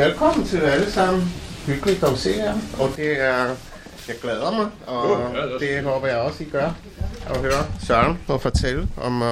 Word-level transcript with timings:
velkommen 0.00 0.46
til 0.46 0.58
alle 0.58 0.92
sammen. 0.92 1.32
Hyggeligt 1.66 2.04
at 2.04 2.18
se 2.18 2.30
jer. 2.36 2.54
Og 2.78 2.90
det 2.96 3.20
er, 3.20 3.44
jeg 4.08 4.16
glæder 4.22 4.50
mig, 4.50 4.66
og 4.86 5.20
det 5.60 5.82
håber 5.82 6.06
jeg 6.06 6.16
også, 6.16 6.42
I 6.42 6.46
gør. 6.46 6.70
At 7.26 7.36
høre 7.36 7.66
Søren 7.86 8.18
og 8.28 8.42
fortælle 8.42 8.88
om 8.96 9.22
uh, 9.22 9.28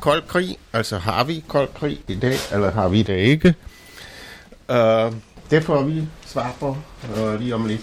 kold 0.00 0.22
krig. 0.28 0.58
Altså 0.72 0.98
har 0.98 1.24
vi 1.24 1.44
kold 1.48 1.68
krig 1.74 2.00
i 2.08 2.14
dag, 2.14 2.36
eller 2.52 2.70
har 2.70 2.88
vi 2.88 3.02
det 3.02 3.16
ikke? 3.16 3.54
Uh, 4.68 5.12
det 5.50 5.64
får 5.64 5.82
vi 5.82 6.02
svar 6.26 6.54
på 6.60 6.76
uh, 7.16 7.40
lige 7.40 7.54
om 7.54 7.66
lidt. 7.66 7.80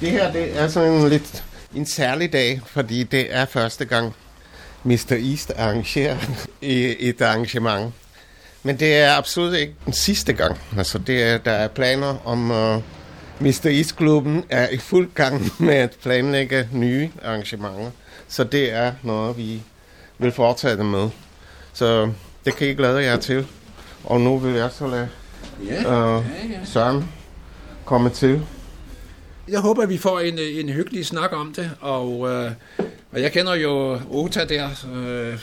Det 0.00 0.10
her 0.10 0.32
det 0.32 0.58
er 0.58 0.68
sådan 0.68 0.92
en 0.92 1.08
lidt 1.08 1.44
en 1.74 1.86
særlig 1.86 2.32
dag, 2.32 2.60
fordi 2.66 3.02
det 3.02 3.34
er 3.34 3.44
første 3.44 3.84
gang 3.84 4.14
Mr. 4.84 5.12
East 5.12 5.52
arrangerer 5.56 6.16
et 6.62 7.22
arrangement. 7.22 7.94
Men 8.62 8.80
det 8.80 8.94
er 8.94 9.16
absolut 9.16 9.54
ikke 9.54 9.74
den 9.84 9.92
sidste 9.92 10.32
gang. 10.32 10.58
Altså, 10.76 10.98
det 10.98 11.22
er, 11.22 11.38
der 11.38 11.52
er 11.52 11.68
planer 11.68 12.26
om... 12.26 12.50
Uh, 12.50 12.82
Mr. 13.40 13.66
East-klubben 13.66 14.44
er 14.50 14.68
i 14.68 14.76
fuld 14.76 15.10
gang 15.14 15.50
med 15.66 15.74
at 15.74 15.96
planlægge 16.02 16.68
nye 16.72 17.10
arrangementer. 17.24 17.90
Så 18.28 18.44
det 18.44 18.72
er 18.72 18.92
noget, 19.02 19.36
vi 19.36 19.62
vil 20.18 20.32
fortsætte 20.32 20.84
med. 20.84 21.08
Så 21.72 22.12
det 22.44 22.56
kan 22.56 22.68
I 22.68 22.74
glæde 22.74 23.02
jer 23.02 23.16
til. 23.16 23.46
Og 24.04 24.20
nu 24.20 24.38
vil 24.38 24.54
jeg 24.54 24.70
så 24.70 24.86
lade 24.86 25.08
uh, 25.60 26.24
Søren 26.64 27.08
komme 27.84 28.10
til. 28.10 28.42
Jeg 29.48 29.60
håber, 29.60 29.82
at 29.82 29.88
vi 29.88 29.98
får 29.98 30.20
en, 30.20 30.38
en 30.38 30.68
hyggelig 30.68 31.06
snak 31.06 31.32
om 31.32 31.54
det, 31.54 31.70
og, 31.80 32.28
øh, 32.28 32.50
og 33.12 33.22
jeg 33.22 33.32
kender 33.32 33.54
jo 33.54 34.00
Ota 34.10 34.44
der, 34.44 34.68
øh, 34.94 35.38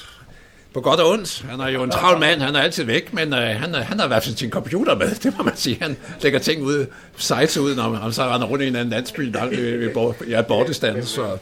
på 0.73 0.81
godt 0.81 0.99
og 0.99 1.09
ondt. 1.09 1.45
Han 1.49 1.59
er 1.59 1.67
jo 1.67 1.83
en 1.83 1.91
travl 1.91 2.19
mand, 2.19 2.41
han 2.41 2.55
er 2.55 2.59
altid 2.59 2.83
væk, 2.83 3.13
men 3.13 3.33
øh, 3.33 3.39
han, 3.39 3.75
øh, 3.75 3.81
han 3.81 3.99
har 3.99 4.05
i 4.05 4.07
hvert 4.07 4.23
fald 4.23 4.35
sin 4.35 4.49
computer 4.49 4.95
med, 4.95 5.09
det 5.23 5.37
må 5.37 5.43
man 5.43 5.55
sige. 5.55 5.77
Han 5.81 5.97
lægger 6.21 6.39
ting 6.39 6.63
ud, 6.63 6.85
sites 7.17 7.57
ud, 7.57 7.75
når 7.75 7.93
han 7.93 8.13
så 8.13 8.23
render 8.23 8.47
rundt 8.47 8.63
i 8.63 8.67
en 8.67 8.75
anden 8.75 8.89
landsby, 8.89 9.33
langt 9.33 9.55
er 9.55 9.59
ved, 9.59 10.13
ja, 10.29 10.41
bortestand, 10.41 11.03
så... 11.03 11.37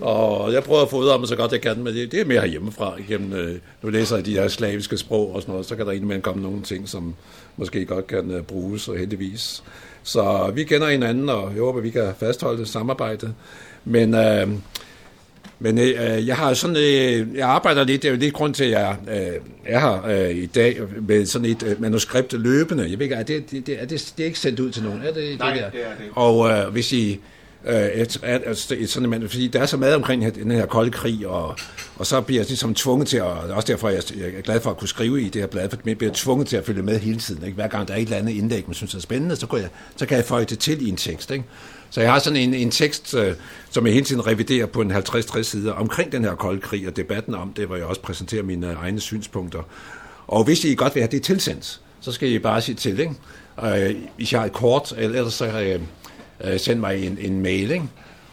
Og 0.00 0.52
jeg 0.52 0.62
prøver 0.62 0.82
at 0.82 0.90
få 0.90 0.96
ud 0.96 1.08
af 1.08 1.18
mig 1.18 1.28
så 1.28 1.36
godt 1.36 1.52
jeg 1.52 1.60
kan, 1.60 1.82
men 1.82 1.94
det, 1.94 2.12
det 2.12 2.20
er 2.20 2.24
mere 2.24 2.48
hjemmefra. 2.48 2.94
Igennem, 2.98 3.32
øh, 3.32 3.58
nu 3.82 3.90
læser 3.90 4.16
jeg 4.16 4.26
de 4.26 4.32
her 4.32 4.48
slaviske 4.48 4.98
sprog 4.98 5.34
og 5.34 5.42
sådan 5.42 5.52
noget, 5.52 5.66
så 5.66 5.76
kan 5.76 5.86
der 5.86 5.92
indimellem 5.92 6.22
komme 6.22 6.42
nogle 6.42 6.62
ting, 6.62 6.88
som 6.88 7.14
måske 7.56 7.84
godt 7.84 8.06
kan 8.06 8.30
øh, 8.30 8.42
bruges, 8.42 8.88
og 8.88 8.98
heldigvis. 8.98 9.62
Så 10.02 10.52
vi 10.54 10.64
kender 10.64 10.88
hinanden, 10.88 11.28
og 11.28 11.52
jeg 11.54 11.62
håber, 11.62 11.80
vi 11.80 11.90
kan 11.90 12.12
fastholde 12.20 12.58
det 12.58 12.68
samarbejde. 12.68 13.34
Men 13.84 14.14
øh, 14.14 14.48
men 15.62 15.78
øh, 15.78 16.26
jeg 16.26 16.36
har 16.36 16.54
sådan, 16.54 16.76
øh, 16.76 17.36
jeg 17.36 17.48
arbejder 17.48 17.84
lidt, 17.84 18.02
det 18.02 18.08
er 18.08 18.12
jo 18.12 18.18
lidt 18.18 18.34
grund 18.34 18.54
til, 18.54 18.64
at 18.64 18.70
jeg 18.70 18.96
øh, 19.08 19.40
er 19.66 19.80
her 19.80 20.06
øh, 20.06 20.30
i 20.30 20.46
dag 20.46 20.80
med 21.08 21.26
sådan 21.26 21.44
et 21.44 21.62
øh, 21.62 21.80
manuskript 21.80 22.32
løbende. 22.32 22.90
Jeg 22.90 22.98
ved 22.98 23.00
ikke, 23.00 23.14
er 23.14 23.22
det, 23.22 23.50
det, 23.50 23.66
det, 23.66 23.82
er 23.82 23.86
det, 23.86 24.12
det 24.16 24.22
er 24.22 24.26
ikke 24.26 24.38
sendt 24.38 24.60
ud 24.60 24.70
til 24.70 24.82
nogen? 24.82 25.02
Er 25.02 25.12
det, 25.12 25.38
Nej, 25.38 25.52
det, 25.52 25.62
der? 25.62 25.70
det 25.70 25.80
er 25.80 25.88
det. 26.00 26.06
Og 26.12 26.50
øh, 26.50 26.72
hvis 26.72 26.92
I, 26.92 27.20
øh, 27.66 27.74
et, 27.74 28.20
et, 28.24 28.42
et, 28.46 28.72
et, 28.78 28.90
sådan, 28.90 29.08
man, 29.08 29.28
fordi 29.28 29.48
der 29.48 29.60
er 29.60 29.66
så 29.66 29.76
meget 29.76 29.94
omkring 29.94 30.34
den 30.34 30.50
her 30.50 30.66
kolde 30.66 30.90
krig, 30.90 31.26
og, 31.26 31.56
og 31.96 32.06
så 32.06 32.20
bliver 32.20 32.40
jeg 32.40 32.48
ligesom 32.48 32.74
tvunget 32.74 33.08
til, 33.08 33.16
at, 33.16 33.22
og 33.22 33.38
også 33.50 33.66
derfor 33.66 33.88
jeg, 33.88 34.02
er 34.36 34.40
glad 34.40 34.60
for 34.60 34.70
at 34.70 34.76
kunne 34.76 34.88
skrive 34.88 35.22
i 35.22 35.28
det 35.28 35.42
her 35.42 35.46
blad, 35.46 35.70
for 35.70 35.78
jeg 35.86 35.98
bliver 35.98 36.12
tvunget 36.14 36.48
til 36.48 36.56
at 36.56 36.66
følge 36.66 36.82
med 36.82 36.98
hele 36.98 37.18
tiden. 37.18 37.44
Ikke? 37.44 37.54
Hver 37.54 37.68
gang 37.68 37.88
der 37.88 37.94
er 37.94 37.98
et 37.98 38.02
eller 38.02 38.16
andet 38.16 38.32
indlæg, 38.32 38.64
man 38.66 38.74
synes 38.74 38.94
er 38.94 39.00
spændende, 39.00 39.36
så, 39.36 39.46
går 39.46 39.56
jeg, 39.56 39.68
så 39.96 40.06
kan 40.06 40.16
jeg 40.16 40.24
føje 40.24 40.44
det 40.44 40.58
til 40.58 40.86
i 40.86 40.88
en 40.88 40.96
tekst. 40.96 41.30
Ikke? 41.30 41.44
Så 41.90 42.00
jeg 42.00 42.12
har 42.12 42.18
sådan 42.18 42.36
en, 42.36 42.54
en 42.54 42.70
tekst, 42.70 43.14
øh, 43.14 43.34
som 43.70 43.86
jeg 43.86 43.94
hele 43.94 44.06
tiden 44.06 44.26
reviderer 44.26 44.66
på 44.66 44.80
en 44.80 44.92
50-60 44.92 45.42
sider 45.42 45.72
omkring 45.72 46.12
den 46.12 46.24
her 46.24 46.34
kolde 46.34 46.60
krig 46.60 46.88
og 46.88 46.96
debatten 46.96 47.34
om 47.34 47.52
det, 47.52 47.66
hvor 47.66 47.76
jeg 47.76 47.84
også 47.84 48.00
præsenterer 48.00 48.42
mine 48.42 48.72
egne 48.72 49.00
synspunkter. 49.00 49.62
Og 50.26 50.44
hvis 50.44 50.64
I 50.64 50.74
godt 50.74 50.94
vil 50.94 51.02
have 51.02 51.10
det 51.10 51.22
tilsendt, 51.22 51.80
så 52.00 52.12
skal 52.12 52.28
I 52.28 52.38
bare 52.38 52.60
sige 52.60 52.74
til, 52.74 53.00
ikke? 53.00 53.14
Øh, 53.64 53.96
hvis 54.16 54.32
jeg 54.32 54.40
har 54.40 54.46
et 54.46 54.52
kort, 54.52 54.94
eller 54.96 55.18
ellers 55.18 55.34
så 55.34 55.60
øh, 55.60 55.80
øh 56.44 56.60
send 56.60 56.80
mig 56.80 57.06
en, 57.06 57.18
en 57.20 57.42
mail, 57.42 57.70
ikke? 57.70 57.84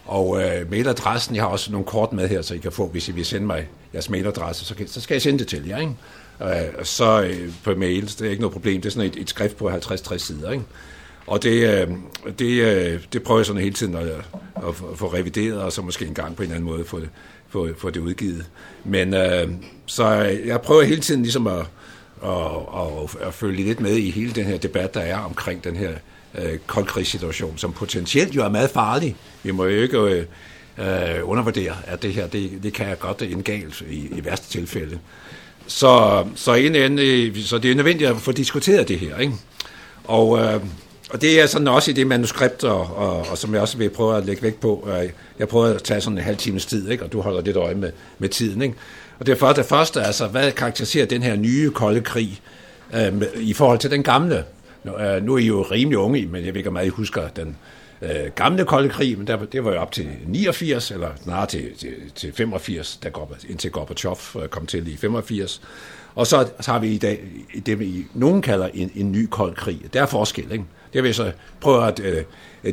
Og 0.09 0.41
øh, 0.41 0.71
mailadressen, 0.71 1.35
jeg 1.35 1.43
har 1.43 1.49
også 1.49 1.71
nogle 1.71 1.85
kort 1.85 2.13
med 2.13 2.27
her, 2.27 2.41
så 2.41 2.53
I 2.53 2.57
kan 2.57 2.71
få, 2.71 2.87
hvis 2.87 3.09
I 3.09 3.11
vil 3.11 3.25
sende 3.25 3.47
mig 3.47 3.67
jeres 3.93 4.09
mailadresse, 4.09 4.65
så, 4.65 4.75
kan, 4.75 4.87
så 4.87 5.01
skal 5.01 5.15
jeg 5.15 5.21
sende 5.21 5.39
det 5.39 5.47
til 5.47 5.67
jer, 5.67 5.77
ikke? 5.77 5.93
Øh, 6.41 6.85
så 6.85 7.21
øh, 7.21 7.51
på 7.63 7.75
mail, 7.75 8.01
det 8.01 8.21
er 8.21 8.29
ikke 8.29 8.41
noget 8.41 8.53
problem, 8.53 8.81
det 8.81 8.89
er 8.89 8.91
sådan 8.91 9.09
et, 9.09 9.15
et 9.15 9.29
skrift 9.29 9.57
på 9.57 9.69
50-60 9.69 10.17
sider, 10.17 10.51
ikke? 10.51 10.63
Og 11.27 11.43
det, 11.43 11.51
øh, 11.51 11.87
det, 12.39 12.61
øh, 12.61 13.01
det 13.13 13.23
prøver 13.23 13.39
jeg 13.39 13.45
sådan 13.45 13.61
hele 13.61 13.73
tiden 13.73 13.95
at, 13.95 14.07
at 14.67 14.75
få 14.95 15.13
revideret, 15.13 15.61
og 15.61 15.71
så 15.71 15.81
måske 15.81 16.05
en 16.05 16.13
gang 16.13 16.35
på 16.35 16.43
en 16.43 16.49
eller 16.49 16.55
anden 16.55 16.69
måde 16.69 16.85
få 16.85 16.99
det, 16.99 17.09
få, 17.49 17.67
få 17.77 17.89
det 17.89 17.99
udgivet. 17.99 18.45
Men 18.83 19.13
øh, 19.13 19.47
så 19.85 20.07
jeg 20.45 20.61
prøver 20.61 20.83
hele 20.83 21.01
tiden 21.01 21.21
ligesom 21.21 21.47
at, 21.47 21.65
at, 22.23 22.51
at, 22.77 23.27
at 23.27 23.33
følge 23.33 23.63
lidt 23.63 23.79
med 23.79 23.95
i 23.95 24.11
hele 24.11 24.31
den 24.31 24.45
her 24.45 24.57
debat, 24.57 24.93
der 24.93 25.01
er 25.01 25.17
omkring 25.17 25.63
den 25.63 25.75
her 25.75 25.91
øh, 26.37 26.57
koldkrigssituation, 26.67 27.57
som 27.57 27.73
potentielt 27.73 28.35
jo 28.35 28.43
er 28.43 28.49
meget 28.49 28.69
farlig. 28.69 29.15
Vi 29.43 29.51
må 29.51 29.65
jo 29.65 29.81
ikke 29.81 29.97
øh, 29.97 30.25
øh 30.77 31.29
undervurdere, 31.29 31.75
at 31.87 32.01
det 32.01 32.13
her, 32.13 32.27
det, 32.27 32.51
det 32.63 32.73
kan 32.73 32.97
godt 32.99 33.21
indgalt 33.21 33.83
i, 33.89 34.07
i 34.17 34.25
værste 34.25 34.49
tilfælde. 34.49 34.99
Så, 35.67 36.25
så, 36.35 36.53
en, 36.53 36.75
ende, 36.75 37.43
så 37.43 37.57
det 37.57 37.71
er 37.71 37.75
nødvendigt 37.75 38.09
at 38.09 38.17
få 38.17 38.31
diskuteret 38.31 38.87
det 38.87 38.99
her. 38.99 39.17
Ikke? 39.17 39.33
Og 40.03 40.39
øh, 40.39 40.61
og 41.09 41.21
det 41.21 41.41
er 41.41 41.45
sådan 41.45 41.67
også 41.67 41.91
i 41.91 41.93
det 41.93 42.07
manuskript, 42.07 42.63
og, 42.63 42.97
og, 42.97 43.25
og 43.31 43.37
som 43.37 43.53
jeg 43.53 43.61
også 43.61 43.77
vil 43.77 43.89
prøve 43.89 44.17
at 44.17 44.25
lægge 44.25 44.43
vægt 44.43 44.59
på. 44.59 44.89
Jeg 45.39 45.47
prøver 45.47 45.65
at 45.65 45.83
tage 45.83 46.01
sådan 46.01 46.17
en 46.17 46.23
halv 46.23 46.37
times 46.37 46.65
tid, 46.65 46.89
ikke? 46.89 47.03
og 47.03 47.11
du 47.11 47.21
holder 47.21 47.41
lidt 47.41 47.57
øje 47.57 47.75
med, 47.75 47.91
med 48.19 48.29
tiden. 48.29 48.61
Ikke? 48.61 48.75
Og 49.19 49.25
det 49.25 49.41
er 49.41 49.53
det 49.53 49.65
første, 49.65 50.01
altså, 50.01 50.27
hvad 50.27 50.51
karakteriserer 50.51 51.05
den 51.05 51.23
her 51.23 51.35
nye 51.35 51.71
kolde 51.71 52.01
krig 52.01 52.41
øh, 52.93 53.13
i 53.35 53.53
forhold 53.53 53.79
til 53.79 53.91
den 53.91 54.03
gamle? 54.03 54.43
Nu, 54.83 54.97
øh, 54.97 55.23
nu 55.23 55.33
er 55.33 55.37
I 55.37 55.45
jo 55.45 55.61
rimelig 55.61 55.97
unge, 55.97 56.25
men 56.25 56.45
jeg 56.45 56.53
ved 56.53 56.59
ikke, 56.59 56.69
om 56.69 56.77
I 56.85 56.87
husker 56.87 57.27
den 57.27 57.57
øh, 58.01 58.09
gamle 58.35 58.65
kolde 58.65 58.89
krig, 58.89 59.17
men 59.17 59.27
der, 59.27 59.45
det 59.45 59.65
var 59.65 59.71
jo 59.71 59.79
op 59.79 59.91
til 59.91 60.07
89, 60.25 60.91
eller 60.91 61.09
snarere 61.23 61.47
til, 61.47 61.75
til, 61.77 61.93
til 62.15 62.33
85, 62.33 62.99
der 63.03 63.09
går, 63.09 63.35
indtil 63.49 63.71
Gorbachev 63.71 64.17
øh, 64.43 64.47
kom 64.47 64.65
til 64.65 64.87
i 64.87 64.97
85. 64.97 65.61
Og 66.15 66.27
så, 66.27 66.47
så 66.59 66.71
har 66.71 66.79
vi 66.79 66.87
i 66.87 66.97
dag 66.97 67.23
det, 67.65 67.79
vi 67.79 68.05
nogen 68.13 68.41
kalder 68.41 68.69
en, 68.73 68.91
en 68.95 69.11
ny 69.11 69.27
kold 69.31 69.55
krig. 69.55 69.81
Der 69.93 70.01
er 70.01 70.05
forskel, 70.05 70.51
ikke? 70.51 70.63
Det 70.93 71.03
vil 71.03 71.09
jeg 71.09 71.15
så 71.15 71.31
prøve 71.61 71.87
at 71.87 71.99
øh, 71.99 72.23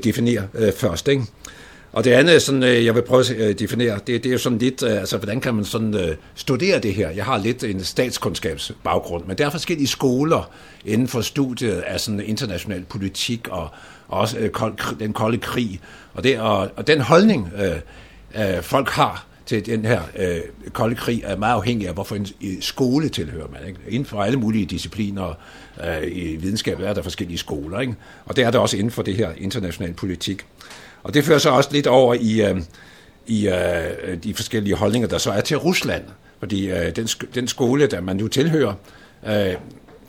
definere 0.04 0.48
øh, 0.54 0.72
først. 0.72 1.08
Ikke? 1.08 1.22
Og 1.96 2.04
det 2.04 2.10
andet, 2.10 2.42
sådan, 2.42 2.62
øh, 2.62 2.84
jeg 2.84 2.94
vil 2.94 3.02
prøve 3.02 3.20
at 3.20 3.30
øh, 3.30 3.58
definere, 3.58 3.94
det, 3.94 4.06
det 4.06 4.26
er 4.26 4.32
jo 4.32 4.38
sådan 4.38 4.58
lidt, 4.58 4.82
øh, 4.82 4.90
altså 4.90 5.16
hvordan 5.16 5.40
kan 5.40 5.54
man 5.54 5.64
sådan 5.64 5.94
øh, 5.94 6.16
studere 6.34 6.78
det 6.78 6.94
her? 6.94 7.10
Jeg 7.10 7.24
har 7.24 7.38
lidt 7.38 7.64
en 7.64 7.84
statskundskabsbaggrund, 7.84 9.24
men 9.26 9.38
der 9.38 9.46
er 9.46 9.50
forskellige 9.50 9.86
skoler 9.86 10.50
inden 10.84 11.08
for 11.08 11.20
studiet 11.20 11.72
af 11.72 12.00
sådan 12.00 12.20
international 12.20 12.84
politik 12.84 13.48
og, 13.48 13.68
og 14.08 14.20
også 14.20 14.38
øh, 14.38 14.50
kold, 14.50 14.98
den 14.98 15.12
kolde 15.12 15.38
krig. 15.38 15.80
Og, 16.14 16.24
det, 16.24 16.40
og, 16.40 16.70
og 16.76 16.86
den 16.86 17.00
holdning, 17.00 17.52
øh, 17.58 18.56
øh, 18.56 18.62
folk 18.62 18.88
har 18.88 19.26
til 19.46 19.66
den 19.66 19.84
her 19.84 20.00
øh, 20.18 20.40
kolde 20.72 20.94
krig, 20.94 21.22
er 21.24 21.36
meget 21.36 21.54
afhængig 21.54 21.88
af, 21.88 21.94
hvorfor 21.94 22.14
en 22.14 22.26
skole 22.60 23.08
tilhører 23.08 23.48
man. 23.52 23.68
Ikke? 23.68 23.80
Inden 23.88 24.06
for 24.06 24.22
alle 24.22 24.38
mulige 24.38 24.66
discipliner 24.66 25.38
øh, 25.84 26.02
i 26.12 26.36
videnskab 26.36 26.80
er 26.80 26.94
der 26.94 27.02
forskellige 27.02 27.38
skoler, 27.38 27.80
ikke? 27.80 27.94
og 28.24 28.36
det 28.36 28.44
er 28.44 28.50
der 28.50 28.58
også 28.58 28.76
inden 28.76 28.90
for 28.90 29.02
det 29.02 29.16
her 29.16 29.30
internationale 29.38 29.94
politik. 29.94 30.46
Og 31.06 31.14
det 31.14 31.24
fører 31.24 31.38
så 31.38 31.50
også 31.50 31.70
lidt 31.72 31.86
over 31.86 32.14
i, 32.14 32.42
øh, 32.42 32.60
i 33.26 33.48
øh, 33.48 34.16
de 34.24 34.34
forskellige 34.34 34.74
holdninger, 34.74 35.08
der 35.08 35.18
så 35.18 35.30
er 35.30 35.40
til 35.40 35.56
Rusland. 35.56 36.04
Fordi 36.38 36.70
øh, 36.70 36.96
den, 36.96 37.06
den 37.34 37.48
skole, 37.48 37.86
der 37.86 38.00
man 38.00 38.16
nu 38.16 38.28
tilhører, 38.28 38.74
øh, 39.26 39.54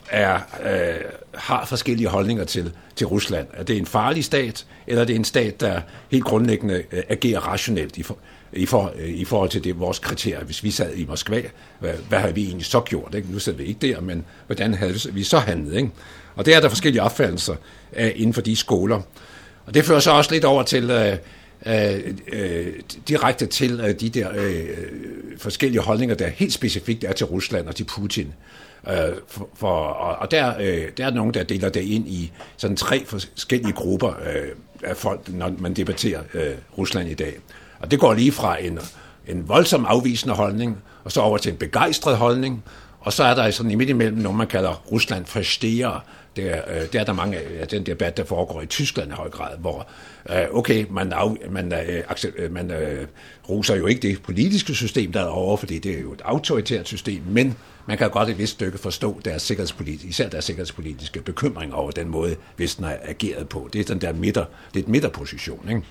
er, 0.10 0.40
øh, 0.64 1.02
har 1.36 1.66
forskellige 1.66 2.08
holdninger 2.08 2.44
til, 2.44 2.72
til 2.96 3.08
Rusland. 3.08 3.48
Er 3.54 3.64
det 3.64 3.78
en 3.78 3.86
farlig 3.86 4.26
stat, 4.26 4.66
eller 4.88 5.02
er 5.02 5.06
det 5.06 5.16
en 5.16 5.24
stat, 5.24 5.62
der 5.62 5.82
helt 6.12 6.24
grundlæggende 6.24 6.84
øh, 6.92 7.04
agerer 7.10 7.40
rationelt 7.40 7.98
i, 7.98 8.04
for, 8.04 8.18
i, 8.54 8.66
for, 8.66 8.94
øh, 8.96 9.10
i 9.10 9.26
forhold 9.26 9.50
til 9.50 9.64
det 9.64 9.80
vores 9.80 10.00
kriterier. 10.00 10.44
Hvis 10.44 10.64
vi 10.64 10.72
sad 10.72 10.96
i 10.96 11.06
Moskva, 11.06 11.42
hvad, 11.80 11.94
hvad 12.10 12.20
havde 12.20 12.36
vi 12.36 12.46
egentlig 12.46 12.66
så 12.66 12.82
gjort? 12.82 13.16
Ikke? 13.16 13.32
Nu 13.32 13.40
sidder 13.40 13.58
vi 13.58 13.66
ikke 13.66 13.88
der, 13.88 14.02
men 14.02 14.26
hvordan 14.46 14.74
havde 14.74 14.96
vi 15.12 15.24
så 15.24 15.38
handlet? 15.40 15.76
Ikke? 15.78 15.90
Og 16.36 16.46
det 16.46 16.56
er 16.56 16.60
der 16.60 16.70
forskellige 16.70 17.02
opfattelser 17.02 17.56
af, 17.92 18.14
inden 18.16 18.34
for 18.34 18.42
de 18.42 18.56
skoler. 18.56 19.02
Og 19.68 19.74
det 19.74 19.86
fører 19.86 20.00
så 20.00 20.12
også 20.12 20.32
lidt 20.32 20.46
over 20.46 20.64
til 20.64 20.90
øh, 20.90 21.18
øh, 21.66 22.14
øh 22.32 22.74
direkte 23.08 23.46
til 23.46 23.80
øh, 23.80 24.00
de 24.00 24.10
der 24.10 24.30
øh, 24.36 24.60
øh, 24.60 25.38
forskellige 25.38 25.82
holdninger, 25.82 26.16
der 26.16 26.28
helt 26.28 26.54
specifikt 26.54 27.04
er 27.04 27.14
til 27.14 27.26
Rusland 27.26 27.68
og 27.68 27.76
til 27.76 27.84
Putin. 27.84 28.34
Øh, 28.90 28.96
for, 29.28 29.50
for, 29.56 29.78
og 29.78 30.16
og 30.16 30.32
der, 30.32 30.54
øh, 30.60 30.84
der 30.98 31.06
er 31.06 31.12
nogen, 31.12 31.34
der 31.34 31.44
deler 31.44 31.70
det 31.70 31.82
ind 31.82 32.08
i 32.08 32.32
sådan 32.58 32.78
tre 32.78 33.06
forskellige 33.06 33.74
grupper 33.74 34.10
øh, 34.10 34.48
af 34.84 34.98
folk, 34.98 35.30
når 35.34 35.54
man 35.58 35.74
debatterer 35.74 36.22
øh, 36.34 36.54
Rusland 36.78 37.10
i 37.10 37.14
dag. 37.14 37.34
Og 37.80 37.92
det 37.92 38.00
går 38.00 38.14
lige 38.14 38.32
fra 38.32 38.64
en, 38.64 38.80
en 39.28 39.50
voldsom 39.50 39.86
afvisende 39.86 40.36
holdning, 40.36 40.78
og 41.04 41.12
så 41.12 41.22
over 41.22 41.38
til 41.38 41.52
en 41.52 41.58
begejstret 41.58 42.18
holdning, 42.18 42.64
og 43.08 43.14
så 43.14 43.24
er 43.24 43.36
der 43.36 43.52
sådan 43.52 43.72
i 43.72 43.76
midt 43.76 43.90
imellem 43.90 44.18
noget, 44.18 44.38
man 44.38 44.48
kalder 44.48 44.84
Rusland 44.92 45.26
forsterer. 45.26 46.06
Det 46.36 46.44
øh, 46.44 46.94
der 46.94 47.00
er 47.00 47.04
der 47.04 47.14
mange 47.14 47.38
af 47.38 47.68
den 47.68 47.86
debat, 47.86 48.18
der 48.18 48.24
foregår 48.24 48.62
i 48.62 48.66
Tyskland 48.66 49.12
i 49.12 49.14
høj 49.14 49.30
grad, 49.30 49.58
hvor 49.58 49.88
øh, 50.30 50.46
okay, 50.52 50.86
man, 50.90 51.14
af, 51.14 51.38
man, 51.50 51.74
øh, 51.74 52.04
accept, 52.08 52.36
øh, 52.40 52.54
man 52.54 52.72
øh, 52.72 53.08
roser 53.50 53.76
jo 53.76 53.86
ikke 53.86 54.02
det 54.02 54.22
politiske 54.22 54.76
system, 54.76 55.12
der 55.12 55.22
er 55.22 55.26
over, 55.26 55.58
fordi 55.58 55.80
det 55.80 55.98
er 55.98 56.02
jo 56.02 56.14
et 56.14 56.22
autoritært 56.26 56.88
system, 56.88 57.22
men 57.28 57.56
man 57.86 57.98
kan 57.98 58.10
godt 58.10 58.30
et 58.30 58.38
vist 58.38 58.52
stykke 58.52 58.78
forstå 58.78 59.22
deres 59.26 59.42
sikkerhedspolitiske, 59.42 60.08
især 60.08 60.30
deres 60.30 60.46
sikkerhedspolitiske 60.46 61.22
bekymring 61.22 61.74
over 61.74 61.92
den 61.92 62.10
måde, 62.10 62.36
Vesten 62.58 62.86
har 62.86 62.98
ageret 63.04 63.50
på. 63.50 63.70
Det 63.74 63.82
er 63.82 63.86
den 63.94 64.02
der 64.02 64.14
midter, 64.14 64.46
det 64.74 64.80
er 64.80 64.84
et 64.84 64.90
midterposition. 64.90 65.70
Ikke? 65.70 65.82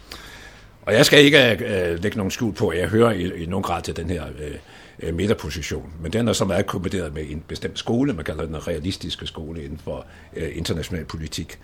Og 0.82 0.94
jeg 0.94 1.06
skal 1.06 1.24
ikke 1.24 1.50
øh, 1.50 2.02
lægge 2.02 2.16
nogen 2.16 2.30
skjul 2.30 2.54
på, 2.54 2.68
at 2.68 2.78
jeg 2.78 2.88
hører 2.88 3.10
i, 3.10 3.42
i 3.42 3.46
nogen 3.46 3.62
grad 3.62 3.82
til 3.82 3.96
den 3.96 4.10
her 4.10 4.24
øh, 4.26 4.54
Øh, 5.02 5.14
midterposition. 5.14 5.93
Men 6.02 6.12
den 6.12 6.28
er 6.28 6.32
så 6.32 6.44
meget 6.44 6.66
kombineret 6.66 7.14
med 7.14 7.22
en 7.28 7.43
bestemt 7.48 7.78
skole, 7.78 8.12
man 8.12 8.25
kalder 8.25 8.46
den 8.46 8.69
realistiske 8.69 9.26
skole 9.26 9.64
inden 9.64 9.81
for 9.84 10.06
øh, 10.37 10.48
international 10.54 11.04
politik. 11.04 11.58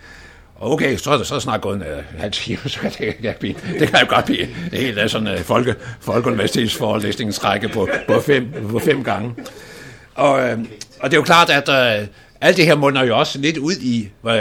Og 0.57 0.71
okay, 0.73 0.97
så 0.97 1.11
er 1.11 1.17
det 1.17 1.27
så 1.27 1.41
snart 1.41 1.61
gået 1.61 1.77
en 1.77 1.83
uh, 1.83 2.21
halv 2.21 2.33
time, 2.33 2.59
så 2.69 2.79
det, 2.99 3.17
kan 3.17 3.35
blive, 3.41 3.55
det 3.79 3.89
kan 3.89 4.01
jo 4.01 4.07
godt 4.09 4.25
blive 4.25 4.43
en 4.43 4.49
helt 4.73 5.11
sådan 5.11 5.35
uh, 5.35 5.41
folke, 5.41 5.75
folkeuniversitetsforelæsningsrække 6.01 7.69
på, 7.69 7.89
på, 8.09 8.21
fem, 8.21 8.53
på 8.71 8.79
fem 8.79 9.05
gange. 9.05 9.35
Og, 10.15 10.33
uh, 10.33 10.61
og 11.01 11.11
det 11.11 11.13
er 11.13 11.17
jo 11.17 11.23
klart, 11.23 11.51
at 11.51 11.69
uh, 11.69 12.09
alt 12.41 12.57
det 12.57 12.67
her 12.67 12.77
munder 12.77 13.05
jo 13.05 13.19
også 13.19 13.39
lidt 13.39 13.57
ud 13.59 13.75
i 13.81 14.09
uh, 14.23 14.33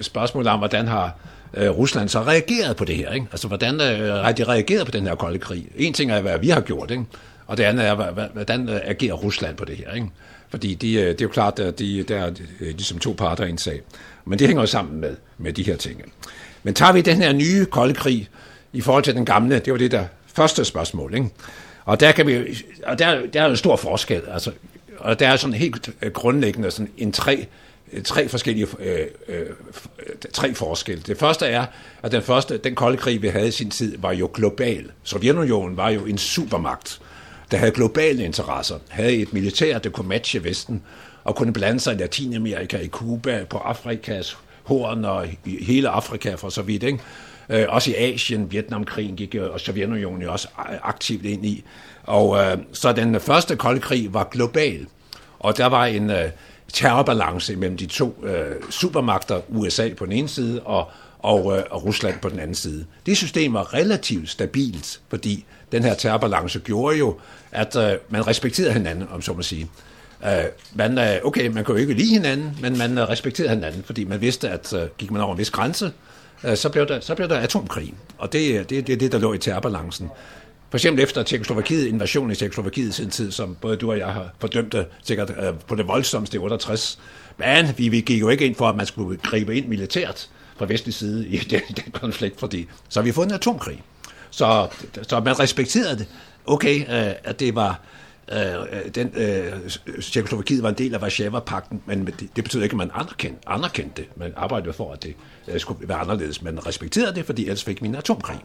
spørgsmålet 0.00 0.52
om, 0.52 0.58
hvordan 0.58 0.88
har 0.88 1.16
uh, 1.56 1.68
Rusland 1.68 2.08
så 2.08 2.22
reageret 2.22 2.76
på 2.76 2.84
det 2.84 2.96
her. 2.96 3.12
Ikke? 3.12 3.26
Altså, 3.32 3.48
hvordan 3.48 3.74
uh, 3.74 4.06
har 4.24 4.32
de 4.32 4.44
reageret 4.44 4.86
på 4.86 4.90
den 4.90 5.06
her 5.06 5.14
kolde 5.14 5.38
krig? 5.38 5.66
En 5.76 5.92
ting 5.92 6.10
er, 6.10 6.20
hvad 6.20 6.38
vi 6.38 6.48
har 6.48 6.60
gjort, 6.60 6.90
ikke? 6.90 7.04
Og 7.46 7.56
det 7.56 7.64
andet 7.64 7.86
er, 7.86 7.94
hvordan 8.32 8.68
øh, 8.68 8.80
agerer 8.84 9.14
Rusland 9.14 9.56
på 9.56 9.64
det 9.64 9.76
her? 9.76 9.92
Ikke? 9.92 10.06
Fordi 10.48 10.74
de, 10.74 10.94
øh, 10.94 11.08
det 11.08 11.20
er 11.20 11.24
jo 11.24 11.28
klart, 11.28 11.58
at 11.58 11.78
de, 11.78 12.02
der 12.02 12.18
er 12.18 12.30
øh, 12.60 12.68
ligesom 12.68 12.98
to 12.98 13.14
parter 13.18 13.44
i 13.44 13.50
en 13.50 13.58
sag. 13.58 13.80
Men 14.24 14.38
det 14.38 14.46
hænger 14.46 14.62
jo 14.62 14.66
sammen 14.66 15.00
med, 15.00 15.16
med 15.38 15.52
de 15.52 15.62
her 15.62 15.76
ting. 15.76 16.02
Men 16.62 16.74
tager 16.74 16.92
vi 16.92 17.00
den 17.00 17.16
her 17.16 17.32
nye 17.32 17.64
kolde 17.64 17.94
krig 17.94 18.28
i 18.72 18.80
forhold 18.80 19.04
til 19.04 19.14
den 19.14 19.24
gamle, 19.24 19.58
det 19.58 19.72
var 19.72 19.78
det 19.78 19.90
der 19.90 20.04
første 20.26 20.64
spørgsmål. 20.64 21.14
Ikke? 21.14 21.28
Og 21.84 22.00
der, 22.00 22.12
kan 22.12 22.26
vi, 22.26 22.64
og 22.86 22.98
der, 22.98 23.26
der 23.26 23.42
er 23.42 23.46
en 23.46 23.56
stor 23.56 23.76
forskel. 23.76 24.22
Altså, 24.28 24.52
og 24.98 25.20
der 25.20 25.28
er 25.28 25.36
sådan 25.36 25.54
helt 25.54 25.90
grundlæggende 26.12 26.70
sådan 26.70 26.90
en 26.98 27.12
tre, 27.12 27.46
tre 28.04 28.28
forskellige 28.28 28.66
øh, 28.78 29.06
øh, 29.28 29.46
tre 30.32 30.54
forskelle. 30.54 31.02
Det 31.06 31.18
første 31.18 31.46
er, 31.46 31.66
at 32.02 32.12
den 32.12 32.22
første, 32.22 32.58
den 32.58 32.74
kolde 32.74 32.96
krig, 32.96 33.22
vi 33.22 33.28
havde 33.28 33.48
i 33.48 33.50
sin 33.50 33.70
tid, 33.70 33.98
var 33.98 34.12
jo 34.12 34.30
global. 34.34 34.90
Sovjetunionen 35.02 35.76
var 35.76 35.90
jo 35.90 36.04
en 36.04 36.18
supermagt 36.18 37.00
der 37.52 37.58
havde 37.58 37.72
globale 37.72 38.24
interesser, 38.24 38.78
havde 38.88 39.16
et 39.16 39.32
militær, 39.32 39.78
der 39.78 39.90
kunne 39.90 40.08
matche 40.08 40.44
Vesten, 40.44 40.82
og 41.24 41.36
kunne 41.36 41.52
blande 41.52 41.80
sig 41.80 41.94
i 41.94 41.98
Latinamerika, 41.98 42.78
i 42.78 42.88
Cuba, 42.88 43.44
på 43.50 43.58
Afrikas 43.58 44.36
horn 44.64 45.04
og 45.04 45.26
i 45.44 45.64
hele 45.64 45.88
Afrika 45.88 46.34
for 46.34 46.48
så 46.48 46.62
vidt. 46.62 46.82
Ikke? 46.82 46.98
Øh, 47.48 47.66
også 47.68 47.90
i 47.90 47.94
Asien, 47.94 48.52
Vietnamkrigen 48.52 49.16
gik 49.16 49.34
og 49.34 49.60
Sovjetunionen 49.60 50.28
også 50.28 50.48
aktivt 50.82 51.24
ind 51.24 51.46
i. 51.46 51.64
Og 52.02 52.38
øh, 52.38 52.58
så 52.72 52.92
den 52.92 53.20
første 53.20 53.56
kolde 53.56 53.80
krig 53.80 54.14
var 54.14 54.24
global, 54.24 54.86
og 55.38 55.56
der 55.56 55.66
var 55.66 55.86
en 55.86 56.10
øh, 56.10 56.30
terrorbalance 56.72 57.56
mellem 57.56 57.76
de 57.76 57.86
to 57.86 58.24
øh, 58.24 58.70
supermagter, 58.70 59.40
USA 59.48 59.94
på 59.94 60.04
den 60.04 60.12
ene 60.12 60.28
side 60.28 60.62
og, 60.62 60.90
og, 61.18 61.58
øh, 61.58 61.64
og 61.70 61.84
Rusland 61.84 62.18
på 62.22 62.28
den 62.28 62.38
anden 62.38 62.54
side. 62.54 62.86
Det 63.06 63.16
system 63.16 63.54
var 63.54 63.74
relativt 63.74 64.30
stabilt, 64.30 65.00
fordi 65.08 65.44
den 65.72 65.82
her 65.82 65.94
terrorbalance 65.94 66.58
gjorde 66.58 66.98
jo, 66.98 67.18
at 67.52 67.76
øh, 67.76 67.92
man 68.08 68.26
respekterede 68.26 68.72
hinanden, 68.72 69.08
om 69.10 69.22
så 69.22 69.32
må 69.32 69.42
sige. 69.42 69.70
Øh, 70.24 70.44
man, 70.74 70.98
øh, 70.98 71.16
okay, 71.24 71.46
man 71.46 71.64
kunne 71.64 71.74
jo 71.74 71.80
ikke 71.80 71.94
lide 71.94 72.14
hinanden, 72.14 72.58
men 72.60 72.78
man 72.78 72.98
øh, 72.98 73.08
respekterede 73.08 73.54
hinanden, 73.54 73.82
fordi 73.82 74.04
man 74.04 74.20
vidste, 74.20 74.48
at 74.48 74.72
øh, 74.72 74.82
gik 74.98 75.10
man 75.10 75.20
over 75.20 75.32
en 75.32 75.38
vis 75.38 75.50
grænse, 75.50 75.92
øh, 76.44 76.56
så, 76.56 76.68
blev 76.68 76.86
der, 76.88 77.00
så 77.00 77.14
blev 77.14 77.28
der 77.28 77.36
atomkrig. 77.36 77.94
Og 78.18 78.32
det 78.32 78.56
er 78.56 78.62
det, 78.62 78.86
det, 78.86 79.00
det, 79.00 79.12
der 79.12 79.18
lå 79.18 79.32
i 79.32 79.38
terrorbalancen. 79.38 80.10
For 80.70 80.76
eksempel 80.76 81.04
efter 81.04 81.22
Tjekoslovakiet, 81.22 81.86
invasionen 81.86 82.30
i 82.30 82.34
Tjekoslovakiet 82.34 82.88
i 82.88 82.92
sin 82.92 83.10
tid, 83.10 83.30
som 83.30 83.56
både 83.60 83.76
du 83.76 83.90
og 83.90 83.98
jeg 83.98 84.06
har 84.06 84.30
fordømt 84.38 84.72
det 84.72 84.86
sikkert 85.04 85.30
øh, 85.30 85.54
på 85.68 85.74
det 85.74 85.88
voldsomste 85.88 86.36
i 86.36 86.38
68. 86.38 86.98
Men 87.38 87.68
vi, 87.76 87.88
vi 87.88 88.00
gik 88.00 88.20
jo 88.20 88.28
ikke 88.28 88.46
ind 88.46 88.54
for, 88.54 88.68
at 88.68 88.76
man 88.76 88.86
skulle 88.86 89.18
gribe 89.18 89.56
ind 89.56 89.66
militært 89.66 90.28
fra 90.56 90.66
vestlig 90.66 90.94
side 90.94 91.28
i 91.28 91.36
den, 91.50 91.60
den 91.76 91.92
konflikt, 91.92 92.40
fordi 92.40 92.68
så 92.88 93.00
har 93.00 93.04
vi 93.04 93.12
fået 93.12 93.26
en 93.26 93.34
atomkrig. 93.34 93.82
Så, 94.32 94.68
så 95.02 95.20
man 95.20 95.38
respekterede 95.38 95.98
det. 95.98 96.06
Okay, 96.46 96.80
øh, 96.80 97.14
at 97.24 97.40
det 97.40 97.54
var... 97.54 97.80
Øh, 98.32 98.92
den, 98.94 99.12
øh, 99.14 99.52
Tjekoslovakiet 100.02 100.62
var 100.62 100.68
en 100.68 100.74
del 100.74 100.94
af 100.94 101.02
Varsava-pakten, 101.02 101.82
men 101.86 102.06
det, 102.06 102.20
det 102.36 102.44
betyder 102.44 102.62
ikke, 102.62 102.74
at 102.74 102.78
man 102.78 102.90
anerkendte, 102.94 103.48
anerkendte 103.48 104.02
det. 104.02 104.16
Man 104.16 104.32
arbejdede 104.36 104.72
for, 104.72 104.92
at 104.92 105.02
det 105.02 105.14
øh, 105.48 105.60
skulle 105.60 105.88
være 105.88 105.98
anderledes. 105.98 106.42
Man 106.42 106.66
respekterede 106.66 107.14
det, 107.14 107.26
fordi 107.26 107.42
ellers 107.42 107.64
fik 107.64 107.82
vi 107.82 107.88
en 107.88 107.94
atomkrig. 107.94 108.38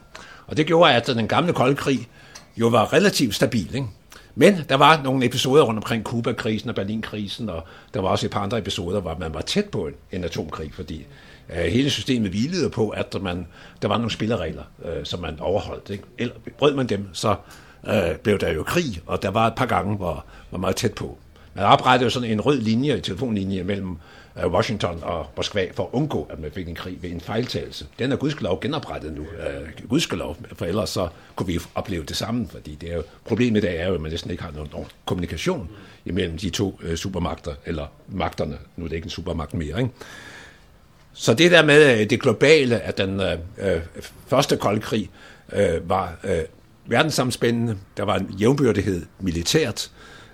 Og 0.46 0.56
det 0.56 0.66
gjorde, 0.66 0.92
at 0.92 1.06
den 1.06 1.28
gamle 1.28 1.52
kolde 1.52 1.76
krig 1.76 2.08
jo 2.56 2.68
var 2.68 2.92
relativt 2.92 3.34
stabil. 3.34 3.74
Ikke? 3.74 3.86
Men 4.34 4.58
der 4.68 4.74
var 4.74 5.02
nogle 5.02 5.26
episoder 5.26 5.62
rundt 5.62 5.78
omkring 5.78 6.04
Kuba-krisen 6.04 6.68
og 6.68 6.74
Berlin-krisen, 6.74 7.48
og 7.48 7.64
der 7.94 8.00
var 8.00 8.08
også 8.08 8.26
et 8.26 8.32
par 8.32 8.40
andre 8.40 8.58
episoder, 8.58 9.00
hvor 9.00 9.16
man 9.20 9.34
var 9.34 9.40
tæt 9.40 9.64
på 9.64 9.86
en, 9.86 9.94
en 10.12 10.24
atomkrig, 10.24 10.74
fordi 10.74 11.06
Øh, 11.56 11.64
hele 11.64 11.90
systemet 11.90 12.30
hvilede 12.30 12.70
på, 12.70 12.88
at 12.88 13.16
man, 13.22 13.46
der 13.82 13.88
var 13.88 13.96
nogle 13.96 14.10
spilleregler, 14.10 14.62
øh, 14.84 15.04
som 15.04 15.20
man 15.20 15.40
overholdt. 15.40 15.90
Ikke? 15.90 16.04
Eller 16.18 16.34
brød 16.58 16.74
man 16.74 16.86
dem, 16.86 17.08
så 17.12 17.36
øh, 17.88 18.16
blev 18.22 18.38
der 18.38 18.52
jo 18.52 18.62
krig, 18.62 19.00
og 19.06 19.22
der 19.22 19.30
var 19.30 19.46
et 19.46 19.54
par 19.54 19.66
gange, 19.66 19.96
hvor 19.96 20.24
var 20.50 20.58
meget 20.58 20.76
tæt 20.76 20.94
på. 20.94 21.18
Man 21.54 21.64
oprettede 21.64 22.04
jo 22.04 22.10
sådan 22.10 22.30
en 22.30 22.40
rød 22.40 22.60
linje, 22.60 22.94
en 22.94 23.02
telefonlinje 23.02 23.64
mellem 23.64 23.96
øh, 24.40 24.52
Washington 24.52 24.98
og 25.02 25.26
Moskva 25.36 25.68
for 25.74 25.82
at 25.82 25.88
undgå, 25.92 26.26
at 26.30 26.40
man 26.40 26.50
fik 26.52 26.68
en 26.68 26.74
krig 26.74 27.02
ved 27.02 27.10
en 27.10 27.20
fejltagelse. 27.20 27.86
Den 27.98 28.12
er 28.12 28.16
gudskelov 28.16 28.60
genoprettet 28.60 29.12
nu. 29.12 29.22
Øh, 29.22 29.88
gudskelov, 29.88 30.36
for 30.52 30.64
ellers 30.64 30.90
så 30.90 31.08
kunne 31.36 31.46
vi 31.46 31.60
opleve 31.74 32.04
det 32.04 32.16
samme, 32.16 32.48
fordi 32.48 32.74
det 32.74 32.90
er 32.92 32.96
jo, 32.96 33.02
problemet 33.24 33.62
der 33.62 33.70
er 33.70 33.88
jo, 33.88 33.94
at 33.94 34.00
man 34.00 34.10
næsten 34.10 34.30
ikke 34.30 34.42
har 34.42 34.50
nogen, 34.50 34.68
nogen 34.72 34.86
kommunikation 35.04 35.70
imellem 36.04 36.38
de 36.38 36.50
to 36.50 36.80
øh, 36.82 36.96
supermagter, 36.96 37.54
eller 37.66 37.86
magterne. 38.08 38.58
Nu 38.76 38.84
er 38.84 38.88
det 38.88 38.96
ikke 38.96 39.06
en 39.06 39.10
supermagt 39.10 39.54
mere, 39.54 39.78
ikke? 39.78 39.90
Så 41.20 41.34
det 41.34 41.50
der 41.50 41.64
med 41.64 42.00
øh, 42.00 42.10
det 42.10 42.20
globale, 42.20 42.80
at 42.80 42.98
den 42.98 43.20
øh, 43.20 43.32
øh, 43.58 43.80
første 44.26 44.56
kolde 44.56 44.80
krig 44.80 45.10
øh, 45.52 45.88
var 45.88 46.18
øh, 46.24 46.38
verdenssamspændende, 46.86 47.76
der 47.96 48.02
var 48.02 48.16
en 48.16 48.34
jævnbyrdighed 48.40 49.06
militært, 49.20 49.90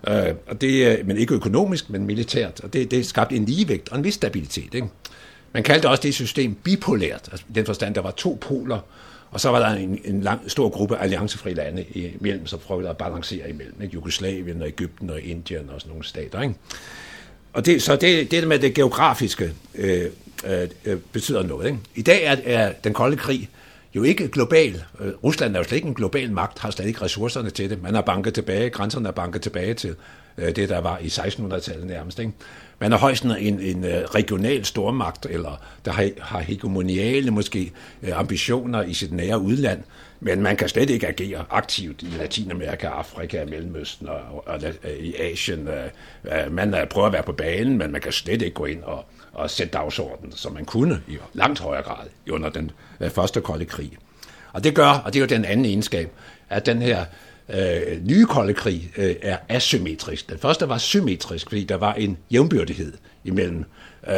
øh, 0.08 0.34
og 0.46 0.60
det, 0.60 0.98
øh, 0.98 1.06
men 1.06 1.16
ikke 1.16 1.34
økonomisk, 1.34 1.90
men 1.90 2.06
militært, 2.06 2.60
og 2.60 2.72
det, 2.72 2.90
det 2.90 3.06
skabte 3.06 3.36
en 3.36 3.44
ligevægt 3.44 3.88
og 3.88 3.98
en 3.98 4.04
vis 4.04 4.14
stabilitet. 4.14 4.74
Ikke? 4.74 4.88
Man 5.52 5.62
kaldte 5.62 5.88
også 5.88 6.02
det 6.02 6.14
system 6.14 6.54
bipolært, 6.54 7.28
altså 7.32 7.46
i 7.48 7.52
den 7.52 7.66
forstand, 7.66 7.94
der 7.94 8.00
var 8.00 8.10
to 8.10 8.38
poler, 8.40 8.78
og 9.30 9.40
så 9.40 9.50
var 9.50 9.58
der 9.58 9.76
en, 9.76 10.00
en 10.04 10.20
lang, 10.20 10.50
stor 10.50 10.68
gruppe 10.68 10.96
alliancefri 10.96 11.54
lande 11.54 11.84
imellem, 11.84 12.46
som 12.46 12.58
prøvede 12.58 12.88
at 12.88 12.96
balancere 12.96 13.50
imellem. 13.50 13.82
Ikke? 13.82 13.94
Jugoslavien 13.94 14.62
og 14.62 14.68
Ægypten 14.68 15.10
og 15.10 15.20
Indien 15.20 15.70
og 15.70 15.80
sådan 15.80 15.90
nogle 15.90 16.04
stater. 16.04 16.42
Ikke? 16.42 16.54
Og 17.54 17.66
det, 17.66 17.82
så 17.82 17.96
det, 17.96 18.30
det 18.30 18.48
med 18.48 18.58
det 18.58 18.74
geografiske 18.74 19.52
øh, 19.74 20.10
øh, 20.46 20.68
øh, 20.84 20.98
betyder 21.12 21.42
noget. 21.42 21.66
Ikke? 21.66 21.78
I 21.94 22.02
dag 22.02 22.24
er, 22.24 22.36
er 22.44 22.72
den 22.84 22.92
kolde 22.92 23.16
krig 23.16 23.48
jo 23.94 24.02
ikke 24.02 24.28
global. 24.28 24.84
Øh, 25.00 25.12
Rusland 25.24 25.54
er 25.54 25.60
jo 25.60 25.64
slet 25.64 25.76
ikke 25.76 25.88
en 25.88 25.94
global 25.94 26.32
magt, 26.32 26.58
har 26.58 26.70
slet 26.70 26.86
ikke 26.86 27.02
ressourcerne 27.02 27.50
til 27.50 27.70
det. 27.70 27.82
Man 27.82 27.94
har 27.94 28.02
banket 28.02 28.34
tilbage, 28.34 28.70
grænserne 28.70 29.08
er 29.08 29.12
banket 29.12 29.42
tilbage 29.42 29.74
til 29.74 29.94
øh, 30.38 30.56
det, 30.56 30.68
der 30.68 30.80
var 30.80 30.98
i 30.98 31.06
1600-tallet 31.06 31.86
nærmest. 31.86 32.18
Ikke? 32.18 32.32
Man 32.78 32.92
er 32.92 32.96
højst 32.96 33.24
en, 33.24 33.60
en 33.60 33.84
øh, 33.84 34.04
regional 34.04 34.64
stormagt, 34.64 35.26
eller 35.30 35.60
der 35.84 35.92
har, 35.92 36.08
har 36.20 36.40
hegemoniale 36.40 37.30
måske 37.30 37.72
øh, 38.02 38.18
ambitioner 38.18 38.82
i 38.82 38.94
sit 38.94 39.12
nære 39.12 39.40
udland, 39.40 39.82
men 40.24 40.42
man 40.42 40.56
kan 40.56 40.68
slet 40.68 40.90
ikke 40.90 41.08
agere 41.08 41.44
aktivt 41.50 42.02
i 42.02 42.06
Latinamerika, 42.18 42.86
Afrika, 42.86 43.44
Mellemøsten 43.44 44.08
og, 44.08 44.20
og, 44.30 44.44
og 44.46 44.60
øh, 44.84 44.90
i 44.90 45.14
Asien. 45.14 45.68
Øh, 45.68 45.84
øh, 46.24 46.52
man 46.52 46.86
prøver 46.90 47.06
at 47.06 47.12
være 47.12 47.22
på 47.22 47.32
banen, 47.32 47.78
men 47.78 47.92
man 47.92 48.00
kan 48.00 48.12
slet 48.12 48.42
ikke 48.42 48.54
gå 48.54 48.64
ind 48.64 48.82
og, 48.82 49.04
og 49.32 49.50
sætte 49.50 49.72
dagsordenen, 49.72 50.32
som 50.32 50.52
man 50.52 50.64
kunne 50.64 51.02
i 51.08 51.16
langt 51.32 51.60
højere 51.60 51.82
grad 51.82 52.06
under 52.30 52.50
den 52.50 52.70
første 53.10 53.40
kolde 53.40 53.64
krig. 53.64 53.92
Og 54.52 54.64
det 54.64 54.74
gør, 54.74 54.88
og 54.88 55.12
det 55.12 55.18
er 55.18 55.20
jo 55.20 55.26
den 55.26 55.44
anden 55.44 55.66
egenskab, 55.66 56.10
at 56.50 56.66
den 56.66 56.82
her 56.82 57.04
øh, 57.48 58.06
nye 58.06 58.26
kolde 58.26 58.54
krig 58.54 58.90
øh, 58.96 59.14
er 59.22 59.36
asymmetrisk. 59.48 60.30
Den 60.30 60.38
første 60.38 60.68
var 60.68 60.78
symmetrisk, 60.78 61.48
fordi 61.48 61.64
der 61.64 61.76
var 61.76 61.94
en 61.94 62.18
jævnbyrdighed 62.30 62.92
imellem 63.24 63.64
øh, 64.08 64.16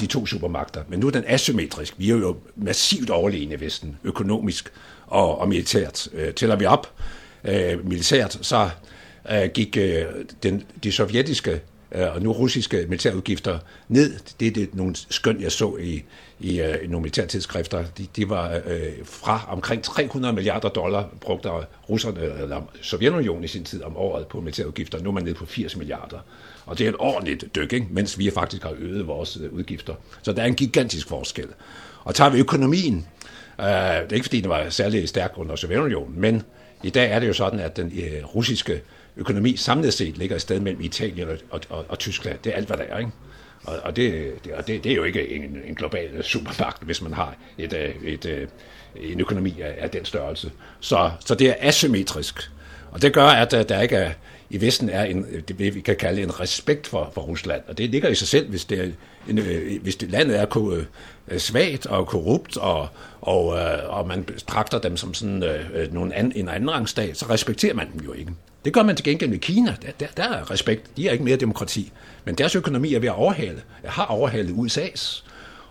de 0.00 0.06
to 0.06 0.26
supermagter. 0.26 0.82
Men 0.88 1.00
nu 1.00 1.06
er 1.06 1.10
den 1.10 1.24
asymmetrisk. 1.26 1.94
Vi 1.98 2.10
er 2.10 2.16
jo 2.16 2.36
massivt 2.56 3.10
overlegne 3.10 3.54
i 3.54 3.60
Vesten, 3.60 3.96
økonomisk 4.04 4.72
og, 5.08 5.38
og 5.38 5.48
militært. 5.48 6.08
Øh, 6.12 6.34
tæller 6.34 6.56
vi 6.56 6.64
op 6.64 6.92
øh, 7.44 7.88
militært, 7.88 8.38
så 8.42 8.70
øh, 9.30 9.48
gik 9.54 9.76
øh, 9.76 10.04
den, 10.42 10.64
de 10.84 10.92
sovjetiske 10.92 11.60
øh, 11.92 12.14
og 12.14 12.22
nu 12.22 12.32
russiske 12.32 12.86
militærudgifter 12.88 13.58
ned. 13.88 14.18
Det 14.40 14.48
er 14.48 14.52
det, 14.52 14.74
nogle 14.74 14.94
skøn, 15.10 15.40
jeg 15.40 15.52
så 15.52 15.76
i, 15.80 16.04
i, 16.40 16.60
øh, 16.60 16.84
i 16.84 16.86
nogle 16.86 17.02
militærtidsskrifter. 17.02 17.84
De, 17.98 18.06
de 18.16 18.28
var 18.28 18.60
øh, 18.66 18.92
fra 19.04 19.46
omkring 19.48 19.82
300 19.82 20.34
milliarder 20.34 20.68
dollar 20.68 21.08
brugt 21.20 21.46
af 21.46 21.64
russerne, 21.88 22.20
eller 22.42 22.62
Sovjetunionen 22.82 23.44
i 23.44 23.48
sin 23.48 23.64
tid 23.64 23.82
om 23.82 23.96
året 23.96 24.26
på 24.26 24.40
militærudgifter. 24.40 25.02
Nu 25.02 25.08
er 25.08 25.14
man 25.14 25.22
nede 25.22 25.34
på 25.34 25.46
80 25.46 25.76
milliarder. 25.76 26.18
Og 26.66 26.78
det 26.78 26.84
er 26.84 26.88
et 26.88 26.96
ordentligt 26.98 27.54
dyk, 27.54 27.72
ikke? 27.72 27.86
mens 27.90 28.18
vi 28.18 28.30
faktisk 28.30 28.62
har 28.62 28.74
øget 28.78 29.06
vores 29.06 29.38
øh, 29.42 29.52
udgifter. 29.52 29.94
Så 30.22 30.32
der 30.32 30.42
er 30.42 30.46
en 30.46 30.54
gigantisk 30.54 31.08
forskel. 31.08 31.46
Og 32.04 32.14
tager 32.14 32.30
vi 32.30 32.38
økonomien, 32.38 33.06
øh, 33.60 33.66
det 33.66 34.12
er 34.12 34.14
ikke 34.14 34.24
fordi, 34.24 34.40
den 34.40 34.50
var 34.50 34.68
særlig 34.68 35.08
stærk 35.08 35.32
under 35.36 35.56
Sovjetunionen, 35.56 36.20
men 36.20 36.42
i 36.82 36.90
dag 36.90 37.10
er 37.10 37.18
det 37.18 37.28
jo 37.28 37.32
sådan, 37.32 37.60
at 37.60 37.76
den 37.76 37.92
øh, 37.98 38.24
russiske 38.24 38.80
økonomi 39.16 39.56
samlet 39.56 39.94
set 39.94 40.18
ligger 40.18 40.36
et 40.36 40.42
sted 40.42 40.60
mellem 40.60 40.82
Italien 40.82 41.28
og, 41.28 41.36
og, 41.50 41.60
og, 41.68 41.84
og 41.88 41.98
Tyskland. 41.98 42.38
Det 42.44 42.52
er 42.52 42.56
alt, 42.56 42.66
hvad 42.66 42.76
der 42.76 42.84
er, 42.84 42.98
ikke? 42.98 43.10
Og, 43.64 43.76
og, 43.82 43.96
det, 43.96 44.32
det, 44.44 44.52
og 44.52 44.66
det, 44.66 44.84
det 44.84 44.92
er 44.92 44.96
jo 44.96 45.04
ikke 45.04 45.30
en, 45.30 45.58
en 45.64 45.74
global 45.74 46.24
supermagt, 46.24 46.82
hvis 46.82 47.02
man 47.02 47.12
har 47.12 47.36
et, 47.58 47.72
øh, 47.72 47.94
et, 48.04 48.24
et, 48.24 48.48
en 48.96 49.20
økonomi 49.20 49.60
af, 49.60 49.74
af 49.78 49.90
den 49.90 50.04
størrelse. 50.04 50.50
Så, 50.80 51.10
så 51.26 51.34
det 51.34 51.48
er 51.48 51.54
asymmetrisk. 51.58 52.50
Og 52.90 53.02
det 53.02 53.12
gør, 53.12 53.26
at 53.26 53.54
øh, 53.54 53.68
der 53.68 53.80
ikke 53.80 53.96
er, 53.96 54.12
i 54.50 54.60
Vesten 54.60 54.88
er 54.88 55.04
en, 55.04 55.26
det 55.48 55.74
vi 55.74 55.80
kan 55.80 55.96
kalde 55.96 56.22
en 56.22 56.40
respekt 56.40 56.86
for, 56.86 57.10
for 57.14 57.20
Rusland. 57.20 57.62
Og 57.68 57.78
det 57.78 57.90
ligger 57.90 58.08
i 58.08 58.14
sig 58.14 58.28
selv, 58.28 58.50
hvis, 58.50 58.64
det 58.64 58.80
er 58.80 58.88
en, 59.28 59.38
øh, 59.38 59.82
hvis 59.82 59.96
det, 59.96 60.10
landet 60.10 60.40
er 60.40 60.46
ko, 60.46 60.72
øh, 60.72 61.38
svagt 61.38 61.86
og 61.86 62.06
korrupt, 62.06 62.56
og, 62.56 62.88
og, 63.20 63.58
øh, 63.58 63.98
og 63.98 64.06
man 64.06 64.24
betragter 64.24 64.78
dem 64.78 64.96
som 64.96 65.14
sådan 65.14 65.42
øh, 65.42 65.92
nogle 65.94 66.14
an, 66.14 66.32
en 66.36 66.48
anden 66.48 66.70
rangstat, 66.70 67.18
så 67.18 67.26
respekterer 67.30 67.74
man 67.74 67.92
dem 67.92 68.00
jo 68.00 68.12
ikke. 68.12 68.32
Det 68.64 68.72
gør 68.72 68.82
man 68.82 68.96
til 68.96 69.04
gengæld 69.04 69.30
med 69.30 69.38
Kina. 69.38 69.76
Der, 69.82 69.92
der, 70.00 70.06
der 70.16 70.22
er 70.22 70.50
respekt. 70.50 70.96
De 70.96 71.08
er 71.08 71.12
ikke 71.12 71.24
mere 71.24 71.36
demokrati. 71.36 71.92
Men 72.24 72.34
deres 72.34 72.54
økonomi 72.54 72.94
er 72.94 73.00
ved 73.00 73.08
at 73.08 73.14
overhale. 73.14 73.62
Jeg 73.82 73.90
har 73.90 74.04
overhalet 74.04 74.50
USA's. 74.50 75.24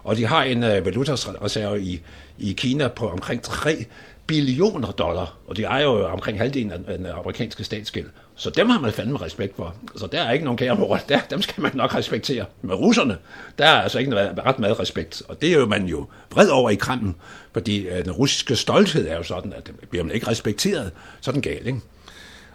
Og 0.04 0.18
de 0.18 0.26
har 0.26 0.44
en 0.44 0.64
øh, 0.64 0.86
valutareserve 0.86 1.82
i, 1.82 2.02
i 2.38 2.54
Kina 2.54 2.88
på 2.88 3.10
omkring 3.10 3.42
3 3.42 3.86
billioner 4.28 4.92
dollar, 4.92 5.38
og 5.48 5.58
de 5.58 5.64
ejer 5.64 5.84
jo 5.84 6.08
omkring 6.08 6.38
halvdelen 6.38 6.72
af 6.72 6.98
den 6.98 7.06
amerikanske 7.06 7.64
statsgæld. 7.64 8.10
Så 8.38 8.50
dem 8.50 8.70
har 8.70 8.80
man 8.80 8.92
fandme 8.92 9.22
respekt 9.22 9.56
for. 9.56 9.76
Så 9.96 10.08
der 10.08 10.22
er 10.22 10.32
ikke 10.32 10.46
nogen 10.46 10.58
kære 10.58 11.00
der, 11.10 11.20
dem 11.30 11.42
skal 11.42 11.62
man 11.62 11.72
nok 11.74 11.96
respektere. 11.96 12.46
Men 12.62 12.76
russerne, 12.76 13.18
der 13.58 13.66
er 13.66 13.82
altså 13.82 14.00
ikke 14.00 14.12
noget, 14.12 14.40
ret 14.46 14.60
meget 14.60 14.80
respekt. 14.80 15.24
Og 15.28 15.42
det 15.42 15.50
er 15.50 15.54
jo 15.54 15.66
man 15.66 15.86
jo 15.86 16.08
vred 16.32 16.50
over 16.50 16.70
i 16.70 16.76
krammen, 16.76 17.16
fordi 17.54 17.88
øh, 17.88 18.06
den 18.06 18.12
russiske 18.12 18.56
stolthed 18.56 19.08
er 19.08 19.16
jo 19.16 19.24
sådan, 19.24 19.54
at 19.54 19.72
bliver 19.90 20.04
man 20.04 20.16
ikke 20.16 20.28
respekteret, 20.28 20.92
så 21.22 21.32
er 21.32 21.34
den 21.34 21.42
gal, 21.42 21.68
ikke? 21.68 21.80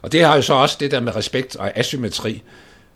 Og 0.03 0.13
det 0.13 0.25
har 0.25 0.37
jo 0.37 0.43
så 0.43 0.55
også 0.55 0.77
det 0.81 0.91
der 0.91 1.01
med 1.01 1.17
respekt 1.17 1.57
og 1.57 1.79
asymmetri, 1.79 2.43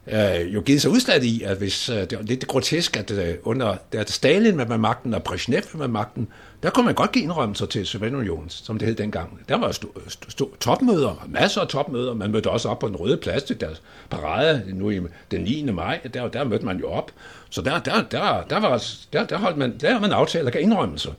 øh, 0.07 0.55
jo 0.55 0.61
givet 0.61 0.83
sig 0.83 0.91
udslag 0.91 1.25
i, 1.25 1.43
at 1.43 1.57
hvis, 1.57 1.89
øh, 1.89 1.97
det 1.97 2.13
er 2.13 2.23
lidt 2.23 2.47
grotesk, 2.47 2.97
at 2.97 3.11
øh, 3.11 3.35
under 3.43 3.77
der 3.93 4.05
Stalin 4.07 4.57
med 4.57 4.79
magten 4.79 5.15
og 5.15 5.23
Brezhnev 5.23 5.63
med 5.75 5.89
magten, 5.89 6.29
der 6.63 6.71
kunne 6.71 6.87
man 6.87 6.95
godt 6.95 7.13
give 7.13 7.23
indrømmelser 7.25 7.67
til 7.67 7.87
Sovjetunionen, 7.87 8.49
som 8.51 8.79
det 8.79 8.89
hed 8.89 8.95
dengang. 8.95 9.41
Der 9.49 9.57
var 9.57 9.69
st- 9.69 9.99
st- 10.09 10.43
st- 10.43 10.59
topmøder, 10.59 11.27
masser 11.29 11.61
af 11.61 11.69
topmøder. 11.69 12.15
Man 12.15 12.31
mødte 12.33 12.51
også 12.51 12.69
op 12.69 12.79
på 12.79 12.89
den 12.89 12.97
røde 12.97 13.17
plads 13.17 13.43
til 13.43 13.61
deres 13.61 13.83
parade 14.11 14.63
nu 14.67 14.91
i 14.91 15.01
den 15.31 15.41
9. 15.41 15.63
maj. 15.73 16.01
Der, 16.15 16.29
der 16.29 16.45
mødte 16.45 16.65
man 16.65 16.79
jo 16.79 16.89
op. 16.91 17.11
Så 17.51 17.63
der, 17.63 17.79
der, 17.79 18.03
der, 18.03 18.43
der, 18.51 18.61
var, 18.61 18.83
der, 19.13 19.27
der, 19.27 19.39
holdt 19.39 19.57
man, 19.57 19.79
der 19.79 20.01
man 20.01 20.13
aftaler 20.13 20.45
der 20.45 20.51
gav 20.51 20.63
indrømmelser. 20.63 21.13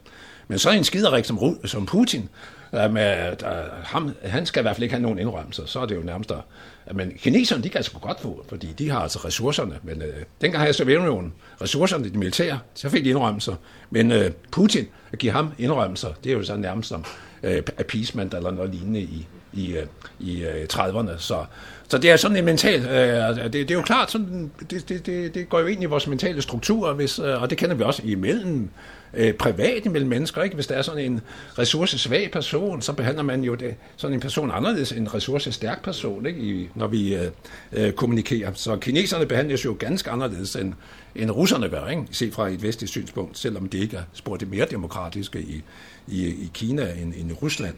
Men 0.47 0.59
så 0.59 0.69
en 0.71 0.83
skiderik 0.83 1.25
som, 1.25 1.59
som 1.65 1.85
Putin, 1.85 2.29
men, 2.71 2.97
at, 2.97 3.43
ham, 3.83 4.15
han 4.23 4.45
skal 4.45 4.61
i 4.61 4.63
hvert 4.63 4.75
fald 4.75 4.83
ikke 4.83 4.95
have 4.95 5.01
nogen 5.01 5.19
indrømmelser. 5.19 5.65
Så 5.65 5.79
er 5.79 5.85
det 5.85 5.95
jo 5.95 6.01
nærmest 6.01 6.29
der. 6.29 6.41
Men 6.93 7.11
kineserne, 7.17 7.63
de 7.63 7.69
kan 7.69 7.77
altså 7.77 7.91
godt 8.01 8.19
få, 8.19 8.45
fordi 8.49 8.67
de 8.67 8.89
har 8.89 8.99
altså 8.99 9.19
ressourcerne. 9.25 9.79
Men 9.83 10.01
øh, 10.01 10.23
dengang 10.41 10.61
havde 10.61 10.73
Sovjetunionen 10.73 11.33
ressourcerne 11.61 12.05
i 12.05 12.09
det 12.09 12.17
militære, 12.19 12.59
så 12.73 12.89
fik 12.89 13.03
de 13.03 13.09
indrømmelser. 13.09 13.55
Men 13.89 14.11
øh, 14.11 14.31
Putin, 14.51 14.87
at 15.11 15.19
give 15.19 15.31
ham 15.31 15.53
indrømmelser, 15.57 16.13
det 16.23 16.31
er 16.31 16.33
jo 16.33 16.43
så 16.43 16.55
nærmest 16.55 16.89
som 16.89 17.05
øh, 17.43 17.63
appeasement 17.77 18.33
eller 18.33 18.51
noget 18.51 18.71
lignende 18.71 19.01
i, 19.01 19.27
i, 19.57 19.75
øh, 19.75 19.85
i 20.19 20.43
øh, 20.43 20.67
30'erne. 20.73 21.17
Så, 21.17 21.45
så 21.87 21.97
det 21.97 22.11
er 22.11 22.17
sådan 22.17 22.37
en 22.37 22.45
mental, 22.45 22.81
øh, 22.81 23.27
altså, 23.27 23.43
det, 23.43 23.53
det 23.53 23.71
er 23.71 23.75
jo 23.75 23.81
klart, 23.81 24.11
sådan, 24.11 24.51
det, 24.69 24.89
det, 24.89 25.05
det, 25.05 25.35
det 25.35 25.49
går 25.49 25.59
jo 25.59 25.65
ind 25.65 25.83
i 25.83 25.85
vores 25.85 26.07
mentale 26.07 26.41
struktur, 26.41 26.93
hvis, 26.93 27.19
øh, 27.19 27.41
og 27.41 27.49
det 27.49 27.57
kender 27.57 27.75
vi 27.75 27.83
også 27.83 28.01
imellem 28.05 28.69
øh, 29.13 29.33
privat 29.33 29.85
imellem 29.85 30.09
mennesker. 30.09 30.43
Ikke? 30.43 30.55
Hvis 30.55 30.67
der 30.67 30.75
er 30.75 30.81
sådan 30.81 31.05
en 31.05 31.21
ressourcesvag 31.59 32.31
person, 32.31 32.81
så 32.81 32.93
behandler 32.93 33.23
man 33.23 33.43
jo 33.43 33.55
det, 33.55 33.75
sådan 33.97 34.13
en 34.13 34.19
person 34.19 34.51
anderledes 34.51 34.91
end 34.91 34.99
en 34.99 35.13
ressourcestærk 35.13 35.83
person, 35.83 36.25
ikke? 36.25 36.39
I, 36.39 36.69
når 36.75 36.87
vi 36.87 37.15
øh, 37.15 37.31
øh, 37.71 37.91
kommunikerer. 37.91 38.51
Så 38.53 38.77
kineserne 38.77 39.25
behandles 39.25 39.65
jo 39.65 39.75
ganske 39.79 40.09
anderledes 40.09 40.55
end, 40.55 40.73
end 41.15 41.31
russerne 41.31 41.69
gør, 41.69 41.87
ikke? 41.87 42.03
set 42.11 42.33
fra 42.33 42.49
et 42.49 42.63
vestligt 42.63 42.91
synspunkt, 42.91 43.37
selvom 43.37 43.69
de 43.69 43.77
ikke 43.77 43.97
er 43.97 44.03
spurgt 44.13 44.49
mere 44.49 44.65
demokratiske 44.71 45.39
i, 45.39 45.63
i, 46.07 46.27
i 46.27 46.51
Kina 46.53 46.91
end, 47.01 47.13
end 47.17 47.31
i 47.31 47.33
Rusland. 47.33 47.75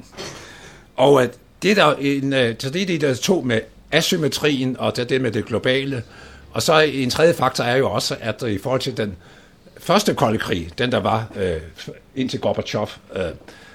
Og 0.96 1.24
at 1.24 1.40
det 1.64 1.78
der 1.78 1.94
en, 2.00 2.34
øh, 2.34 2.56
så 2.60 2.70
det 2.70 2.82
er 2.82 2.86
det 2.86 3.02
der 3.02 3.14
to 3.14 3.42
med 3.42 3.62
asymmetrien 3.92 4.78
og 4.80 4.96
det, 4.96 5.10
det 5.10 5.22
med 5.22 5.32
det 5.32 5.46
globale. 5.46 6.04
Og 6.52 6.62
så 6.62 6.80
en 6.80 7.10
tredje 7.10 7.34
faktor 7.34 7.64
er 7.64 7.76
jo 7.76 7.92
også, 7.92 8.16
at 8.20 8.42
i 8.42 8.58
forhold 8.58 8.82
til 8.82 8.98
den 8.98 9.16
første 9.78 10.14
kolde 10.14 10.38
krig, 10.38 10.70
den 10.78 10.92
der 10.92 11.00
var 11.00 11.32
øh, 11.36 11.58
indtil 12.16 12.40
Gorbachev, 12.40 12.88
øh, 13.16 13.22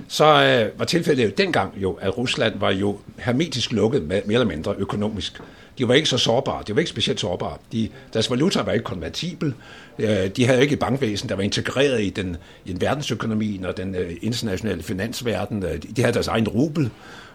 så 0.08 0.24
øh, 0.24 0.78
var 0.78 0.84
tilfældet 0.84 1.24
jo 1.24 1.30
dengang 1.38 1.72
jo, 1.76 1.92
at 1.92 2.18
Rusland 2.18 2.58
var 2.58 2.70
jo 2.70 2.98
hermetisk 3.18 3.72
lukket 3.72 4.02
med, 4.02 4.22
mere 4.24 4.34
eller 4.34 4.46
mindre 4.46 4.74
økonomisk. 4.78 5.40
De 5.78 5.88
var 5.88 5.94
ikke 5.94 6.08
så 6.08 6.18
sårbare, 6.18 6.62
de 6.66 6.74
var 6.74 6.78
ikke 6.80 6.90
specielt 6.90 7.20
sårbare. 7.20 7.56
De, 7.72 7.88
deres 8.12 8.30
valuta 8.30 8.62
var 8.62 8.72
ikke 8.72 8.84
konvertibel, 8.84 9.54
øh, 9.98 10.28
de 10.36 10.46
havde 10.46 10.62
ikke 10.62 10.72
et 10.72 10.78
bankvæsen, 10.78 11.28
der 11.28 11.34
var 11.34 11.42
integreret 11.42 12.02
i 12.02 12.10
den, 12.10 12.36
i 12.64 12.72
den 12.72 12.80
verdensøkonomien 12.80 13.64
og 13.64 13.76
den 13.76 13.94
øh, 13.94 14.12
internationale 14.22 14.82
finansverden. 14.82 15.62
Øh, 15.62 15.82
de 15.96 16.02
havde 16.02 16.14
deres 16.14 16.28
egen 16.28 16.48
rubel, 16.48 16.84
Øh, 16.84 16.90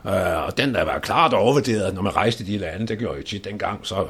Øh, 0.06 0.46
og 0.46 0.58
den 0.58 0.74
der 0.74 0.84
var 0.84 1.00
klart 1.00 1.34
overvurderet, 1.34 1.94
når 1.94 2.02
man 2.02 2.16
rejste 2.16 2.44
i 2.44 2.48
de 2.48 2.58
lande, 2.58 2.88
det 2.88 3.00
gjorde 3.00 3.18
jo 3.18 3.24
tit 3.24 3.46
dengang, 3.46 3.80
så, 3.84 4.06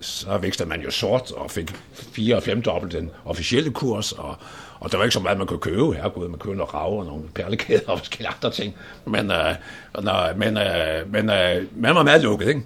så 0.00 0.38
vækstede 0.38 0.68
man 0.68 0.80
jo 0.80 0.90
sort 0.90 1.32
og 1.32 1.50
fik 1.50 1.74
fire 1.92 2.36
og 2.36 2.42
femdobbelt 2.42 2.92
den 2.92 3.10
officielle 3.24 3.70
kurs, 3.70 4.12
og, 4.12 4.36
og 4.80 4.92
der 4.92 4.96
var 4.96 5.04
ikke 5.04 5.14
så 5.14 5.20
meget, 5.20 5.38
man 5.38 5.46
kunne 5.46 5.58
købe. 5.58 5.94
Her 5.94 6.08
kunne 6.08 6.28
man 6.28 6.38
købe 6.38 6.56
noget 6.56 6.74
rav 6.74 6.98
og 6.98 7.06
nogle 7.06 7.22
perlekæder 7.34 7.90
og 7.90 7.98
forskellige 7.98 8.32
andre 8.36 8.50
ting. 8.50 8.74
Men, 9.04 9.30
øh, 9.30 9.54
når, 10.02 10.36
men, 10.36 10.56
øh, 10.56 11.12
men 11.12 11.30
øh, 11.30 11.64
man 11.76 11.94
var 11.94 12.02
meget 12.02 12.22
lukket, 12.22 12.48
ikke? 12.48 12.62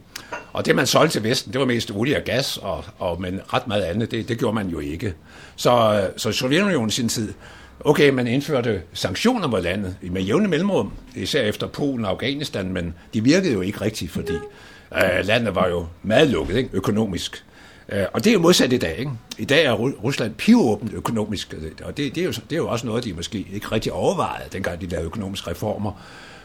Og 0.52 0.66
det, 0.66 0.76
man 0.76 0.86
solgte 0.86 1.14
til 1.14 1.22
Vesten, 1.22 1.52
det 1.52 1.60
var 1.60 1.66
mest 1.66 1.90
olie 1.90 2.16
og 2.16 2.22
gas, 2.22 2.56
og, 2.56 2.84
og, 2.98 3.20
men 3.20 3.40
ret 3.52 3.66
meget 3.66 3.82
andet, 3.82 4.10
det, 4.10 4.28
det 4.28 4.38
gjorde 4.38 4.54
man 4.54 4.68
jo 4.68 4.78
ikke. 4.78 5.14
Så, 5.56 6.02
øh, 6.02 6.18
så 6.18 6.32
Sovjetunionen 6.32 6.88
i 6.88 6.92
sin 6.92 7.08
tid, 7.08 7.32
Okay, 7.80 8.10
man 8.10 8.26
indførte 8.26 8.82
sanktioner 8.92 9.48
mod 9.48 9.62
landet 9.62 9.96
med 10.02 10.22
jævne 10.22 10.48
mellemrum, 10.48 10.92
især 11.16 11.42
efter 11.42 11.66
Polen 11.66 12.04
og 12.04 12.10
Afghanistan, 12.10 12.72
men 12.72 12.94
de 13.14 13.24
virkede 13.24 13.52
jo 13.52 13.60
ikke 13.60 13.80
rigtigt, 13.80 14.10
fordi 14.10 14.32
øh, 14.94 15.24
landet 15.24 15.54
var 15.54 15.68
jo 15.68 15.86
meget 16.02 16.28
lukket 16.28 16.56
ikke? 16.56 16.70
økonomisk. 16.72 17.44
Øh, 17.88 18.04
og 18.12 18.24
det 18.24 18.30
er 18.30 18.34
jo 18.34 18.40
modsat 18.40 18.72
i 18.72 18.78
dag. 18.78 18.98
Ikke? 18.98 19.10
I 19.38 19.44
dag 19.44 19.64
er 19.64 19.72
Rusland 19.72 20.34
pivåbent 20.34 20.92
økonomisk, 20.92 21.54
og 21.84 21.96
det, 21.96 22.14
det, 22.14 22.20
er 22.20 22.24
jo, 22.24 22.32
det 22.32 22.52
er 22.52 22.56
jo 22.56 22.68
også 22.68 22.86
noget, 22.86 23.04
de 23.04 23.12
måske 23.12 23.46
ikke 23.52 23.66
rigtig 23.72 23.92
overvejede, 23.92 24.48
dengang 24.52 24.80
de 24.80 24.86
lavede 24.86 25.06
økonomiske 25.06 25.50
reformer. 25.50 26.02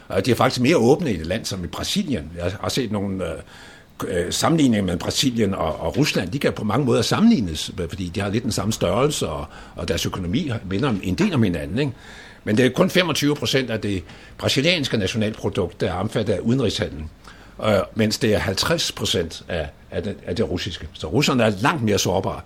Og 0.08 0.26
de 0.26 0.32
er 0.32 0.36
faktisk 0.36 0.62
mere 0.62 0.78
åbne 0.78 1.14
i 1.14 1.20
et 1.20 1.26
land 1.26 1.46
som 1.46 1.64
i 1.64 1.68
Brasilien. 1.68 2.32
Jeg 2.38 2.52
har 2.62 2.70
set 2.70 2.92
nogle 2.92 3.26
øh, 3.26 3.40
Øh, 4.08 4.84
med 4.84 4.98
Brasilien 4.98 5.54
og, 5.54 5.80
og 5.80 5.98
Rusland, 5.98 6.30
de 6.30 6.40
kan 6.40 6.54
på 6.54 6.64
mange 6.64 6.86
måder 6.86 7.02
sammenlignes, 7.02 7.72
fordi 7.90 8.12
de 8.16 8.22
har 8.22 8.30
lidt 8.30 8.44
den 8.44 8.52
samme 8.52 8.74
størrelse, 8.74 9.28
og, 9.28 9.46
og 9.76 9.88
deres 9.88 10.06
økonomi 10.06 10.52
minder 10.70 10.94
en 11.04 11.16
del 11.16 11.34
om 11.34 11.44
hinanden. 11.44 11.80
Ikke? 11.80 11.92
Men 12.44 12.58
det 12.58 12.66
er 12.66 12.70
kun 12.70 12.90
25 12.90 13.36
procent 13.36 13.70
af 13.70 13.82
det 13.82 14.04
brasilianske 14.38 14.98
nationalprodukt, 14.98 15.82
der 15.82 15.92
er 15.92 15.94
omfattet 15.94 16.34
af 16.34 16.40
udenrigshandlen, 16.40 17.10
øh, 17.66 17.74
mens 17.96 18.18
det 18.18 18.34
er 18.34 18.40
50 18.40 18.92
procent 18.92 19.44
af, 19.48 19.70
af, 19.92 20.04
det, 20.04 20.16
af 20.26 20.36
det 20.36 20.50
russiske. 20.50 20.88
Så 20.94 21.08
russerne 21.08 21.44
er 21.44 21.52
langt 21.62 21.84
mere 21.84 21.98
sårbare. 21.98 22.42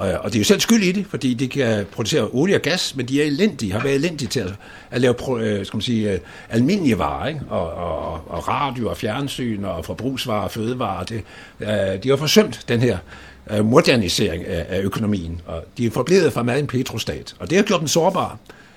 Og 0.00 0.32
de 0.32 0.38
er 0.38 0.40
jo 0.40 0.44
selv 0.44 0.60
skyld 0.60 0.82
i 0.82 0.92
det, 0.92 1.06
fordi 1.06 1.34
de 1.34 1.48
kan 1.48 1.86
producere 1.92 2.28
olie 2.32 2.54
og 2.54 2.62
gas, 2.62 2.96
men 2.96 3.08
de 3.08 3.22
er 3.22 3.26
elendige, 3.26 3.72
har 3.72 3.82
været 3.82 3.94
elendige 3.94 4.28
til 4.28 4.40
at, 4.40 4.52
at 4.90 5.00
lave 5.00 5.14
øh, 5.40 5.66
skal 5.66 5.76
man 5.76 5.82
sige, 5.82 6.12
øh, 6.12 6.18
almindelige 6.50 6.98
varer, 6.98 7.26
ikke? 7.26 7.40
Og, 7.48 7.72
og, 7.72 8.12
og 8.26 8.48
radio 8.48 8.88
og 8.88 8.96
fjernsyn 8.96 9.64
og 9.64 9.84
forbrugsvarer 9.84 10.42
og 10.42 10.50
fødevarer. 10.50 11.04
Det, 11.04 11.22
øh, 11.60 11.68
de 12.02 12.08
har 12.08 12.16
forsømt 12.16 12.64
den 12.68 12.80
her 12.80 12.98
modernisering 13.62 14.46
af, 14.46 14.66
af 14.68 14.80
økonomien, 14.82 15.40
og 15.46 15.64
de 15.78 15.86
er 15.86 15.90
forblevet 15.90 16.32
fra 16.32 16.42
meget 16.42 16.60
en 16.60 16.66
petrostat, 16.66 17.34
og 17.38 17.50
det 17.50 17.58
har 17.58 17.64
gjort 17.64 17.80
dem 17.80 17.88
sårbare. 17.88 18.36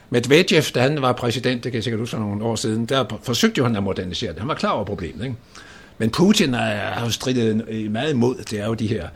Medvedev, 0.09 0.61
da 0.75 0.81
han 0.81 1.01
var 1.01 1.13
præsident, 1.13 1.63
det 1.63 1.71
kan 1.71 1.77
jeg 1.77 1.83
sikkert 1.83 1.99
huske 1.99 2.17
nogle 2.17 2.43
år 2.43 2.55
siden, 2.55 2.85
der 2.85 3.19
forsøgte 3.23 3.59
jo 3.59 3.65
han 3.65 3.75
at 3.75 3.83
modernisere 3.83 4.31
det. 4.31 4.39
Han 4.39 4.47
var 4.47 4.53
klar 4.55 4.69
over 4.69 4.85
problemet, 4.85 5.23
ikke? 5.23 5.35
Men 5.97 6.09
Putin 6.09 6.53
har 6.53 7.05
jo 7.05 7.11
stridet 7.11 7.65
meget 7.91 8.13
imod, 8.13 8.35
det 8.35 8.59
er 8.59 8.65
jo 8.65 8.73
de 8.73 8.87
her 8.87 9.07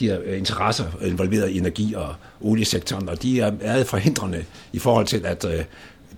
de 0.00 0.08
her 0.08 0.18
øh, 0.24 0.38
interesser 0.38 0.84
øh, 1.00 1.08
involveret 1.08 1.50
i 1.50 1.58
energi- 1.58 1.94
og 1.94 2.14
oliesektoren, 2.40 3.08
og 3.08 3.22
de 3.22 3.40
er 3.40 3.52
meget 3.62 3.86
forhindrende 3.86 4.44
i 4.72 4.78
forhold 4.78 5.06
til 5.06 5.26
at 5.26 5.44
øh, 5.44 5.64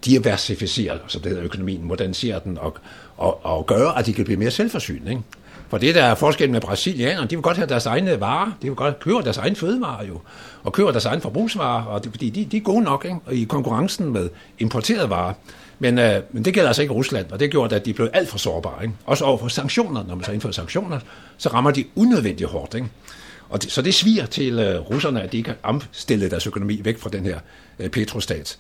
diversificere, 0.05 0.99
så 1.07 1.19
det 1.19 1.27
hedder 1.27 1.45
økonomien, 1.45 1.85
modernisere 1.85 2.41
den 2.45 2.59
og, 2.59 2.77
og, 3.17 3.47
og 3.47 3.67
gøre, 3.67 3.99
at 3.99 4.07
de 4.07 4.13
kan 4.13 4.25
blive 4.25 4.39
mere 4.39 4.51
selvforsynende. 4.51 5.11
Ikke? 5.11 5.23
For 5.69 5.79
det 5.79 5.95
der 5.95 6.05
er 6.05 6.15
forskellen 6.15 6.53
med 6.53 6.61
brasilianerne, 6.61 7.29
de 7.29 7.37
vil 7.37 7.43
godt 7.43 7.57
have 7.57 7.69
deres 7.69 7.87
egne 7.87 8.21
varer, 8.21 8.53
de 8.63 8.67
vil 8.67 8.75
godt 8.75 9.01
købe 9.01 9.23
deres 9.23 9.37
egne 9.37 9.57
fødevarer 9.57 10.05
jo, 10.07 10.21
og 10.65 10.73
købe 10.73 10.93
deres 10.93 11.05
egne 11.05 11.21
forbrugsvarer, 11.21 11.85
og 11.85 12.05
det, 12.05 12.13
fordi 12.13 12.31
de, 12.31 12.45
de 12.45 12.57
er 12.57 12.61
gode 12.61 12.85
nok 12.85 13.05
ikke? 13.05 13.17
Og 13.27 13.35
i 13.35 13.45
konkurrencen 13.45 14.13
med 14.13 14.29
importerede 14.59 15.11
varer. 15.11 15.35
Men, 15.79 15.99
øh, 15.99 16.23
men 16.33 16.45
det 16.45 16.55
gælder 16.55 16.69
altså 16.69 16.83
ikke 16.83 16.95
Rusland, 16.95 17.27
og 17.31 17.41
det 17.41 17.51
gjorde, 17.51 17.77
at 17.77 17.87
de 17.87 17.93
blev 17.93 18.09
alt 18.13 18.29
for 18.29 18.39
sårbare. 18.39 18.83
Ikke? 18.83 18.95
Også 19.07 19.25
over 19.25 19.39
for 19.39 19.49
sanktioner, 19.49 20.05
når 20.09 20.15
man 20.15 20.25
så 20.25 20.33
indfører 20.33 20.53
sanktioner, 20.53 21.01
så 21.37 21.49
rammer 21.49 21.71
de 21.71 21.85
unødvendigt 21.97 22.51
hårdt. 22.51 22.75
Ikke? 22.75 22.87
Og 23.49 23.63
det, 23.63 23.73
så 23.73 23.83
det 23.83 23.95
sviger 23.95 24.27
til 24.27 24.59
øh, 24.59 24.81
russerne, 24.81 25.23
at 25.23 25.33
de 25.33 25.37
ikke 25.37 25.51
har 25.51 25.59
omstillet 25.63 26.31
deres 26.31 26.47
økonomi 26.47 26.81
væk 26.85 26.99
fra 26.99 27.11
den 27.11 27.25
her 27.25 27.39
øh, 27.79 27.91
petrostat. 27.91 28.59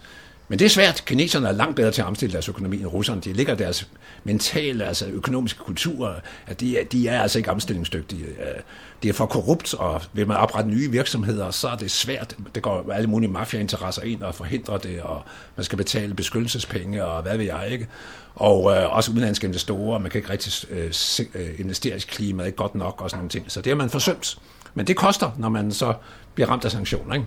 Men 0.48 0.58
det 0.58 0.64
er 0.64 0.68
svært. 0.68 1.02
Kineserne 1.06 1.48
er 1.48 1.52
langt 1.52 1.76
bedre 1.76 1.90
til 1.90 2.02
at 2.02 2.08
omstille 2.08 2.32
deres 2.32 2.48
økonomi 2.48 2.76
end 2.76 2.86
russerne. 2.86 3.20
De 3.20 3.32
ligger 3.32 3.54
deres 3.54 3.88
mentale, 4.24 4.84
altså 4.84 5.06
økonomiske 5.06 5.58
kultur, 5.58 6.14
at 6.46 6.60
de, 6.60 6.78
de 6.92 7.08
er 7.08 7.22
altså 7.22 7.38
ikke 7.38 7.50
omstillingsdygtige. 7.50 8.24
Øh, 8.24 8.60
det 9.02 9.08
er 9.08 9.12
for 9.12 9.26
korrupt, 9.26 9.74
og 9.74 10.02
vil 10.12 10.26
man 10.26 10.36
oprette 10.36 10.70
nye 10.70 10.90
virksomheder, 10.90 11.50
så 11.50 11.68
er 11.68 11.76
det 11.76 11.90
svært. 11.90 12.36
Det 12.54 12.62
går 12.62 12.92
alle 12.92 13.10
mulige 13.10 13.30
mafiainteresser 13.30 14.02
ind 14.02 14.22
og 14.22 14.34
forhindrer 14.34 14.78
det, 14.78 15.00
og 15.00 15.22
man 15.56 15.64
skal 15.64 15.78
betale 15.78 16.14
beskyttelsespenge, 16.14 17.04
og 17.04 17.22
hvad 17.22 17.36
ved 17.36 17.44
jeg 17.44 17.68
ikke. 17.70 17.86
Og 18.34 18.76
øh, 18.76 18.96
også 18.96 19.10
udenlandske 19.10 19.46
investorer, 19.46 19.98
man 19.98 20.10
kan 20.10 20.18
ikke 20.18 20.30
rigtig 20.30 20.70
øh, 20.70 20.92
øh 21.34 21.60
investeringsklimaet 21.60 22.46
ikke 22.46 22.56
godt 22.56 22.74
nok, 22.74 23.00
og 23.00 23.10
sådan 23.10 23.18
nogle 23.18 23.30
ting. 23.30 23.52
Så 23.52 23.60
det 23.60 23.70
har 23.70 23.76
man 23.76 23.90
forsømt. 23.90 24.38
Men 24.76 24.86
det 24.86 24.96
koster, 24.96 25.30
når 25.38 25.48
man 25.48 25.72
så 25.72 25.94
bliver 26.34 26.48
ramt 26.50 26.64
af 26.64 26.70
sanktioner. 26.70 27.14
Ikke? 27.14 27.26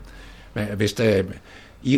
Men 0.53 0.65
hvis 0.65 0.99
øh, 0.99 1.05
det, 1.07 1.25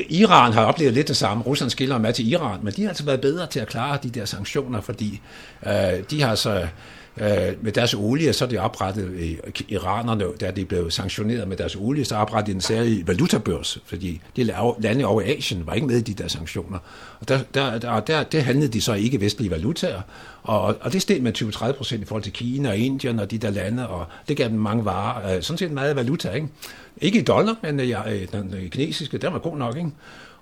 Iran 0.10 0.54
har 0.54 0.66
oplevet 0.66 0.94
lidt 0.94 1.08
det 1.08 1.18
samme. 1.18 1.44
Rusland 1.44 1.70
skiller 1.70 1.98
med 1.98 2.14
til 2.14 2.32
Iran, 2.32 2.60
men 2.64 2.74
de 2.74 2.82
har 2.82 2.90
altså 2.90 3.06
været 3.06 3.22
bedre 3.22 3.48
til 3.48 3.60
at 3.60 3.68
klare 3.68 4.00
de 4.04 4.10
der 4.10 4.26
sanktioner, 4.26 4.82
fordi 4.82 5.22
øh, 5.66 6.04
de 6.10 6.22
har 6.22 6.36
så 6.36 6.68
øh, 7.18 7.28
med 7.62 7.72
deres 7.72 7.94
olie, 7.94 8.34
så 8.34 8.46
er 8.46 8.50
de 8.50 8.58
oprettet, 8.58 9.38
iranerne, 9.68 10.26
da 10.42 10.52
de 10.52 10.66
blev 10.66 10.92
sanktioneret 10.92 11.48
med 11.48 11.58
deres 11.58 11.76
olie, 11.76 12.06
så 12.06 12.16
oprettede 12.16 12.56
en 12.56 12.62
særlig 12.62 13.08
valutabørs, 13.08 13.78
fordi 13.86 14.22
de 14.36 14.44
lande 14.80 15.06
over 15.06 15.22
Asien 15.22 15.68
var 15.68 15.74
ikke 15.74 15.88
med 15.88 15.98
i 15.98 16.02
de 16.02 16.14
der 16.14 16.28
sanktioner. 16.28 16.78
Og 17.20 17.28
der, 17.28 17.40
der, 17.54 17.78
der, 17.78 18.00
der, 18.00 18.24
det 18.24 18.44
handlede 18.44 18.72
de 18.72 18.82
så 18.82 18.94
ikke 18.94 19.22
vestlige 19.22 19.52
valutaer, 19.52 20.02
og, 20.44 20.78
og 20.82 20.94
det 20.94 21.02
steg 21.02 21.22
med 21.22 21.42
20-30 21.42 21.72
procent 21.72 22.02
i 22.02 22.06
forhold 22.06 22.24
til 22.24 22.34
Kina 22.34 22.70
og 22.70 22.78
Indien 22.78 23.20
og 23.20 23.32
de 23.32 23.38
der 23.38 23.50
lande, 23.50 23.90
og 23.90 24.06
det 24.28 24.38
gav 24.38 24.50
dem 24.50 24.60
mange 24.60 24.86
varer, 24.86 25.36
øh, 25.36 25.44
sådan 25.44 25.58
set 25.58 25.72
meget 25.72 25.96
valuta, 25.96 26.32
ikke? 26.32 26.48
Ikke 27.02 27.20
i 27.20 27.24
dollar, 27.24 27.56
men 27.62 27.80
øh, 27.80 27.90
ja, 27.90 28.14
øh, 28.14 28.28
den 28.32 28.54
øh, 28.54 28.70
kinesiske, 28.70 29.18
den 29.18 29.34
var 29.34 29.40
god 29.40 29.58
nok, 29.58 29.78
ikke? 29.78 29.92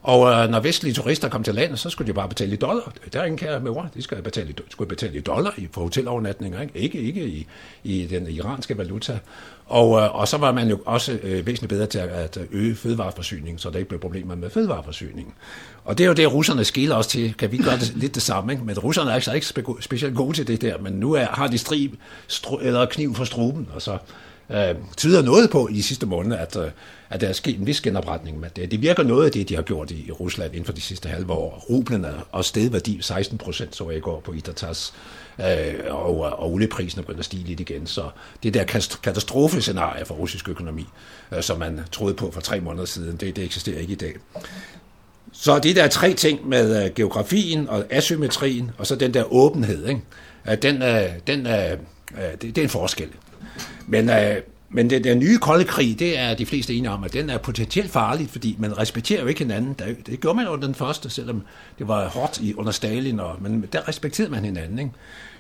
Og 0.01 0.32
øh, 0.32 0.50
når 0.50 0.60
vestlige 0.60 0.94
turister 0.94 1.29
kom 1.29 1.44
til 1.44 1.56
landet, 1.56 1.79
så 1.79 1.89
skulle 1.89 2.08
de 2.08 2.13
bare 2.13 2.29
betale 2.29 2.53
i 2.53 2.56
dollar. 2.56 2.94
Der 3.13 3.20
er 3.20 3.25
ingen 3.25 3.38
kære 3.38 3.60
med 3.60 3.72
ord. 3.72 3.89
De 3.94 4.01
skal 4.01 4.22
betale, 4.22 4.53
skulle 4.70 4.88
betale 4.88 5.18
i 5.18 5.22
dollar 5.22 5.56
for 5.72 5.82
hotelovernatninger, 5.82 6.62
ikke, 6.62 6.75
ikke, 6.75 7.00
ikke 7.00 7.27
i, 7.27 7.48
i 7.84 8.06
den 8.06 8.27
iranske 8.27 8.77
valuta. 8.77 9.20
Og, 9.70 10.02
øh, 10.02 10.16
og 10.16 10.28
så 10.28 10.38
var 10.38 10.52
man 10.52 10.70
jo 10.70 10.80
også 10.86 11.20
øh, 11.24 11.46
væsentligt 11.46 11.70
bedre 11.70 11.86
til 11.86 12.00
at 12.00 12.38
øge 12.52 12.76
fødevareforsyningen, 12.76 13.58
så 13.58 13.70
der 13.70 13.78
ikke 13.78 13.90
blev 13.90 14.00
problemer 14.00 14.36
med 14.36 14.50
fødevareforsyningen. 14.50 15.34
Og 15.86 15.98
det 15.98 16.04
er 16.04 16.08
jo 16.08 16.14
det, 16.14 16.34
russerne 16.34 16.64
skiller 16.64 16.96
os 16.96 17.08
til. 17.08 17.34
Kan 17.34 17.52
vi 17.52 17.58
gøre 17.58 17.78
det 17.78 17.94
lidt 17.96 18.16
det 18.16 18.24
samme? 18.24 18.54
Ikke? 18.54 18.66
Men 18.66 18.80
russerne 18.80 19.10
er 19.10 19.16
altså 19.16 19.34
ikke 19.34 19.48
specielt 19.80 20.16
gode 20.16 20.36
til 20.36 20.48
det 20.48 20.62
der, 20.62 20.78
men 20.78 20.94
nu 20.94 21.14
er, 21.14 21.26
har 21.26 21.48
de 21.48 21.58
strib, 21.58 21.94
stru, 22.28 22.58
eller 22.58 22.86
kniv 22.86 23.16
for 23.16 23.24
struben, 23.24 23.68
og 23.74 23.82
så 23.82 23.98
øh, 24.50 24.76
tyder 24.98 25.22
noget 25.22 25.50
på 25.50 25.68
i 25.68 25.74
de 25.74 25.84
sidste 25.84 26.06
måneder, 26.06 26.38
at, 26.38 26.56
øh, 26.56 26.72
at 27.10 27.22
der 27.22 27.28
er 27.28 27.34
sket 27.34 27.60
en 27.60 27.68
vis 27.68 27.82
genopretning. 27.82 28.40
Men 28.40 28.50
det, 28.56 28.72
det 28.72 28.82
virker 28.82 29.04
noget 29.04 29.26
af 29.26 29.32
det, 29.32 29.50
de 29.50 29.56
har 29.56 29.62
gjort 29.62 29.92
i, 29.92 30.08
i 30.08 30.12
Rusland 30.12 30.52
inden 30.52 30.66
for 30.66 30.74
de 30.74 30.82
sidste 30.82 31.10
halve 31.10 31.34
år. 31.34 31.66
Rublen 31.70 32.06
er 32.06 32.28
og 32.32 32.46
stedværdi 32.46 33.02
16 33.02 33.38
procent, 33.38 33.76
så 33.76 33.90
jeg 33.90 34.02
går 34.02 34.20
på 34.20 34.34
Itatas, 34.34 34.94
øh, 35.41 35.96
og, 35.96 36.19
og 36.19 36.51
olieprisen 36.51 37.00
er 37.00 37.03
begyndt 37.03 37.19
at 37.19 37.25
stige 37.25 37.43
lidt 37.43 37.60
igen. 37.60 37.88
Så 37.88 38.10
det 38.43 38.53
der 38.53 38.63
katastrofescenarie 39.03 40.05
for 40.05 40.15
russisk 40.15 40.50
økonomi, 40.50 40.86
øh, 41.31 41.43
som 41.43 41.60
man 41.60 41.79
troede 41.91 42.13
på 42.13 42.31
for 42.31 42.41
tre 42.41 42.60
måneder 42.60 42.86
siden, 42.86 43.17
det, 43.17 43.36
det 43.36 43.43
eksisterer 43.43 43.79
ikke 43.79 43.93
i 43.93 43.96
dag. 43.96 44.13
Så 45.31 45.60
det 45.60 45.75
der 45.75 45.88
tre 45.88 46.13
ting 46.13 46.48
med 46.48 46.86
øh, 46.86 46.91
geografien 46.93 47.69
og 47.69 47.86
asymmetrien, 47.89 48.72
og 48.77 48.88
så 48.88 48.96
den 48.96 49.13
der 49.13 49.34
åbenhed, 49.34 49.88
ikke? 49.88 50.01
Uh, 50.48 50.53
den, 50.62 50.75
uh, 50.81 50.88
den, 51.27 51.46
det, 51.46 52.41
det 52.41 52.58
er 52.58 52.62
en 52.62 52.69
forskel. 52.69 53.10
Men, 53.88 54.10
øh, 54.10 54.36
men 54.70 54.90
den, 54.90 55.04
den 55.04 55.20
nye 55.20 55.38
kolde 55.38 55.66
krig, 55.66 56.00
det 56.00 56.20
er 56.20 56.34
de 56.34 56.46
fleste 56.46 56.74
enige 56.74 56.92
om, 56.92 57.04
at 57.04 57.14
den 57.14 57.30
er 57.30 57.38
potentielt 57.38 57.92
farlig, 57.92 58.30
fordi 58.30 58.56
man 58.60 58.78
respekterer 58.78 59.22
jo 59.22 59.28
ikke 59.28 59.40
hinanden. 59.40 59.74
Det 60.06 60.22
gjorde 60.22 60.36
man 60.36 60.46
jo 60.46 60.56
den 60.56 60.76
første, 60.76 61.10
selvom 61.10 61.44
det 61.80 61.88
var 61.88 62.08
hårdt 62.08 62.40
i, 62.42 62.54
under 62.54 62.72
Stalin, 62.72 63.20
og, 63.20 63.36
men 63.42 63.66
der 63.74 63.88
respekterede 63.88 64.32
man 64.32 64.46
hinanden. 64.46 64.80
Ikke? 64.80 64.92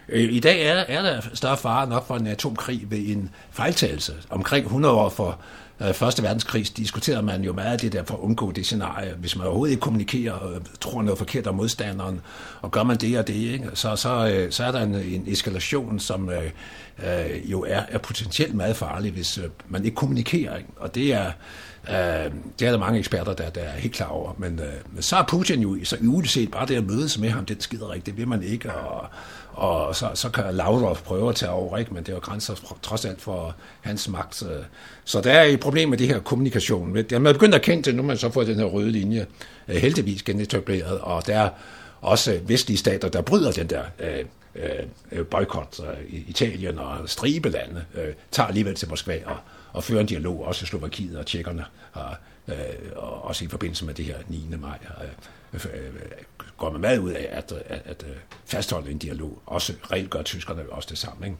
Øh, 0.09 0.33
I 0.33 0.39
dag 0.39 0.65
er, 0.65 0.73
er 0.73 1.01
der 1.01 1.21
større 1.33 1.57
fare 1.57 1.89
nok 1.89 2.07
for 2.07 2.15
en 2.15 2.27
atomkrig 2.27 2.81
ved 2.89 2.97
en 2.97 3.29
fejltagelse. 3.51 4.13
Omkring 4.29 4.65
100 4.65 4.95
år 4.95 5.09
for 5.09 5.39
øh, 5.81 5.93
Første 5.93 6.23
verdenskrig 6.23 6.77
diskuterede 6.77 7.21
man 7.21 7.43
jo 7.43 7.53
meget 7.53 7.71
af 7.71 7.79
det 7.79 7.93
der 7.93 8.03
for 8.03 8.13
at 8.13 8.19
undgå 8.19 8.51
det 8.51 8.65
scenarie. 8.65 9.13
Hvis 9.19 9.35
man 9.35 9.45
overhovedet 9.45 9.71
ikke 9.71 9.81
kommunikerer 9.81 10.33
og 10.33 10.61
tror 10.79 11.01
noget 11.01 11.17
forkert 11.17 11.47
om 11.47 11.55
modstanderen, 11.55 12.21
og 12.61 12.71
gør 12.71 12.83
man 12.83 12.97
det 12.97 13.19
og 13.19 13.27
det, 13.27 13.33
ikke? 13.33 13.69
Så, 13.73 13.95
så, 13.95 14.31
øh, 14.33 14.51
så 14.51 14.63
er 14.63 14.71
der 14.71 14.81
en, 14.81 14.95
en 14.95 15.23
eskalation, 15.27 15.99
som 15.99 16.29
øh, 16.29 16.43
øh, 17.03 17.51
jo 17.51 17.65
er, 17.67 17.81
er 17.89 17.97
potentielt 17.97 18.55
meget 18.55 18.75
farlig, 18.75 19.11
hvis 19.11 19.37
øh, 19.37 19.43
man 19.69 19.85
ikke 19.85 19.95
kommunikerer. 19.95 20.57
Ikke? 20.57 20.69
Og 20.77 20.95
det 20.95 21.13
er, 21.13 21.31
øh, 21.89 22.31
det 22.59 22.67
er 22.67 22.71
der 22.71 22.77
mange 22.77 22.99
eksperter, 22.99 23.33
der, 23.33 23.49
der 23.49 23.61
er 23.61 23.79
helt 23.79 23.93
klar 23.93 24.07
over. 24.07 24.33
Men, 24.37 24.59
øh, 24.59 24.73
men 24.93 25.01
så 25.01 25.15
er 25.15 25.23
Putin 25.23 25.61
jo 25.61 25.77
så 25.83 26.21
set 26.25 26.51
bare 26.51 26.65
det 26.65 26.75
at 26.75 26.87
mødes 26.87 27.17
med 27.17 27.29
ham, 27.29 27.45
den 27.45 27.61
skider 27.61 27.93
ikke, 27.93 28.05
det 28.05 28.17
vil 28.17 28.27
man 28.27 28.43
ikke. 28.43 28.73
Og, 28.73 29.09
og 29.59 29.95
så, 29.95 30.09
så 30.13 30.29
kan 30.29 30.43
Lavrov 30.51 30.97
prøve 30.97 31.29
at 31.29 31.35
tage 31.35 31.51
over, 31.51 31.77
ikke? 31.77 31.93
men 31.93 32.03
det 32.03 32.09
er 32.09 32.13
jo 32.13 32.19
grænser 32.19 32.75
trods 32.81 33.05
alt 33.05 33.21
for 33.21 33.55
hans 33.81 34.09
magt. 34.09 34.43
Så 35.05 35.21
der 35.21 35.31
er 35.31 35.43
et 35.43 35.59
problem 35.59 35.89
med 35.89 35.97
det 35.97 36.07
her 36.07 36.19
kommunikation. 36.19 36.93
Man 36.93 37.05
er 37.13 37.19
man 37.19 37.33
begyndt 37.33 37.55
at 37.55 37.61
kende 37.61 37.83
det, 37.83 37.95
nu 37.95 38.03
man 38.03 38.17
så 38.17 38.29
får 38.29 38.43
den 38.43 38.55
her 38.55 38.65
røde 38.65 38.91
linje 38.91 39.25
øh, 39.67 39.75
heldigvis 39.75 40.23
genetableret, 40.23 40.99
og 40.99 41.27
der 41.27 41.39
er 41.39 41.49
også 42.01 42.39
vestlige 42.43 42.77
stater, 42.77 43.09
der 43.09 43.21
bryder 43.21 43.51
den 43.51 43.67
der 43.67 43.83
øh, 43.99 44.25
øh 45.11 45.25
boykot. 45.25 45.79
Italien 46.09 46.79
og 46.79 47.09
stribelande 47.09 47.83
øh, 47.95 48.13
tager 48.31 48.47
alligevel 48.47 48.75
til 48.75 48.89
Moskva 48.89 49.19
og, 49.25 49.37
og 49.73 49.83
fører 49.83 50.01
en 50.01 50.05
dialog, 50.05 50.45
også 50.45 50.65
Slovakiet 50.65 51.17
og 51.17 51.25
tjekkerne 51.25 51.65
har 51.91 52.19
øh, 52.49 53.03
også 53.21 53.45
i 53.45 53.47
forbindelse 53.47 53.85
med 53.85 53.93
det 53.93 54.05
her 54.05 54.15
9. 54.27 54.45
maj 54.59 54.79
øh, 55.01 55.09
øh, 55.53 55.85
øh, 55.85 55.91
går 56.57 56.71
man 56.71 56.81
meget 56.81 56.97
ud 56.97 57.11
af 57.11 57.27
at, 57.31 57.51
at, 57.51 57.81
at, 57.85 58.05
øh, 58.09 58.15
fastholde 58.45 58.91
en 58.91 58.97
dialog. 58.97 59.41
Også 59.45 59.73
reelt 59.91 60.09
gør 60.09 60.21
tyskerne 60.21 60.61
også 60.69 60.87
det 60.89 60.97
samme. 60.97 61.25
Ikke? 61.25 61.37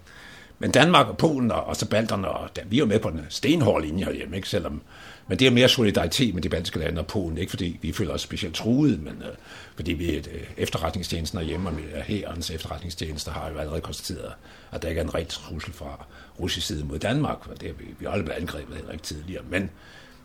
Men 0.60 0.72
Danmark 0.72 1.08
og 1.08 1.18
Polen 1.18 1.52
og, 1.52 1.64
og 1.64 1.76
så 1.76 1.90
balterne, 1.90 2.28
og 2.28 2.56
der, 2.56 2.62
vi 2.66 2.76
er 2.76 2.80
jo 2.80 2.86
med 2.86 3.00
på 3.00 3.10
den 3.10 3.26
stenhårde 3.30 3.86
linje 3.86 4.06
herhjemme, 4.06 4.36
ikke? 4.36 4.50
Selvom, 4.50 4.82
men 5.28 5.40
det 5.40 5.48
er 5.48 5.52
mere 5.52 5.70
solidaritet 5.70 6.34
med 6.34 6.42
de 6.42 6.50
baltiske 6.50 6.80
lande 6.80 7.00
og 7.00 7.08
Polen, 7.08 7.38
ikke 7.38 7.50
fordi 7.50 7.80
vi 7.82 7.92
føler 7.92 8.14
os 8.14 8.22
specielt 8.22 8.56
truet, 8.56 9.02
men 9.02 9.24
øh, 9.26 9.36
fordi 9.76 9.94
vi 9.94 10.16
er 10.16 10.22
øh, 10.32 10.42
efterretningstjenesten 10.58 11.40
herhjemme, 11.40 11.70
og 11.70 12.04
herrens 12.04 12.50
efterretningstjenester 12.50 13.32
har 13.32 13.50
jo 13.50 13.58
allerede 13.58 13.82
konstateret, 13.82 14.34
at 14.72 14.82
der 14.82 14.90
ikke 14.90 15.00
er 15.00 15.06
en 15.06 15.16
rigtig 15.16 15.44
trussel 15.44 15.74
fra 15.74 16.06
russisk 16.40 16.68
side 16.68 16.84
mod 16.86 17.00
Danmark, 17.00 17.48
og 17.48 17.62
det 17.62 17.70
er 17.70 17.74
vi, 17.74 17.86
vi 18.00 18.06
har 18.06 18.12
aldrig 18.12 18.26
blevet 18.26 18.42
angrebet 18.42 18.76
heller 18.76 18.92
ikke 18.92 19.04
tidligere, 19.04 19.44
men 19.50 19.70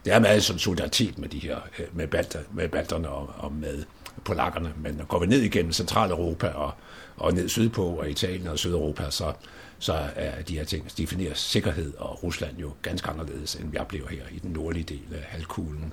det 0.05 0.13
er 0.13 0.19
meget 0.19 0.45
sådan 0.45 0.59
solidaritet 0.59 1.19
med 1.19 1.29
de 1.29 1.39
her, 1.39 1.57
øh, 1.79 1.87
med, 1.97 2.07
balter, 2.07 2.39
med 2.55 2.69
balterne 2.69 3.09
og, 3.09 3.31
og 3.39 3.53
med 3.53 3.85
polakkerne, 4.25 4.73
men 4.83 5.01
går 5.09 5.19
vi 5.19 5.27
ned 5.27 5.43
igennem 5.43 5.73
Centraleuropa 5.73 6.47
og, 6.47 6.73
og 7.17 7.33
ned 7.33 7.49
sydpå 7.49 7.87
og 7.87 8.11
Italien 8.11 8.49
og 8.49 8.59
Sydeuropa, 8.59 9.11
så, 9.11 9.33
så 9.79 9.93
er 10.17 10.43
de 10.43 10.57
her 10.57 10.65
ting 10.65 10.83
altså, 10.83 10.97
definerer 10.99 11.35
sikkerhed 11.35 11.93
og 11.99 12.23
Rusland 12.23 12.59
jo 12.59 12.73
ganske 12.83 13.11
anderledes, 13.11 13.55
end 13.55 13.71
vi 13.71 13.79
oplever 13.79 14.09
her 14.09 14.23
i 14.33 14.39
den 14.39 14.51
nordlige 14.51 14.85
del 14.85 15.15
af 15.15 15.23
halvkuglen. 15.29 15.93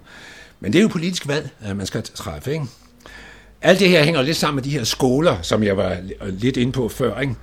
Men 0.59 0.73
det 0.73 0.79
er 0.79 0.83
jo 0.83 0.89
politisk 0.89 1.27
valg, 1.27 1.49
man 1.75 1.85
skal 1.85 2.03
træffe, 2.03 2.53
ikke? 2.53 2.65
Alt 3.61 3.79
det 3.79 3.89
her 3.89 4.03
hænger 4.03 4.21
lidt 4.21 4.37
sammen 4.37 4.55
med 4.55 4.63
de 4.63 4.69
her 4.69 4.83
skoler, 4.83 5.41
som 5.41 5.63
jeg 5.63 5.77
var 5.77 5.97
lidt 6.29 6.57
inde 6.57 6.71
på 6.71 6.89
før, 6.89 7.19
ikke? 7.19 7.35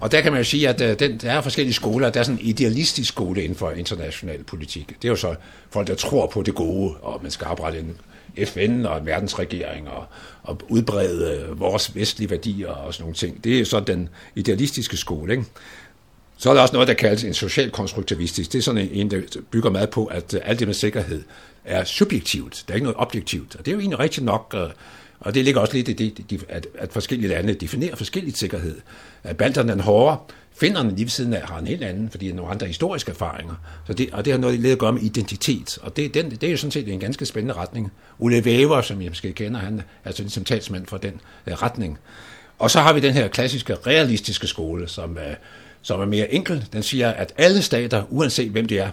Og 0.00 0.12
der 0.12 0.20
kan 0.20 0.32
man 0.32 0.40
jo 0.40 0.44
sige, 0.44 0.68
at 0.68 0.80
øh, 0.80 0.98
den, 0.98 1.18
der 1.18 1.32
er 1.32 1.40
forskellige 1.40 1.74
skoler. 1.74 2.10
Der 2.10 2.20
er 2.20 2.24
sådan 2.24 2.40
en 2.40 2.46
idealistisk 2.46 3.08
skole 3.08 3.42
inden 3.42 3.58
for 3.58 3.70
international 3.70 4.44
politik. 4.44 4.88
Det 4.88 5.04
er 5.04 5.08
jo 5.08 5.16
så 5.16 5.34
folk, 5.70 5.86
der 5.86 5.94
tror 5.94 6.26
på 6.26 6.42
det 6.42 6.54
gode, 6.54 6.94
og 7.02 7.20
man 7.22 7.30
skal 7.30 7.46
oprette 7.46 7.78
en 7.78 7.96
FN 8.46 8.86
og 8.86 8.98
en 8.98 9.06
verdensregering 9.06 9.88
og, 9.88 10.06
og 10.42 10.60
udbrede 10.68 11.46
øh, 11.50 11.60
vores 11.60 11.94
vestlige 11.94 12.30
værdier 12.30 12.68
og 12.68 12.94
sådan 12.94 13.02
nogle 13.02 13.14
ting. 13.14 13.44
Det 13.44 13.60
er 13.60 13.64
så 13.64 13.80
den 13.80 14.08
idealistiske 14.34 14.96
skole. 14.96 15.32
Ikke? 15.32 15.44
Så 16.38 16.50
er 16.50 16.54
der 16.54 16.60
også 16.60 16.74
noget, 16.74 16.88
der 16.88 16.94
kaldes 16.94 17.24
en 17.24 17.34
social 17.34 17.70
konstruktivistisk. 17.70 18.52
Det 18.52 18.58
er 18.58 18.62
sådan 18.62 18.88
en, 18.92 19.10
der 19.10 19.20
bygger 19.50 19.70
meget 19.70 19.90
på, 19.90 20.06
at 20.06 20.34
øh, 20.34 20.40
alt 20.44 20.58
det 20.58 20.68
med 20.68 20.74
sikkerhed 20.74 21.22
er 21.64 21.84
subjektivt. 21.84 22.64
Der 22.68 22.72
er 22.72 22.74
ikke 22.74 22.84
noget 22.84 23.00
objektivt. 23.00 23.56
Og 23.56 23.66
det 23.66 23.70
er 23.70 23.74
jo 23.74 23.80
egentlig 23.80 23.98
rigtigt 23.98 24.24
nok, 24.24 24.54
øh, 24.56 24.68
og 25.20 25.34
det 25.34 25.44
ligger 25.44 25.60
også 25.60 25.74
lidt 25.74 25.88
i 25.88 25.92
det, 25.92 26.44
at, 26.48 26.66
at 26.78 26.92
forskellige 26.92 27.28
lande 27.28 27.54
definerer 27.54 27.96
forskelligt 27.96 28.38
sikkerhed. 28.38 28.80
Balterne 29.38 29.72
er 29.72 29.82
hårdere, 29.82 30.18
Finderne 30.60 30.90
lige 30.90 31.04
ved 31.04 31.08
siden 31.08 31.34
af 31.34 31.42
har 31.48 31.58
en 31.58 31.66
helt 31.66 31.84
anden, 31.84 32.10
fordi 32.10 32.24
de 32.24 32.30
har 32.30 32.36
nogle 32.36 32.52
andre 32.52 32.66
historiske 32.66 33.10
erfaringer. 33.10 33.54
Så 33.86 33.92
det, 33.92 34.10
og 34.12 34.24
det 34.24 34.32
har 34.32 34.40
noget 34.40 34.66
at 34.66 34.78
gøre 34.78 34.92
med 34.92 35.02
identitet. 35.02 35.78
Og 35.82 35.96
det, 35.96 36.14
den, 36.14 36.30
det 36.30 36.42
er 36.42 36.50
jo 36.50 36.56
sådan 36.56 36.70
set 36.70 36.88
en 36.88 37.00
ganske 37.00 37.26
spændende 37.26 37.54
retning. 37.54 37.92
Ulle 38.18 38.44
Væver, 38.44 38.80
som 38.80 39.02
jeg 39.02 39.10
måske 39.10 39.32
kender, 39.32 39.60
han 39.60 39.82
er 40.04 40.12
sådan 40.12 40.30
som 40.30 40.44
talsmand 40.44 40.86
for 40.86 40.96
den 40.96 41.20
uh, 41.46 41.52
retning. 41.52 41.98
Og 42.58 42.70
så 42.70 42.80
har 42.80 42.92
vi 42.92 43.00
den 43.00 43.12
her 43.12 43.28
klassiske 43.28 43.74
realistiske 43.74 44.46
skole, 44.46 44.88
som, 44.88 45.10
uh, 45.10 45.34
som 45.82 46.00
er 46.00 46.06
mere 46.06 46.34
enkel. 46.34 46.64
Den 46.72 46.82
siger, 46.82 47.10
at 47.10 47.32
alle 47.36 47.62
stater, 47.62 48.04
uanset 48.10 48.50
hvem 48.50 48.66
de 48.66 48.78
er, 48.78 48.90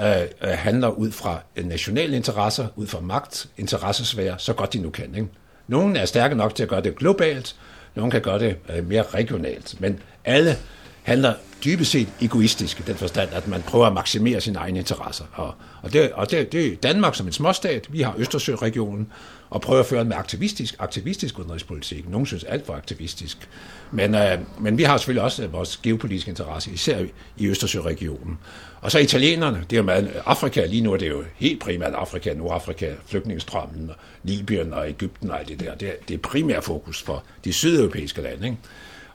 øh, 0.00 0.22
øh, 0.42 0.48
handler 0.48 0.88
ud 0.88 1.12
fra 1.12 1.40
nationale 1.56 2.16
interesser, 2.16 2.66
ud 2.76 2.86
fra 2.86 3.00
magt, 3.00 3.46
interessesfære, 3.56 4.38
så 4.38 4.52
godt 4.52 4.72
de 4.72 4.78
nu 4.78 4.90
kan. 4.90 5.14
Ikke? 5.14 5.28
Nogle 5.68 5.98
er 5.98 6.06
stærke 6.06 6.34
nok 6.34 6.54
til 6.54 6.62
at 6.62 6.68
gøre 6.68 6.80
det 6.80 6.96
globalt, 6.96 7.56
nogle 7.94 8.10
kan 8.10 8.20
gøre 8.20 8.38
det 8.38 8.56
øh, 8.76 8.88
mere 8.88 9.02
regionalt, 9.02 9.80
men 9.80 10.00
alle 10.24 10.56
handler 11.02 11.34
dybest 11.64 11.90
set 11.90 12.08
egoistisk 12.20 12.80
i 12.80 12.82
den 12.86 12.96
forstand, 12.96 13.28
at 13.32 13.48
man 13.48 13.62
prøver 13.62 13.86
at 13.86 13.92
maksimere 13.92 14.40
sine 14.40 14.58
egne 14.58 14.78
interesser. 14.78 15.24
Og, 15.32 15.54
og, 15.82 15.92
det, 15.92 16.12
og 16.12 16.30
det, 16.30 16.52
det 16.52 16.66
er 16.66 16.76
Danmark 16.76 17.14
som 17.14 17.26
en 17.26 17.32
småstat, 17.32 17.92
vi 17.92 18.00
har 18.02 18.14
Østersøregionen, 18.18 19.12
og 19.50 19.60
prøver 19.60 19.80
at 19.80 19.86
føre 19.86 20.00
en 20.00 20.08
mere 20.08 20.18
aktivistisk, 20.18 20.76
aktivistisk 20.78 21.38
udenrigspolitik. 21.38 22.08
Nogle 22.08 22.26
synes 22.26 22.44
alt 22.44 22.66
for 22.66 22.72
aktivistisk. 22.72 23.48
Men, 23.92 24.14
øh, 24.14 24.38
men 24.58 24.78
vi 24.78 24.82
har 24.82 24.96
selvfølgelig 24.96 25.22
også 25.22 25.44
øh, 25.44 25.52
vores 25.52 25.76
geopolitiske 25.76 26.28
interesse, 26.28 26.70
især 26.70 27.04
i 27.36 27.46
Østersøregionen. 27.46 28.38
Og 28.80 28.90
så 28.90 28.98
italienerne, 28.98 29.64
det 29.70 29.76
er 29.76 29.80
jo 29.80 29.82
meget 29.82 30.22
Afrika, 30.26 30.66
lige 30.66 30.82
nu 30.82 30.92
er 30.92 30.96
det 30.96 31.08
jo 31.08 31.24
helt 31.36 31.60
primært 31.60 31.94
Afrika, 31.94 32.34
Nordafrika, 32.34 32.94
flygtningestrømmen, 33.06 33.90
Libyen 34.22 34.72
og 34.72 34.88
Ægypten 34.88 35.30
og 35.30 35.38
alt 35.40 35.48
det 35.48 35.60
der. 35.60 35.74
Det 35.74 35.88
er, 35.88 35.92
det 36.08 36.14
er 36.14 36.18
primært 36.18 36.64
fokus 36.64 37.02
for 37.02 37.24
de 37.44 37.52
sydeuropæiske 37.52 38.22
lande. 38.22 38.46
Ikke? 38.46 38.58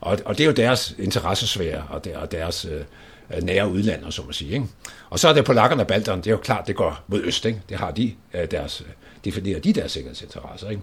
Og, 0.02 0.19
og 0.26 0.38
det 0.38 0.43
er 0.43 0.47
jo 0.47 0.54
deres 0.54 0.95
interessesfære 0.99 1.84
og, 1.89 2.06
der, 2.06 2.17
og 2.17 2.32
deres 2.32 2.65
øh, 2.65 3.43
nære 3.43 3.69
udlander, 3.69 4.10
så 4.10 4.21
må 4.21 4.32
siger. 4.32 4.54
Ikke? 4.54 4.67
Og 5.10 5.19
så 5.19 5.28
er 5.28 5.34
det 5.34 5.45
polakkerne 5.45 5.84
og 5.84 5.88
balterne, 5.88 6.21
det 6.21 6.28
er 6.28 6.32
jo 6.32 6.38
klart, 6.38 6.67
det 6.67 6.76
går 6.76 7.04
mod 7.08 7.21
øst. 7.23 7.45
Ikke? 7.45 7.62
Det 7.69 7.78
har 7.78 7.91
de 7.91 8.13
øh, 8.34 8.52
deres, 8.52 8.84
definerer 9.26 9.60
de 9.60 9.73
deres 9.73 9.91
sikkerhedsinteresser. 9.91 10.69
Ikke? 10.69 10.82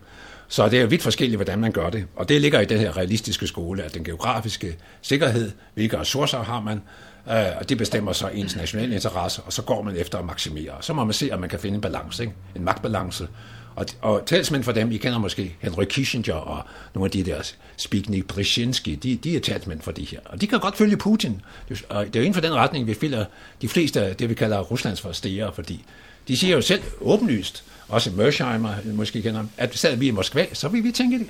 Så 0.49 0.69
det 0.69 0.77
er 0.77 0.81
jo 0.81 0.89
vidt 0.89 1.03
forskelligt, 1.03 1.39
hvordan 1.39 1.59
man 1.59 1.73
gør 1.73 1.91
det. 1.91 2.07
Og 2.17 2.29
det 2.29 2.41
ligger 2.41 2.61
i 2.61 2.65
den 2.65 2.79
her 2.79 2.97
realistiske 2.97 3.47
skole, 3.47 3.83
at 3.83 3.95
den 3.95 4.05
geografiske 4.05 4.77
sikkerhed, 5.03 5.51
hvilke 5.75 5.99
ressourcer 5.99 6.43
har 6.43 6.61
man, 6.61 6.83
Øh, 7.29 7.47
og 7.59 7.69
det 7.69 7.79
bestemmer 7.79 8.13
så 8.13 8.29
ens 8.29 8.57
nationale 8.57 8.95
interesse, 8.95 9.43
og 9.43 9.53
så 9.53 9.63
går 9.63 9.83
man 9.83 9.97
efter 9.97 10.19
at 10.19 10.25
maksimere. 10.25 10.75
Så 10.81 10.93
må 10.93 11.05
man 11.05 11.15
se, 11.15 11.31
om 11.33 11.41
man 11.41 11.49
kan 11.49 11.61
finde 11.61 11.75
en 11.75 11.81
balance, 11.81 12.23
ikke? 12.23 12.35
en 12.57 12.65
magtbalance, 12.65 13.29
og, 13.75 13.87
og 14.01 14.27
talsmænd 14.27 14.63
for 14.63 14.73
dem, 14.73 14.93
I 14.93 14.97
kender 14.97 15.19
måske 15.19 15.57
Henry 15.61 15.85
Kissinger 15.85 16.35
og 16.35 16.63
nogle 16.95 17.07
af 17.07 17.11
de 17.11 17.23
der 17.23 17.53
Spigny 17.77 18.25
Brzezinski, 18.29 18.95
de, 18.95 19.17
de 19.17 19.37
er 19.37 19.41
talsmænd 19.41 19.81
for 19.81 19.93
de 19.93 20.05
her. 20.05 20.19
Og 20.25 20.41
de 20.41 20.47
kan 20.47 20.61
godt 20.61 20.77
følge 20.77 20.97
Putin. 20.97 21.43
Det 21.69 21.85
er 21.91 22.05
jo 22.15 22.21
inden 22.21 22.35
for 22.35 22.41
den 22.41 22.55
retning, 22.55 22.87
vi 22.87 22.95
finder 22.95 23.25
de 23.63 23.69
fleste 23.69 24.03
af 24.03 24.17
det, 24.17 24.29
vi 24.29 24.35
kalder 24.35 24.61
Ruslands 24.61 25.01
forstere, 25.01 25.53
fordi 25.55 25.85
de 26.29 26.37
siger 26.37 26.57
jo 26.57 26.63
selv 26.63 26.83
åbenlyst, 27.01 27.65
også 27.89 28.11
Mersheimer 28.11 28.75
måske 28.85 29.23
kender 29.23 29.45
at 29.57 29.79
sad 29.79 29.97
vi 29.97 30.07
i 30.07 30.11
Moskva, 30.11 30.47
så 30.53 30.69
vil 30.69 30.85
vi 30.85 30.93
tænke 30.93 31.19
det, 31.19 31.27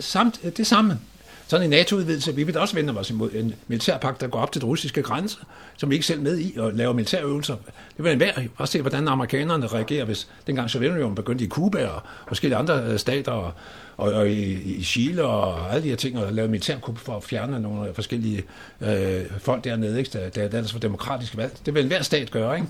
samt, 0.00 0.40
det 0.56 0.66
samme 0.66 0.98
sådan 1.48 1.64
en 1.64 1.70
NATO-udvidelse, 1.70 2.34
vi 2.34 2.42
vil 2.42 2.58
også 2.58 2.74
vende 2.74 2.98
os 2.98 3.10
imod 3.10 3.30
en 3.32 3.54
militærpagt, 3.68 4.20
der 4.20 4.26
går 4.26 4.38
op 4.38 4.52
til 4.52 4.60
den 4.60 4.68
russiske 4.68 5.02
grænse, 5.02 5.38
som 5.76 5.90
vi 5.90 5.94
ikke 5.94 6.06
selv 6.06 6.20
med 6.20 6.38
i 6.38 6.56
og 6.58 6.72
laver 6.72 6.92
militærøvelser. 6.92 7.56
Det 7.96 8.04
vil 8.04 8.20
være 8.20 8.32
at 8.60 8.68
se, 8.68 8.80
hvordan 8.80 9.08
amerikanerne 9.08 9.66
reagerer, 9.66 10.04
hvis 10.04 10.28
dengang 10.46 10.70
Sovjetunionen 10.70 11.14
begyndte 11.14 11.44
i 11.44 11.48
Kuba 11.48 11.86
og 11.86 12.02
forskellige 12.28 12.58
andre 12.58 12.82
øh, 12.84 12.98
stater 12.98 13.32
og, 13.32 13.52
og, 13.96 14.12
og 14.12 14.28
i, 14.28 14.52
i 14.52 14.84
Chile 14.84 15.24
og 15.24 15.72
alle 15.72 15.82
de 15.84 15.88
her 15.88 15.96
ting, 15.96 16.18
og 16.18 16.32
lave 16.32 16.48
militærkup 16.48 16.98
for 16.98 17.16
at 17.16 17.24
fjerne 17.24 17.60
nogle 17.60 17.94
forskellige 17.94 18.44
øh, 18.80 19.22
folk 19.38 19.64
dernede, 19.64 19.98
ikke? 19.98 20.10
Der, 20.12 20.28
der, 20.28 20.48
der 20.48 20.58
ellers 20.58 20.74
var 20.74 20.80
demokratisk 20.80 21.36
valg. 21.36 21.52
Det 21.66 21.74
vil 21.74 21.82
enhver 21.82 22.02
stat 22.02 22.30
gøre. 22.30 22.56
Ikke? 22.56 22.68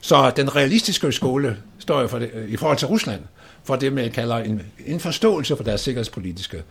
Så 0.00 0.32
den 0.36 0.56
realistiske 0.56 1.12
skole 1.12 1.56
står 1.78 2.00
jo 2.00 2.06
for 2.06 2.18
det, 2.18 2.30
øh, 2.34 2.50
i 2.50 2.56
forhold 2.56 2.78
til 2.78 2.88
Rusland, 2.88 3.20
for 3.64 3.76
det, 3.76 3.92
man 3.92 4.10
kalder 4.10 4.36
en, 4.36 4.62
en 4.86 5.00
forståelse 5.00 5.56
for 5.56 5.64
deres 5.64 5.80
sikkerhedspolitiske 5.80 6.62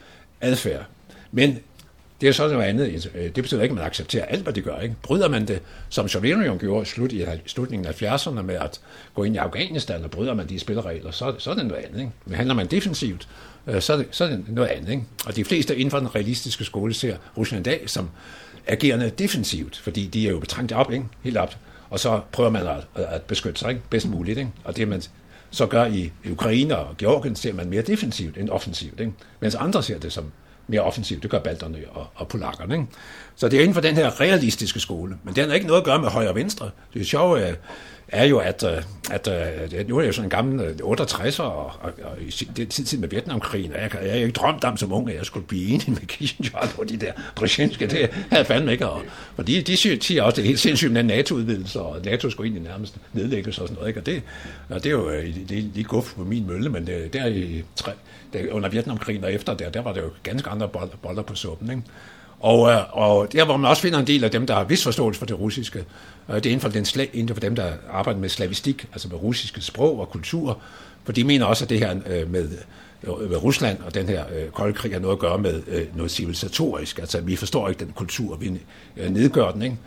adfærd. 0.41 0.85
Men 1.31 1.59
det 2.21 2.29
er 2.29 2.33
så 2.33 2.47
noget 2.47 2.63
andet. 2.63 3.11
Øh, 3.15 3.23
det 3.23 3.33
betyder 3.33 3.61
ikke, 3.63 3.73
at 3.73 3.77
man 3.77 3.85
accepterer 3.85 4.25
alt, 4.25 4.43
hvad 4.43 4.53
de 4.53 4.61
gør. 4.61 4.79
Ikke? 4.79 4.95
Bryder 5.03 5.29
man 5.29 5.47
det, 5.47 5.61
som 5.89 6.07
Sovjetunionen 6.07 6.59
gjorde 6.59 6.85
slut 6.85 7.11
i 7.11 7.25
slutningen 7.45 7.87
af 7.87 8.01
70'erne 8.01 8.41
med 8.41 8.55
at 8.55 8.81
gå 9.13 9.23
ind 9.23 9.35
i 9.35 9.37
Afghanistan, 9.37 10.03
og 10.03 10.11
bryder 10.11 10.33
man 10.33 10.49
de 10.49 10.59
spilleregler, 10.59 11.11
så, 11.11 11.35
så 11.37 11.51
er 11.51 11.55
det 11.55 11.65
noget 11.65 11.83
andet. 11.83 11.99
Ikke? 11.99 12.11
Men 12.25 12.35
handler 12.35 12.55
man 12.55 12.67
defensivt, 12.67 13.27
øh, 13.67 13.81
så 13.81 13.93
er, 13.93 13.97
det, 13.97 14.07
så 14.11 14.23
er 14.23 14.29
det 14.29 14.43
noget 14.47 14.69
andet. 14.69 14.89
Ikke? 14.89 15.03
Og 15.25 15.35
de 15.35 15.45
fleste 15.45 15.75
inden 15.75 15.91
for 15.91 15.99
den 15.99 16.15
realistiske 16.15 16.63
skole 16.63 16.93
ser 16.93 17.17
Rusland 17.37 17.67
i 17.67 17.69
dag 17.69 17.89
som 17.89 18.09
agerende 18.67 19.09
defensivt, 19.09 19.77
fordi 19.77 20.07
de 20.07 20.27
er 20.27 20.31
jo 20.31 20.39
betrængt 20.39 20.71
op, 20.71 20.91
ikke? 20.91 21.05
helt 21.23 21.37
op, 21.37 21.57
og 21.89 21.99
så 21.99 22.21
prøver 22.31 22.49
man 22.49 22.67
at, 22.67 23.03
at 23.03 23.21
beskytte 23.21 23.59
sig 23.59 23.69
ikke? 23.69 23.81
bedst 23.89 24.09
muligt. 24.09 24.37
Ikke? 24.37 24.51
Og 24.63 24.77
det 24.77 24.87
man 24.87 25.01
så 25.49 25.65
gør 25.65 25.85
i 25.85 26.11
Ukraine 26.31 26.77
og 26.77 26.97
Georgien, 26.97 27.35
ser 27.35 27.53
man 27.53 27.69
mere 27.69 27.81
defensivt 27.81 28.37
end 28.37 28.49
offensivt, 28.49 28.99
ikke? 28.99 29.11
mens 29.39 29.55
andre 29.55 29.83
ser 29.83 29.99
det 29.99 30.13
som 30.13 30.31
mere 30.67 30.81
offensivt. 30.81 31.23
Det 31.23 31.31
gør 31.31 31.39
balterne 31.39 31.77
og, 31.91 32.07
og 32.15 32.27
polakkerne. 32.27 32.73
Ikke? 32.73 32.87
Så 33.35 33.49
det 33.49 33.57
er 33.57 33.61
inden 33.61 33.73
for 33.73 33.81
den 33.81 33.95
her 33.95 34.21
realistiske 34.21 34.79
skole. 34.79 35.17
Men 35.23 35.35
den 35.35 35.47
har 35.47 35.55
ikke 35.55 35.67
noget 35.67 35.81
at 35.81 35.85
gøre 35.85 35.99
med 35.99 36.09
højre 36.09 36.29
og 36.29 36.35
venstre. 36.35 36.69
Det 36.93 37.01
er 37.01 37.05
sjovt, 37.05 37.41
øh, 37.41 37.53
er 38.07 38.25
jo, 38.25 38.37
at, 38.37 38.63
øh, 38.63 38.83
at, 39.11 39.27
øh, 39.27 39.79
at 39.79 39.87
nu 39.87 39.97
er 39.97 40.01
jeg 40.01 40.07
jo 40.07 40.13
sådan 40.13 40.25
en 40.25 40.29
gammel 40.29 40.81
68'er, 40.83 41.41
og, 41.43 41.71
og, 41.81 41.91
og 42.03 42.21
i 42.21 42.29
det 42.57 42.69
tid 42.69 42.97
med 42.97 43.09
Vietnamkrigen, 43.09 43.73
og 43.73 43.81
jeg, 43.81 43.93
jeg 43.93 44.09
jeg 44.09 44.17
ikke 44.17 44.31
drømt 44.31 44.63
om 44.63 44.77
som 44.77 44.93
ung, 44.93 45.09
at 45.09 45.15
jeg 45.15 45.25
skulle 45.25 45.47
blive 45.47 45.69
enig 45.69 45.89
med 45.89 46.07
Kissinger 46.17 46.67
på 46.75 46.83
de 46.83 46.97
der 46.97 47.11
Brzezinski, 47.35 47.85
det 47.85 48.09
havde 48.09 48.25
jeg 48.31 48.45
fandme 48.45 48.71
ikke. 48.71 48.87
Og, 48.87 49.01
og 49.37 49.47
de, 49.47 49.61
de 49.61 49.77
siger 49.77 50.23
også, 50.23 50.35
det 50.35 50.41
er 50.41 50.47
helt 50.47 50.59
sindssygt 50.59 50.91
med 50.91 51.03
NATO-udvidelse, 51.03 51.81
og 51.81 52.05
NATO 52.05 52.29
skulle 52.29 52.47
egentlig 52.47 52.69
nærmest 52.71 52.95
nedlægges 53.13 53.59
og 53.59 53.67
sådan 53.67 53.75
noget. 53.75 53.87
Ikke? 53.87 53.99
Og, 53.99 54.05
det, 54.05 54.21
og 54.69 54.83
det 54.83 54.89
er 54.89 54.93
jo 54.93 55.11
det 55.49 55.57
er 55.57 55.61
lige 55.73 55.83
guf 55.83 56.13
på 56.15 56.23
min 56.23 56.47
mølle, 56.47 56.69
men 56.69 56.87
det, 56.87 57.13
der 57.13 57.25
i 57.25 57.63
tre, 58.33 58.51
under 58.51 58.69
Vietnamkrigen 58.69 59.23
og 59.23 59.33
efter 59.33 59.53
der, 59.53 59.69
der 59.69 59.81
var 59.81 59.93
det 59.93 60.01
jo 60.01 60.09
ganske 60.23 60.49
andre 60.49 60.69
boller, 61.01 61.21
på 61.21 61.35
suppen. 61.35 61.69
Ikke? 61.69 61.81
Og, 62.39 62.71
øh, 62.71 62.97
og 62.97 63.33
der, 63.33 63.45
hvor 63.45 63.57
man 63.57 63.69
også 63.69 63.81
finder 63.81 63.99
en 63.99 64.07
del 64.07 64.23
af 64.23 64.31
dem, 64.31 64.47
der 64.47 64.53
har 64.53 64.63
vis 64.63 64.83
forståelse 64.83 65.19
for 65.19 65.25
det 65.25 65.39
russiske, 65.39 65.85
øh, 66.29 66.35
det 66.35 66.45
er 66.45 66.49
inden 66.49 66.59
for, 66.59 66.69
den, 66.69 66.85
inden 67.13 67.35
for 67.35 67.41
dem, 67.41 67.55
der 67.55 67.71
arbejder 67.91 68.19
med 68.19 68.29
slavistik, 68.29 68.87
altså 68.91 69.07
med 69.07 69.17
russiske 69.17 69.61
sprog 69.61 69.99
og 69.99 70.09
kultur, 70.09 70.59
for 71.03 71.11
de 71.11 71.23
mener 71.23 71.45
også, 71.45 71.65
at 71.65 71.69
det 71.69 71.79
her 71.79 71.95
øh, 72.05 72.31
med 72.31 72.49
Øh, 73.03 73.29
med 73.29 73.43
Rusland 73.43 73.77
og 73.85 73.95
den 73.95 74.09
her 74.09 74.23
øh, 74.35 74.49
kolde 74.49 74.73
krig 74.73 74.93
har 74.93 74.99
noget 74.99 75.15
at 75.15 75.19
gøre 75.19 75.37
med 75.37 75.61
øh, 75.67 75.97
noget 75.97 76.11
civilisatorisk. 76.11 76.99
Altså, 76.99 77.21
vi 77.21 77.35
forstår 77.35 77.69
ikke 77.69 77.85
den 77.85 77.93
kultur, 77.95 78.35
vi 78.35 78.59
øh, 78.97 79.09
nedgør 79.09 79.51
den, 79.51 79.61
ikke? 79.61 79.77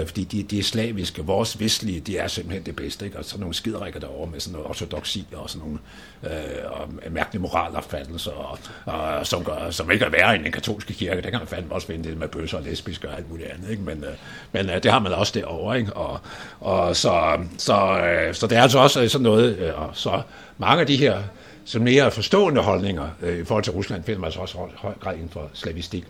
Øh, 0.00 0.06
fordi 0.06 0.24
de, 0.24 0.42
de 0.42 0.58
er 0.58 0.62
slaviske. 0.62 1.22
Vores 1.22 1.60
vestlige, 1.60 2.00
de 2.00 2.18
er 2.18 2.28
simpelthen 2.28 2.66
det 2.66 2.76
bedste, 2.76 3.04
ikke? 3.04 3.18
Og 3.18 3.24
så 3.24 3.38
nogle 3.38 3.54
skiderikker 3.54 4.00
derovre 4.00 4.30
med 4.30 4.40
sådan 4.40 4.52
noget 4.52 4.68
ortodoksi 4.68 5.26
og 5.32 5.50
sådan 5.50 5.68
nogle 5.68 5.78
øh, 6.22 6.70
og 6.70 6.88
mærkelige 7.10 7.42
moralopfattelser, 7.42 8.30
og, 8.30 8.58
og, 8.84 9.26
som, 9.26 9.44
gør, 9.44 9.70
som 9.70 9.90
ikke 9.90 10.04
er 10.04 10.10
værre 10.10 10.34
end 10.34 10.44
den 10.44 10.52
katolske 10.52 10.92
kirke. 10.92 11.22
Der 11.22 11.30
kan 11.30 11.38
man 11.38 11.48
fandme 11.48 11.74
også 11.74 11.86
finde 11.86 12.08
det 12.08 12.18
med 12.18 12.28
bøsser 12.28 12.58
og 12.58 12.64
lesbiske 12.64 13.08
og 13.08 13.16
alt 13.16 13.30
muligt 13.30 13.48
andet, 13.48 13.70
ikke? 13.70 13.82
Men, 13.82 14.04
øh, 14.04 14.14
men 14.52 14.70
øh, 14.70 14.82
det 14.82 14.90
har 14.92 14.98
man 14.98 15.12
også 15.12 15.32
derovre, 15.34 15.78
ikke? 15.78 15.92
Og, 15.92 16.20
og 16.60 16.96
så, 16.96 17.38
så, 17.58 17.98
øh, 17.98 18.34
så 18.34 18.46
det 18.46 18.58
er 18.58 18.62
altså 18.62 18.78
også 18.78 19.08
sådan 19.08 19.22
noget, 19.22 19.56
øh, 19.58 19.80
og 19.80 19.90
så 19.92 20.22
mange 20.58 20.80
af 20.80 20.86
de 20.86 20.96
her 20.96 21.22
som 21.64 21.82
mere 21.82 22.10
forstående 22.10 22.60
holdninger 22.60 23.08
øh, 23.22 23.38
i 23.38 23.44
forhold 23.44 23.64
til 23.64 23.72
Rusland, 23.72 24.04
finder 24.04 24.20
man 24.20 24.26
altså 24.26 24.40
også 24.40 24.58
høj 24.74 24.94
grad 25.00 25.14
inden 25.14 25.28
for 25.28 25.50
slavistik. 25.54 26.04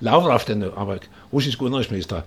Lavrov, 0.00 0.40
den 0.46 0.62
øh, 0.62 0.70
russiske 1.32 1.62
udenrigsminister, 1.62 2.20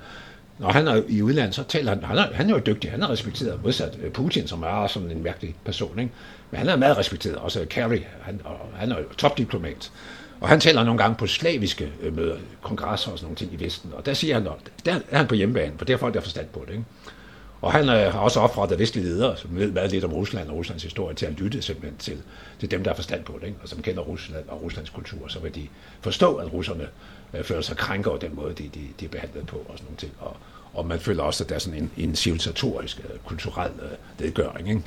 når 0.59 0.71
han 0.71 0.87
er 0.87 1.01
i 1.09 1.21
udlandet, 1.21 1.55
så 1.55 1.63
taler 1.63 1.93
han, 1.93 2.03
han 2.03 2.17
er, 2.17 2.33
han 2.33 2.49
er 2.49 2.53
jo 2.53 2.61
dygtig, 2.65 2.91
han 2.91 3.01
er 3.01 3.09
respekteret, 3.09 3.63
modsat 3.63 3.97
øh, 4.03 4.11
Putin, 4.11 4.47
som 4.47 4.63
er 4.63 4.87
sådan 4.87 5.11
en 5.11 5.23
mærkelig 5.23 5.55
person, 5.65 5.99
ikke? 5.99 6.11
men 6.51 6.57
han 6.57 6.69
er 6.69 6.75
meget 6.75 6.97
respekteret, 6.97 7.35
også 7.35 7.65
Kerry, 7.69 7.99
han, 8.21 8.41
og 8.43 8.57
han 8.75 8.91
er 8.91 8.97
jo 8.97 9.03
topdiplomat. 9.17 9.91
Og 10.41 10.49
han 10.49 10.59
taler 10.59 10.83
nogle 10.83 10.97
gange 10.97 11.15
på 11.15 11.27
slaviske 11.27 11.91
øh, 12.01 12.15
møder, 12.15 12.37
kongresser 12.61 13.11
og 13.11 13.17
sådan 13.17 13.25
nogle 13.25 13.35
ting 13.35 13.53
i 13.53 13.63
Vesten, 13.63 13.91
og 13.93 14.05
der 14.05 14.13
siger 14.13 14.33
han, 14.33 14.47
der 14.85 14.99
er 15.11 15.17
han 15.17 15.27
på 15.27 15.35
hjemmebane, 15.35 15.73
for 15.77 15.85
det 15.85 15.93
er 15.93 15.97
folk 15.97 16.13
der 16.13 16.21
forstand 16.21 16.47
på 16.47 16.63
det. 16.67 16.71
Ikke? 16.71 16.83
Og 17.61 17.71
han 17.71 17.89
øh, 17.89 18.13
har 18.13 18.19
også 18.19 18.39
opfordret 18.39 18.79
vestlige 18.79 19.05
ledere, 19.05 19.37
som 19.37 19.55
ved 19.55 19.71
meget 19.71 19.91
lidt 19.91 20.03
om 20.03 20.13
Rusland 20.13 20.49
og 20.49 20.55
Ruslands 20.55 20.83
historie, 20.83 21.15
til 21.15 21.25
at 21.25 21.39
lytte 21.39 21.61
simpelthen 21.61 21.97
til, 21.97 22.17
til 22.59 22.71
dem, 22.71 22.83
der 22.83 22.91
har 22.91 22.95
forstand 22.95 23.23
på 23.23 23.37
det, 23.41 23.47
ikke? 23.47 23.59
og 23.63 23.69
som 23.69 23.81
kender 23.81 24.01
Rusland 24.01 24.43
og 24.47 24.61
Ruslands 24.63 24.89
kultur, 24.89 25.27
så 25.27 25.39
vil 25.39 25.55
de 25.55 25.67
forstå, 26.01 26.35
at 26.35 26.53
russerne 26.53 26.87
øh, 27.33 27.43
føler 27.43 27.61
sig 27.61 27.77
krænker 27.77 28.09
over 28.09 28.19
den 28.19 28.35
måde, 28.35 28.53
de, 28.53 28.63
de, 28.63 28.79
de 28.99 29.05
er 29.05 29.09
behandlet 29.09 29.47
på 29.47 29.55
og 29.55 29.77
sådan 29.77 29.85
nogle 29.85 29.97
ting. 29.97 30.11
Og, 30.19 30.37
og 30.73 30.87
man 30.87 30.99
føler 30.99 31.23
også, 31.23 31.43
at 31.43 31.49
der 31.49 31.55
er 31.55 31.59
sådan 31.59 31.79
en, 31.79 31.91
en 31.97 32.15
civilisatorisk, 32.15 32.99
øh, 32.99 33.19
kulturel 33.25 33.71
øh, 33.81 33.89
nedgøring. 34.19 34.69
Ikke? 34.69 34.81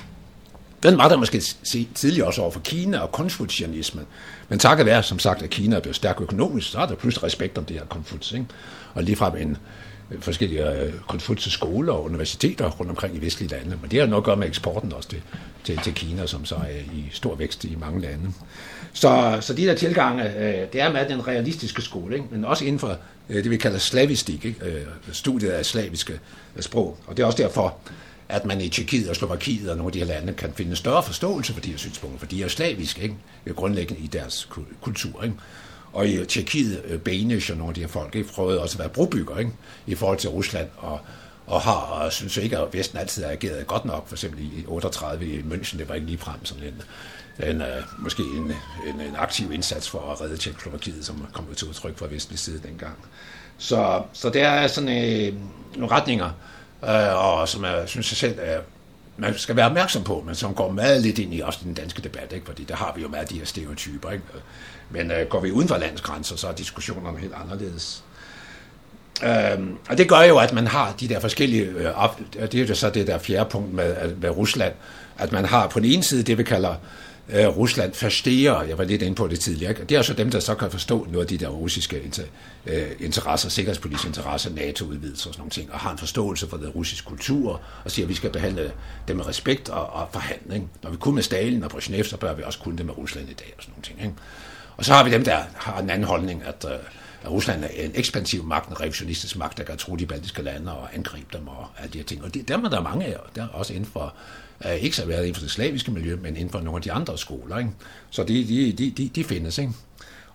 Den 0.82 0.98
var 0.98 1.08
der 1.08 1.16
måske 1.16 1.40
tidligere 1.94 2.26
også 2.26 2.42
over 2.42 2.50
for 2.50 2.60
Kina 2.60 2.98
og 2.98 3.12
konfucianismen. 3.12 4.06
Men 4.48 4.58
takket 4.58 4.86
være, 4.86 5.02
som 5.02 5.18
sagt, 5.18 5.42
at 5.42 5.50
Kina 5.50 5.76
er 5.76 5.80
blevet 5.80 5.96
stærk 5.96 6.20
økonomisk, 6.20 6.70
så 6.70 6.78
er 6.78 6.86
der 6.86 6.94
pludselig 6.94 7.24
respekt 7.24 7.58
om 7.58 7.64
det 7.64 7.78
her 7.78 7.86
konfuts. 7.86 8.32
Ikke? 8.32 8.46
Og 8.94 9.02
ligefrem 9.02 9.36
en, 9.36 9.56
Øh, 10.10 10.20
forskellige 10.20 10.80
øh, 10.80 11.30
skoler 11.36 11.92
og 11.92 12.04
universiteter 12.04 12.70
rundt 12.70 12.90
omkring 12.90 13.16
i 13.16 13.18
vestlige 13.18 13.50
lande. 13.50 13.78
Men 13.82 13.90
det 13.90 14.00
har 14.00 14.06
noget 14.06 14.22
at 14.22 14.24
gøre 14.24 14.36
med 14.36 14.46
eksporten 14.46 14.92
også 14.92 15.08
til, 15.08 15.22
til, 15.64 15.78
til 15.78 15.94
Kina, 15.94 16.26
som 16.26 16.44
så 16.44 16.54
er 16.54 16.94
i 16.94 17.08
stor 17.12 17.34
vækst 17.34 17.64
i 17.64 17.76
mange 17.80 18.00
lande. 18.00 18.32
Så, 18.92 19.38
så 19.40 19.54
de 19.54 19.66
der 19.66 19.74
tilgange, 19.74 20.24
øh, 20.24 20.72
det 20.72 20.80
er 20.80 20.92
med 20.92 21.08
den 21.08 21.28
realistiske 21.28 21.82
skole, 21.82 22.14
ikke? 22.14 22.26
men 22.30 22.44
også 22.44 22.64
inden 22.64 22.78
for 22.78 22.96
øh, 23.28 23.44
det, 23.44 23.50
vi 23.50 23.56
kalder 23.56 23.78
slavistik, 23.78 24.44
ikke? 24.44 24.86
studiet 25.12 25.50
af 25.50 25.66
slaviske 25.66 26.20
sprog. 26.60 26.98
Og 27.06 27.16
det 27.16 27.22
er 27.22 27.26
også 27.26 27.42
derfor, 27.42 27.76
at 28.28 28.44
man 28.44 28.60
i 28.60 28.68
Tjekkiet 28.68 29.08
og 29.10 29.16
Slovakiet 29.16 29.70
og 29.70 29.76
nogle 29.76 29.88
af 29.88 29.92
de 29.92 29.98
her 29.98 30.06
lande 30.06 30.32
kan 30.32 30.52
finde 30.54 30.76
større 30.76 31.02
forståelse 31.02 31.52
for 31.52 31.60
de 31.60 31.70
her 31.70 31.78
synspunkter, 31.78 32.18
for 32.18 32.26
de 32.26 32.42
er 32.42 32.48
slaviske, 32.48 33.02
ikke? 33.02 33.14
grundlæggende 33.54 34.02
i 34.02 34.06
deres 34.06 34.48
kultur. 34.80 35.22
Ikke? 35.22 35.36
Og 35.94 36.08
i 36.08 36.24
Tjekkiet, 36.24 36.82
øh, 36.84 36.98
Benish 36.98 37.50
og 37.50 37.56
nogle 37.56 37.70
af 37.70 37.74
de 37.74 37.80
her 37.80 37.88
folk, 37.88 38.14
ikke, 38.14 38.32
prøvede 38.32 38.60
også 38.60 38.74
at 38.74 38.78
være 38.78 38.88
brobygger 38.88 39.38
ikke, 39.38 39.50
i 39.86 39.94
forhold 39.94 40.18
til 40.18 40.30
Rusland, 40.30 40.68
og, 40.76 41.00
og 41.46 41.60
har, 41.60 41.72
og 41.72 42.12
synes 42.12 42.36
ikke, 42.36 42.58
at 42.58 42.68
Vesten 42.72 42.98
altid 42.98 43.24
har 43.24 43.30
ageret 43.30 43.66
godt 43.66 43.84
nok. 43.84 44.08
For 44.08 44.14
eksempel 44.14 44.40
i 44.40 44.64
38 44.66 45.26
i 45.26 45.38
München, 45.38 45.78
det 45.78 45.88
var 45.88 45.94
ikke 45.94 46.06
ligefrem 46.06 46.44
sådan 46.44 46.64
en, 46.64 46.82
en, 47.48 47.60
uh, 47.60 48.02
måske 48.02 48.22
en, 48.22 48.52
en, 48.86 49.00
en 49.00 49.16
aktiv 49.16 49.52
indsats 49.52 49.88
for 49.88 50.12
at 50.12 50.20
redde 50.20 50.36
Tjekkoslovakiet, 50.36 51.06
som 51.06 51.26
kom 51.32 51.46
til 51.56 51.68
udtryk 51.68 51.98
fra 51.98 52.06
vestlig 52.10 52.38
side 52.38 52.60
dengang. 52.68 52.96
Så, 53.58 54.02
så 54.12 54.30
der 54.30 54.48
er 54.48 54.66
sådan 54.66 54.88
øh, 54.88 55.34
nogle 55.76 55.96
retninger, 55.96 56.30
øh, 56.84 57.24
og 57.24 57.48
som 57.48 57.64
jeg 57.64 57.82
synes 57.86 58.12
jeg 58.12 58.16
selv 58.16 58.38
er 58.42 58.60
man 59.16 59.38
skal 59.38 59.56
være 59.56 59.66
opmærksom 59.66 60.04
på, 60.04 60.22
men 60.26 60.34
som 60.34 60.54
går 60.54 60.70
meget 60.70 61.02
lidt 61.02 61.18
ind 61.18 61.34
i 61.34 61.40
også 61.40 61.58
den 61.64 61.74
danske 61.74 62.02
debat, 62.02 62.32
ikke? 62.32 62.46
fordi 62.46 62.64
der 62.64 62.76
har 62.76 62.92
vi 62.96 63.02
jo 63.02 63.08
meget 63.08 63.30
de 63.30 63.38
her 63.38 63.44
stereotyper. 63.44 64.10
Ikke? 64.10 64.24
Men 64.90 65.10
øh, 65.10 65.26
går 65.26 65.40
vi 65.40 65.50
uden 65.50 65.68
for 65.68 65.76
landsgrænser, 65.76 66.36
så 66.36 66.48
er 66.48 66.52
diskussionerne 66.52 67.18
helt 67.18 67.34
anderledes. 67.44 68.04
Øhm, 69.22 69.76
og 69.88 69.98
det 69.98 70.08
gør 70.08 70.20
jo, 70.20 70.38
at 70.38 70.52
man 70.52 70.66
har 70.66 70.94
de 71.00 71.08
der 71.08 71.20
forskellige, 71.20 71.64
øh, 71.64 71.92
det 72.42 72.54
er 72.54 72.66
jo 72.66 72.74
så 72.74 72.90
det 72.90 73.06
der 73.06 73.18
fjerde 73.18 73.50
punkt 73.50 73.74
med, 73.74 74.16
med 74.16 74.30
Rusland, 74.30 74.72
at 75.18 75.32
man 75.32 75.44
har 75.44 75.66
på 75.66 75.80
den 75.80 75.90
ene 75.90 76.02
side 76.02 76.22
det, 76.22 76.38
vi 76.38 76.42
kalder 76.42 76.74
øh, 77.28 77.46
Rusland 77.46 77.94
forstår, 77.94 78.62
jeg 78.62 78.78
var 78.78 78.84
lidt 78.84 79.02
inde 79.02 79.14
på 79.14 79.28
det 79.28 79.40
tidligere, 79.40 79.72
det 79.72 79.96
er 79.96 80.02
så 80.02 80.14
dem, 80.14 80.30
der 80.30 80.40
så 80.40 80.54
kan 80.54 80.70
forstå 80.70 81.06
noget 81.10 81.24
af 81.24 81.28
de 81.28 81.44
der 81.44 81.48
russiske 81.48 82.02
inter, 82.02 82.22
øh, 82.66 82.86
interesser, 83.00 83.48
sikkerhedspolitiske 83.48 84.06
interesser, 84.06 84.50
NATO-udvidelser 84.50 85.28
og 85.30 85.34
sådan 85.34 85.40
nogle 85.40 85.50
ting, 85.50 85.72
og 85.72 85.78
har 85.78 85.92
en 85.92 85.98
forståelse 85.98 86.48
for 86.48 86.56
den 86.56 86.68
russiske 86.68 87.06
kultur, 87.06 87.60
og 87.84 87.90
siger, 87.90 88.06
at 88.06 88.08
vi 88.08 88.14
skal 88.14 88.30
behandle 88.30 88.72
dem 89.08 89.16
med 89.16 89.26
respekt 89.26 89.68
og, 89.68 89.86
og 89.86 90.08
forhandling. 90.12 90.70
Når 90.82 90.90
vi 90.90 90.96
kunne 90.96 91.14
med 91.14 91.22
Stalin 91.22 91.62
og 91.62 91.70
Brezhnev, 91.70 92.04
så 92.04 92.16
bør 92.16 92.34
vi 92.34 92.42
også 92.42 92.58
kunne 92.58 92.78
det 92.78 92.86
med 92.86 92.98
Rusland 92.98 93.30
i 93.30 93.34
dag 93.34 93.54
og 93.56 93.62
sådan 93.62 93.72
nogle 93.72 93.82
ting. 93.82 94.00
Ikke? 94.02 94.14
Og 94.76 94.84
så 94.84 94.92
har 94.92 95.04
vi 95.04 95.10
dem, 95.10 95.24
der 95.24 95.38
har 95.54 95.80
en 95.80 95.90
anden 95.90 96.08
holdning, 96.08 96.42
at, 96.42 96.64
øh, 96.68 96.78
at 97.22 97.30
Rusland 97.30 97.64
er 97.64 97.68
en 97.68 97.92
ekspansiv 97.94 98.44
magt, 98.44 98.68
en 98.68 98.80
revisionistisk 98.80 99.36
magt, 99.36 99.58
der 99.58 99.64
kan 99.64 99.76
tro 99.76 99.96
de 99.96 100.06
baltiske 100.06 100.42
lande 100.42 100.72
og 100.72 100.94
angribe 100.94 101.26
dem 101.32 101.48
og 101.48 101.66
alle 101.78 101.92
de 101.92 101.98
her 101.98 102.04
ting. 102.04 102.24
Og 102.24 102.34
det, 102.34 102.48
dem 102.48 102.64
er 102.64 102.68
der 102.68 102.82
mange 102.82 103.06
af, 103.06 103.16
der 103.36 103.42
er 103.42 103.48
også 103.48 103.72
inden 103.72 103.90
for 103.92 104.14
ikke 104.80 104.96
så 104.96 105.06
været 105.06 105.20
inden 105.20 105.34
for 105.34 105.42
det 105.42 105.50
slaviske 105.50 105.90
miljø, 105.90 106.16
men 106.16 106.36
inden 106.36 106.50
for 106.50 106.60
nogle 106.60 106.76
af 106.76 106.82
de 106.82 106.92
andre 106.92 107.18
skoler. 107.18 107.58
Ikke? 107.58 107.70
Så 108.10 108.24
de, 108.24 108.48
de, 108.48 108.72
de, 108.72 108.90
de, 108.90 109.08
de 109.08 109.24
findes. 109.24 109.58
Ikke? 109.58 109.72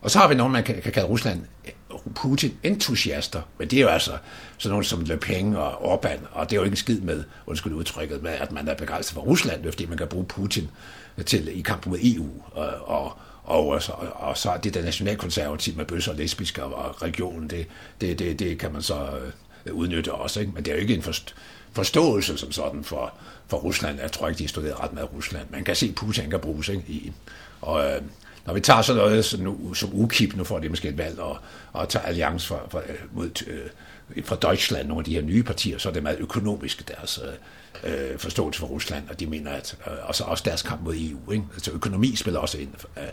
Og 0.01 0.11
så 0.11 0.19
har 0.19 0.27
vi 0.27 0.35
nogen, 0.35 0.53
man 0.53 0.63
kan, 0.63 0.81
kan 0.81 0.91
kalde 0.91 1.07
Rusland 1.07 1.41
eh, 1.65 1.71
Putin-entusiaster, 2.15 3.41
men 3.57 3.67
det 3.67 3.77
er 3.77 3.81
jo 3.81 3.87
altså 3.87 4.11
sådan 4.57 4.71
nogle 4.71 4.85
som 4.85 5.01
Le 5.01 5.17
Pen 5.17 5.55
og 5.55 5.93
Orbán, 5.93 6.19
og 6.31 6.49
det 6.49 6.55
er 6.55 6.59
jo 6.59 6.63
ikke 6.63 6.73
en 6.73 6.77
skid 6.77 7.01
med, 7.01 7.23
undskyld 7.45 7.73
udtrykket, 7.73 8.23
med, 8.23 8.31
at 8.31 8.51
man 8.51 8.67
er 8.67 8.73
begejstret 8.73 9.13
for 9.13 9.21
Rusland, 9.21 9.63
fordi 9.63 9.85
man 9.85 9.97
kan 9.97 10.07
bruge 10.07 10.25
Putin 10.25 10.69
til, 11.25 11.59
i 11.59 11.61
kampen 11.61 11.89
mod 11.89 11.99
EU, 12.01 12.29
og, 12.51 12.67
og 12.87 13.17
og, 13.49 13.81
så, 13.81 13.91
og 14.15 14.37
så 14.37 14.49
er 14.49 14.57
det 14.57 14.73
der 14.73 14.83
nationalkonservative 14.83 15.75
med 15.75 15.85
bøsser, 15.85 16.11
og 16.11 16.17
lesbiske 16.17 16.63
og 16.63 17.01
regionen, 17.01 17.49
det, 17.49 17.67
det, 18.01 18.19
det, 18.19 18.39
det 18.39 18.59
kan 18.59 18.73
man 18.73 18.81
så 18.81 19.09
øh, 19.65 19.73
udnytte 19.73 20.13
også. 20.13 20.39
Ikke? 20.39 20.51
Men 20.51 20.65
det 20.65 20.71
er 20.71 20.75
jo 20.75 20.81
ikke 20.81 20.93
en 20.93 21.03
forståelse 21.73 22.37
som 22.37 22.51
sådan 22.51 22.83
for, 22.83 23.13
for 23.47 23.57
Rusland. 23.57 23.99
Jeg 23.99 24.11
tror 24.11 24.27
ikke, 24.27 24.37
de 24.37 24.43
har 24.43 24.49
studeret 24.49 24.79
ret 24.79 24.93
med 24.93 25.03
Rusland. 25.13 25.47
Man 25.49 25.63
kan 25.63 25.75
se, 25.75 25.85
at 25.85 25.95
Putin 25.95 26.29
kan 26.29 26.39
bruges 26.39 26.69
ikke? 26.69 26.83
I, 26.87 27.11
og, 27.61 27.85
øh, 27.85 28.01
når 28.45 28.53
vi 28.53 28.59
tager 28.59 28.81
sådan 28.81 29.01
noget 29.01 29.25
sådan, 29.25 29.55
som 29.73 29.89
UKIP, 29.93 30.35
nu 30.35 30.43
får 30.43 30.59
det 30.59 30.69
måske 30.69 30.87
et 30.87 30.97
valg, 30.97 31.19
og, 31.19 31.37
og 31.73 31.89
tager 31.89 32.05
alliance 32.05 32.47
for, 32.47 32.67
for, 32.69 32.79
øh, 32.79 32.95
mod, 33.11 33.47
øh, 33.47 34.23
fra 34.25 34.35
Deutschland, 34.35 34.87
nogle 34.87 35.01
af 35.01 35.05
de 35.05 35.13
her 35.13 35.21
nye 35.21 35.43
partier, 35.43 35.77
så 35.77 35.89
er 35.89 35.93
det 35.93 36.03
meget 36.03 36.19
økonomisk 36.19 36.87
deres 36.87 37.19
øh, 37.83 38.11
øh 38.11 38.17
forståelse 38.17 38.59
for 38.59 38.67
Rusland, 38.67 39.09
og 39.09 39.19
de 39.19 39.25
mener, 39.25 39.51
at 39.51 39.77
øh, 39.87 39.93
også, 40.03 40.23
også 40.23 40.43
deres 40.47 40.61
kamp 40.61 40.81
mod 40.81 40.95
EU. 40.95 41.31
Ikke? 41.31 41.45
Altså 41.53 41.71
økonomi 41.71 42.15
spiller 42.15 42.39
også 42.39 42.57
ind, 42.57 42.69
øh, 42.97 43.03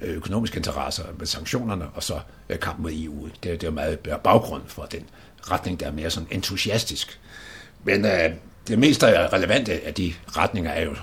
øh 0.00 0.16
økonomiske 0.16 0.56
interesser 0.56 1.04
med 1.18 1.26
sanktionerne, 1.26 1.88
og 1.94 2.02
så 2.02 2.20
øh, 2.48 2.58
kamp 2.58 2.78
mod 2.78 2.92
EU. 2.94 3.26
Det, 3.26 3.60
det 3.60 3.64
er 3.64 3.70
meget 3.70 3.98
baggrund 4.24 4.62
for 4.66 4.82
den 4.82 5.04
retning, 5.50 5.80
der 5.80 5.86
er 5.86 5.92
mere 5.92 6.10
sådan 6.10 6.28
entusiastisk. 6.30 7.20
Men 7.84 8.04
øh, 8.04 8.30
det 8.68 8.78
mest 8.78 9.04
relevante 9.04 9.86
af 9.86 9.94
de 9.94 10.12
retninger 10.36 10.70
er 10.70 10.84
jo 10.84 10.94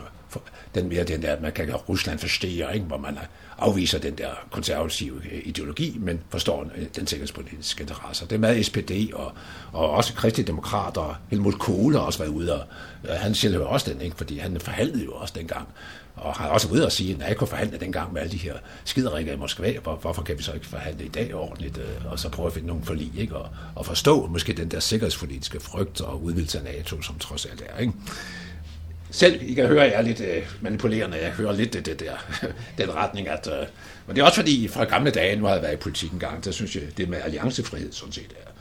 den 0.75 0.89
mere 0.89 1.03
den 1.03 1.21
der, 1.21 1.33
at 1.33 1.41
man 1.41 1.51
kan 1.51 1.75
Rusland 1.75 2.19
forstå, 2.19 2.47
ikke? 2.47 2.85
hvor 2.85 2.97
man 2.97 3.13
øh, 3.13 3.23
afviser 3.57 3.99
den 3.99 4.17
der 4.17 4.29
konservative 4.51 5.21
øh, 5.31 5.41
ideologi, 5.45 5.97
men 5.99 6.19
forstår 6.29 6.65
øh, 6.75 6.85
den 6.95 7.07
sikkerhedspolitiske 7.07 7.81
interesse. 7.81 8.25
Det 8.25 8.35
er 8.35 8.39
med 8.39 8.63
SPD 8.63 9.13
og, 9.13 9.31
og 9.71 9.89
også 9.89 10.13
kristendemokrater. 10.13 11.21
Helmut 11.29 11.59
Kohl 11.59 11.93
har 11.93 12.01
også 12.01 12.19
været 12.19 12.29
ude, 12.29 12.53
og 12.53 12.67
han 13.07 13.35
selv 13.35 13.61
også 13.61 13.91
den, 13.91 14.01
ikke? 14.01 14.17
fordi 14.17 14.37
han 14.37 14.59
forhandlede 14.59 15.03
jo 15.03 15.11
også 15.11 15.33
dengang 15.37 15.67
og 16.15 16.33
har 16.33 16.47
også 16.47 16.67
ude 16.67 16.85
at 16.85 16.91
sige, 16.91 17.17
at 17.21 17.29
jeg 17.29 17.37
kunne 17.37 17.47
forhandle 17.47 17.77
dengang 17.77 18.13
med 18.13 18.21
alle 18.21 18.31
de 18.31 18.37
her 18.37 18.53
skiderikker 18.85 19.33
i 19.33 19.37
Moskva, 19.37 19.77
hvor, 19.83 19.95
hvorfor 19.95 20.21
kan 20.23 20.37
vi 20.37 20.43
så 20.43 20.53
ikke 20.53 20.65
forhandle 20.65 21.05
i 21.05 21.09
dag 21.09 21.35
ordentligt, 21.35 21.77
øh, 21.77 22.11
og 22.11 22.19
så 22.19 22.29
prøve 22.29 22.47
at 22.47 22.53
finde 22.53 22.67
nogle 22.67 22.83
forlig, 22.83 23.11
ikke? 23.17 23.35
Og, 23.35 23.49
og 23.75 23.85
forstå 23.85 24.27
måske 24.27 24.53
den 24.53 24.71
der 24.71 24.79
sikkerhedspolitiske 24.79 25.59
frygt 25.59 26.01
og 26.01 26.23
udvidelse 26.23 26.57
af 26.57 26.63
NATO, 26.63 27.01
som 27.01 27.19
trods 27.19 27.45
alt 27.45 27.63
er. 27.69 27.79
Ikke? 27.79 27.93
selv, 29.11 29.39
I 29.41 29.53
kan 29.53 29.67
høre, 29.67 29.85
at 29.85 29.91
jeg 29.91 29.97
er 29.97 30.01
lidt 30.01 30.19
øh, 30.19 30.43
manipulerende, 30.61 31.17
jeg 31.17 31.31
hører 31.31 31.53
lidt 31.53 31.73
det, 31.73 31.85
det 31.85 31.99
der, 31.99 32.45
den 32.83 32.95
retning, 32.95 33.27
at, 33.27 33.47
øh, 33.47 33.67
men 34.07 34.15
det 34.15 34.21
er 34.21 34.25
også 34.25 34.35
fordi, 34.35 34.67
fra 34.67 34.83
gamle 34.83 35.11
dage, 35.11 35.35
nu 35.35 35.45
har 35.45 35.53
jeg 35.53 35.61
været 35.61 35.73
i 35.73 35.77
politik 35.77 36.11
en 36.11 36.19
gang, 36.19 36.45
der 36.45 36.51
synes 36.51 36.75
jeg, 36.75 36.83
det 36.97 37.09
med 37.09 37.17
alliancefrihed 37.23 37.91
sådan 37.91 38.11
set 38.11 38.33
er 38.45 38.51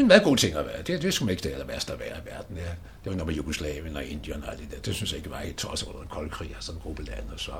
en 0.00 0.08
meget 0.08 0.22
god 0.22 0.36
ting 0.36 0.56
at 0.56 0.66
være. 0.66 0.82
Det, 0.86 1.02
det 1.02 1.14
skulle 1.14 1.32
ikke 1.32 1.42
det 1.42 1.52
aller 1.52 1.66
værste 1.66 1.92
at 1.92 1.98
være 1.98 2.08
i 2.08 2.30
verden. 2.30 2.56
Ja. 2.56 2.62
Det 3.04 3.10
var 3.10 3.12
noget 3.12 3.26
med 3.26 3.34
Jugoslavien 3.34 3.96
og 3.96 4.04
Indien 4.04 4.44
og 4.46 4.52
alt 4.52 4.60
det 4.60 4.70
der. 4.70 4.76
Det 4.78 4.94
synes 4.94 5.10
jeg 5.12 5.18
ikke 5.18 5.30
var 5.30 5.40
et 5.40 5.56
tosset 5.56 5.88
under 5.88 6.00
den 6.00 6.08
kolde 6.08 6.30
krig 6.30 6.50
og 6.56 6.62
sådan 6.62 6.78
en 6.78 6.82
gruppe 6.82 7.02
lande. 7.02 7.32
Så 7.36 7.52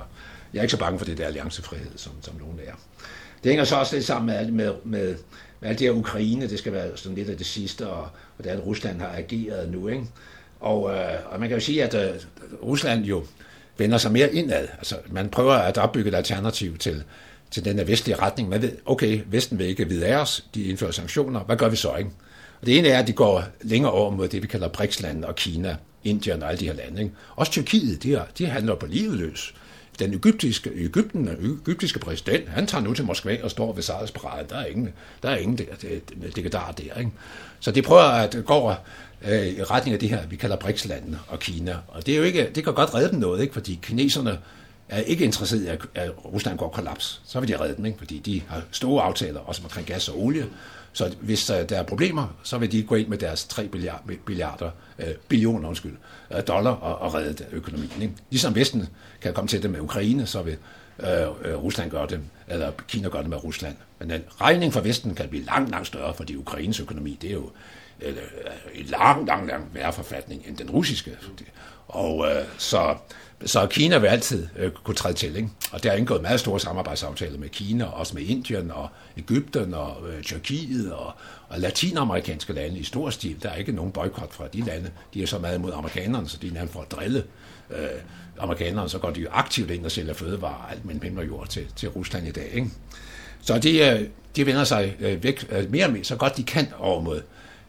jeg 0.52 0.58
er 0.58 0.62
ikke 0.62 0.72
så 0.72 0.78
bange 0.78 0.98
for 0.98 1.06
det 1.06 1.18
der 1.18 1.26
alliancefrihed, 1.26 1.90
som, 1.96 2.12
som 2.22 2.34
nogen 2.40 2.60
er. 2.66 2.72
Det 3.44 3.50
hænger 3.50 3.64
så 3.64 3.76
også 3.76 3.96
lidt 3.96 4.06
sammen 4.06 4.26
med, 4.26 4.50
med, 4.50 4.74
med, 4.84 5.16
med 5.60 5.68
alt 5.68 5.78
det 5.78 5.86
her 5.86 5.94
Ukraine. 5.94 6.48
Det 6.48 6.58
skal 6.58 6.72
være 6.72 6.96
sådan 6.96 7.16
lidt 7.16 7.28
af 7.28 7.36
det 7.36 7.46
sidste, 7.46 7.88
og 7.88 8.08
hvordan 8.36 8.58
Rusland 8.58 9.00
har 9.00 9.12
ageret 9.16 9.72
nu. 9.72 9.88
Ikke? 9.88 10.04
Og, 10.60 10.90
øh, 10.94 11.32
og 11.32 11.40
man 11.40 11.48
kan 11.48 11.58
jo 11.58 11.64
sige, 11.64 11.84
at 11.84 11.94
øh, 11.94 12.20
Rusland 12.62 13.04
jo 13.04 13.24
vender 13.78 13.98
sig 13.98 14.12
mere 14.12 14.34
indad. 14.34 14.68
Altså, 14.78 14.96
man 15.10 15.28
prøver 15.28 15.54
at 15.54 15.78
opbygge 15.78 16.08
et 16.08 16.14
alternativ 16.14 16.78
til, 16.78 17.04
til 17.50 17.64
den 17.64 17.86
vestlige 17.86 18.16
retning. 18.16 18.48
Man 18.48 18.62
ved, 18.62 18.72
okay, 18.86 19.22
Vesten 19.26 19.58
vil 19.58 19.66
ikke 19.66 19.88
vide 19.88 20.06
af 20.06 20.16
os, 20.16 20.44
de 20.54 20.64
indfører 20.64 20.90
sanktioner, 20.90 21.40
hvad 21.40 21.56
gør 21.56 21.68
vi 21.68 21.76
så, 21.76 21.96
ikke? 21.96 22.10
Og 22.60 22.66
det 22.66 22.78
ene 22.78 22.88
er, 22.88 22.98
at 22.98 23.06
de 23.06 23.12
går 23.12 23.44
længere 23.62 23.92
over 23.92 24.10
mod 24.10 24.28
det, 24.28 24.42
vi 24.42 24.46
kalder 24.46 24.68
BRICS-landene 24.68 25.26
og 25.26 25.36
Kina, 25.36 25.76
Indien 26.04 26.42
og 26.42 26.48
alle 26.48 26.60
de 26.60 26.66
her 26.66 26.74
lande. 26.74 27.02
Ikke? 27.02 27.14
Også 27.36 27.52
Tyrkiet, 27.52 28.02
de, 28.02 28.22
de 28.38 28.46
handler 28.46 28.74
på 28.74 28.86
livet 28.86 29.18
løs. 29.18 29.54
Den 29.98 30.14
egyptiske, 30.14 30.70
Egypten, 30.74 31.26
den 31.26 31.60
egyptiske 31.66 31.98
præsident, 31.98 32.48
han 32.48 32.66
tager 32.66 32.84
nu 32.84 32.94
til 32.94 33.04
Moskva 33.04 33.38
og 33.42 33.50
står 33.50 33.72
ved 33.72 33.82
sejrsparaden. 33.82 34.46
Der 34.50 34.56
er 34.56 34.66
ingen, 34.66 34.88
der 35.22 35.30
er 35.30 35.36
ingen 35.36 35.58
der, 35.58 35.64
det, 35.82 36.36
det, 36.36 36.52
der, 36.52 36.74
der. 36.78 36.98
Ikke? 36.98 37.10
Så 37.60 37.70
de 37.70 37.82
prøver 37.82 38.02
at 38.02 38.36
gå 38.46 38.72
øh, 39.22 39.46
i 39.46 39.62
retning 39.62 39.94
af 39.94 40.00
det 40.00 40.08
her, 40.08 40.26
vi 40.26 40.36
kalder 40.36 40.56
BRICS-landene 40.56 41.18
og 41.28 41.38
Kina. 41.38 41.76
Og 41.88 42.06
det, 42.06 42.14
er 42.14 42.18
jo 42.18 42.24
ikke, 42.24 42.50
det 42.54 42.64
kan 42.64 42.74
godt 42.74 42.94
redde 42.94 43.10
dem 43.10 43.18
noget, 43.18 43.42
ikke? 43.42 43.52
fordi 43.52 43.78
kineserne 43.82 44.38
er 44.88 45.00
ikke 45.00 45.24
interesseret 45.24 45.62
i, 45.62 45.66
at, 45.66 45.80
at 45.94 46.10
Rusland 46.24 46.58
går 46.58 46.68
kollaps. 46.68 47.20
Så 47.26 47.40
vil 47.40 47.48
de 47.48 47.60
redde 47.60 47.76
dem, 47.76 47.84
ikke? 47.84 47.98
fordi 47.98 48.18
de 48.18 48.42
har 48.48 48.62
store 48.70 49.02
aftaler, 49.02 49.40
også 49.40 49.62
omkring 49.64 49.86
gas 49.86 50.08
og 50.08 50.22
olie. 50.22 50.46
Så 50.98 51.14
hvis 51.20 51.50
øh, 51.50 51.68
der 51.68 51.78
er 51.78 51.82
problemer, 51.82 52.26
så 52.42 52.58
vil 52.58 52.72
de 52.72 52.82
gå 52.82 52.94
ind 52.94 53.08
med 53.08 53.18
deres 53.18 53.44
3 53.44 53.68
milliarder, 53.72 54.14
milliarder 54.26 54.70
uh, 54.98 55.08
øh, 55.08 55.14
billioner 55.28 55.68
undskyld, 55.68 55.96
øh, 56.36 56.42
dollar 56.48 56.70
og, 56.70 56.98
og 56.98 57.14
redde 57.14 57.44
økonomien. 57.52 58.02
Ikke? 58.02 58.14
Ligesom 58.30 58.54
Vesten 58.54 58.88
kan 59.20 59.34
komme 59.34 59.48
til 59.48 59.62
det 59.62 59.70
med 59.70 59.80
Ukraine, 59.80 60.26
så 60.26 60.42
vil 60.42 60.56
øh, 61.00 61.54
Rusland 61.54 61.90
gøre 61.90 62.06
det, 62.06 62.20
eller 62.48 62.72
Kina 62.88 63.08
gøre 63.08 63.22
det 63.22 63.30
med 63.30 63.44
Rusland. 63.44 63.76
Men 63.98 64.10
den 64.10 64.22
regning 64.40 64.72
for 64.72 64.80
Vesten 64.80 65.14
kan 65.14 65.28
blive 65.28 65.44
langt, 65.44 65.70
langt 65.70 65.86
større, 65.86 66.14
fordi 66.14 66.36
Ukraines 66.36 66.80
økonomi, 66.80 67.18
det 67.22 67.30
er 67.30 67.34
jo 67.34 67.50
eller, 68.00 68.22
en 68.74 68.86
lang, 68.86 69.26
lang, 69.26 69.48
lang 69.48 69.70
værre 69.74 69.92
forfatning 69.92 70.42
end 70.48 70.56
den 70.56 70.70
russiske. 70.70 71.16
Og 71.88 72.26
øh, 72.30 72.44
så, 72.58 72.96
så 73.46 73.66
Kina 73.66 73.98
vil 73.98 74.06
altid 74.06 74.46
øh, 74.56 74.70
kunne 74.70 74.94
træde 74.94 75.14
til, 75.14 75.36
ikke? 75.36 75.48
og 75.72 75.82
der 75.82 75.90
er 75.90 75.96
indgået 75.96 76.22
meget 76.22 76.40
store 76.40 76.60
samarbejdsaftaler 76.60 77.38
med 77.38 77.48
Kina, 77.48 77.84
også 77.84 78.14
med 78.14 78.22
Indien 78.22 78.70
og 78.70 78.88
Ægypten 79.18 79.74
og 79.74 79.96
øh, 80.08 80.22
Tyrkiet 80.22 80.92
og, 80.92 81.12
og 81.48 81.60
latinamerikanske 81.60 82.52
lande 82.52 82.78
i 82.78 82.84
stor 82.84 83.10
stil. 83.10 83.42
Der 83.42 83.50
er 83.50 83.56
ikke 83.56 83.72
nogen 83.72 83.92
boykot 83.92 84.32
fra 84.32 84.44
de 84.52 84.60
lande. 84.60 84.90
De 85.14 85.22
er 85.22 85.26
så 85.26 85.38
meget 85.38 85.58
imod 85.58 85.72
amerikanerne, 85.72 86.28
så 86.28 86.38
de 86.42 86.48
er 86.48 86.52
nærmest 86.52 86.72
for 86.72 86.80
at 86.80 86.90
drille 86.90 87.24
øh, 87.70 87.88
amerikanerne, 88.38 88.88
så 88.88 88.98
går 88.98 89.10
de 89.10 89.20
jo 89.20 89.28
aktivt 89.30 89.70
ind 89.70 89.84
og 89.84 89.90
sælger 89.90 90.14
fødevarer 90.14 90.68
alt 90.70 90.84
mellem 90.84 91.02
himmel 91.02 91.20
og 91.20 91.26
jord 91.26 91.48
til, 91.48 91.66
til 91.76 91.88
Rusland 91.88 92.28
i 92.28 92.30
dag. 92.30 92.50
Ikke? 92.52 92.68
Så 93.40 93.58
de, 93.58 93.78
øh, 93.78 94.08
de 94.36 94.46
vender 94.46 94.64
sig 94.64 94.96
øh, 95.00 95.22
væk 95.22 95.46
øh, 95.50 95.70
mere 95.70 95.86
og 95.86 95.92
mere, 95.92 96.04
så 96.04 96.16
godt 96.16 96.36
de 96.36 96.42
kan 96.42 96.68
over 96.78 97.00
mod 97.00 97.22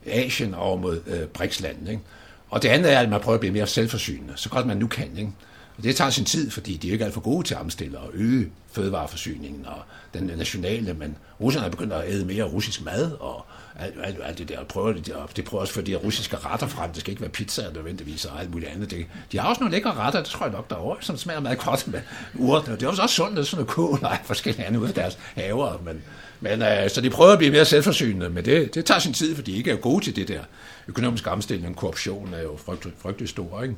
Asien 0.05 0.53
og 0.53 0.61
over 0.61 0.77
mod 0.77 1.01
øh, 1.07 1.27
BRICS-landene. 1.27 1.91
Ikke? 1.91 2.03
Og 2.49 2.61
det 2.61 2.69
andet 2.69 2.93
er, 2.93 2.99
at 2.99 3.09
man 3.09 3.21
prøver 3.21 3.33
at 3.33 3.39
blive 3.39 3.53
mere 3.53 3.67
selvforsynende, 3.67 4.33
så 4.35 4.49
godt 4.49 4.65
man 4.65 4.77
nu 4.77 4.87
kan. 4.87 5.17
Ikke? 5.17 5.31
Og 5.79 5.83
det 5.83 5.95
tager 5.95 6.09
sin 6.09 6.25
tid, 6.25 6.51
fordi 6.51 6.77
de 6.77 6.87
er 6.87 6.91
ikke 6.91 7.05
alt 7.05 7.13
for 7.13 7.21
gode 7.21 7.47
til 7.47 7.53
at 7.53 7.59
omstille 7.61 7.99
og 7.99 8.09
øge 8.13 8.49
fødevareforsyningen 8.71 9.65
og 9.65 9.81
den 10.13 10.23
nationale, 10.23 10.93
men 10.93 11.17
russerne 11.41 11.65
er 11.65 11.69
begyndt 11.69 11.93
at 11.93 12.03
æde 12.07 12.25
mere 12.25 12.43
russisk 12.43 12.85
mad, 12.85 13.11
og 13.11 13.45
alt, 13.79 13.95
alt, 14.03 14.17
alt 14.23 14.37
det 14.37 14.49
der, 14.49 14.63
prøver 14.63 14.93
de, 14.93 15.15
og 15.15 15.29
det 15.35 15.45
prøver 15.45 15.61
også 15.61 15.73
for 15.73 15.81
de 15.81 15.95
russiske 15.95 16.37
retter 16.37 16.67
frem, 16.67 16.91
det 16.91 16.99
skal 16.99 17.11
ikke 17.11 17.21
være 17.21 17.29
pizza 17.29 17.61
nødvendigvis 17.73 18.25
og 18.25 18.39
alt 18.39 18.51
muligt 18.51 18.71
andet. 18.71 18.91
Det, 18.91 19.05
de 19.31 19.39
har 19.39 19.49
også 19.49 19.59
nogle 19.59 19.75
lækre 19.75 19.93
retter, 19.93 20.19
det 20.19 20.29
tror 20.29 20.45
jeg 20.45 20.53
nok 20.53 20.69
derovre, 20.69 20.97
som 21.01 21.17
smager 21.17 21.39
meget 21.39 21.59
godt 21.59 21.87
med 21.87 22.01
urter. 22.35 22.75
Det 22.75 22.83
er 22.83 22.87
også 22.87 23.07
sundt, 23.07 23.37
det 23.37 23.47
sådan 23.47 23.57
noget 23.57 23.75
kål 23.75 23.99
og 24.03 24.17
forskellige 24.23 24.65
andet 24.65 24.79
ud 24.79 24.87
af 24.87 24.93
deres 24.93 25.17
haver, 25.35 25.81
men 25.85 26.01
Men 26.41 26.61
øh, 26.61 26.89
så 26.89 27.01
de 27.01 27.09
prøver 27.09 27.31
at 27.31 27.37
blive 27.37 27.51
mere 27.51 27.65
selvforsynende, 27.65 28.29
men 28.29 28.45
det, 28.45 28.75
det 28.75 28.85
tager 28.85 28.99
sin 28.99 29.13
tid, 29.13 29.35
fordi 29.35 29.51
de 29.51 29.57
ikke 29.57 29.71
er 29.71 29.75
gode 29.75 30.03
til 30.05 30.15
det 30.15 30.27
der. 30.27 30.41
Økonomisk 30.87 31.27
omstilling, 31.27 31.75
korruption 31.75 32.33
er 32.33 32.41
jo 32.41 32.57
frygtelig, 32.65 32.93
frygtelig 32.99 33.29
stor, 33.29 33.61
ikke? 33.61 33.75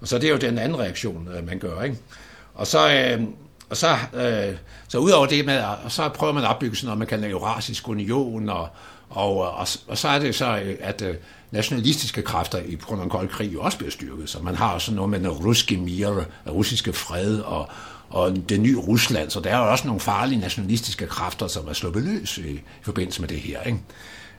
Og 0.00 0.08
så 0.08 0.18
det 0.18 0.26
er 0.26 0.32
jo 0.32 0.38
den 0.38 0.58
anden 0.58 0.78
reaktion, 0.78 1.28
øh, 1.36 1.46
man 1.46 1.58
gør, 1.58 1.82
ikke? 1.82 1.96
Og 2.54 2.66
så, 2.66 2.92
øh, 2.92 3.22
og 3.70 3.76
så, 3.76 3.96
øh, 4.14 4.56
så 4.88 4.98
udover 4.98 5.26
det 5.26 5.46
med, 5.46 5.62
og 5.84 5.92
så 5.92 6.08
prøver 6.08 6.32
man 6.32 6.44
at 6.44 6.50
opbygge 6.50 6.76
sådan 6.76 6.86
noget, 6.86 6.98
man 6.98 7.08
kalder 7.08 7.30
Eurasisk 7.30 7.88
Union, 7.88 8.48
og, 8.48 8.68
og, 9.10 9.36
og, 9.36 9.66
og 9.88 9.98
så 9.98 10.08
er 10.08 10.18
det 10.18 10.34
så, 10.34 10.60
øh, 10.64 10.76
at 10.80 11.02
øh, 11.02 11.14
nationalistiske 11.50 12.22
kræfter 12.22 12.58
i 12.58 12.74
grund 12.74 13.00
af 13.00 13.04
en 13.04 13.10
kold 13.10 13.28
krig 13.28 13.52
jo 13.52 13.60
også 13.60 13.78
bliver 13.78 13.90
styrket. 13.90 14.30
Så 14.30 14.38
man 14.38 14.54
har 14.54 14.78
sådan 14.78 14.96
noget 14.96 15.10
med 15.10 15.20
den 15.20 15.28
russiske 15.28 15.76
mir, 15.76 16.24
russiske 16.48 16.92
fred 16.92 17.38
og, 17.38 17.68
og 18.08 18.36
det 18.48 18.60
nye 18.60 18.78
Rusland. 18.78 19.30
Så 19.30 19.40
der 19.40 19.50
er 19.50 19.58
jo 19.58 19.70
også 19.70 19.86
nogle 19.86 20.00
farlige 20.00 20.40
nationalistiske 20.40 21.06
kræfter, 21.06 21.46
som 21.46 21.68
er 21.68 21.72
sluppet 21.72 22.02
løs 22.02 22.38
i, 22.38 22.50
i 22.50 22.60
forbindelse 22.82 23.20
med 23.20 23.28
det 23.28 23.38
her. 23.38 23.62
Ikke? 23.62 23.78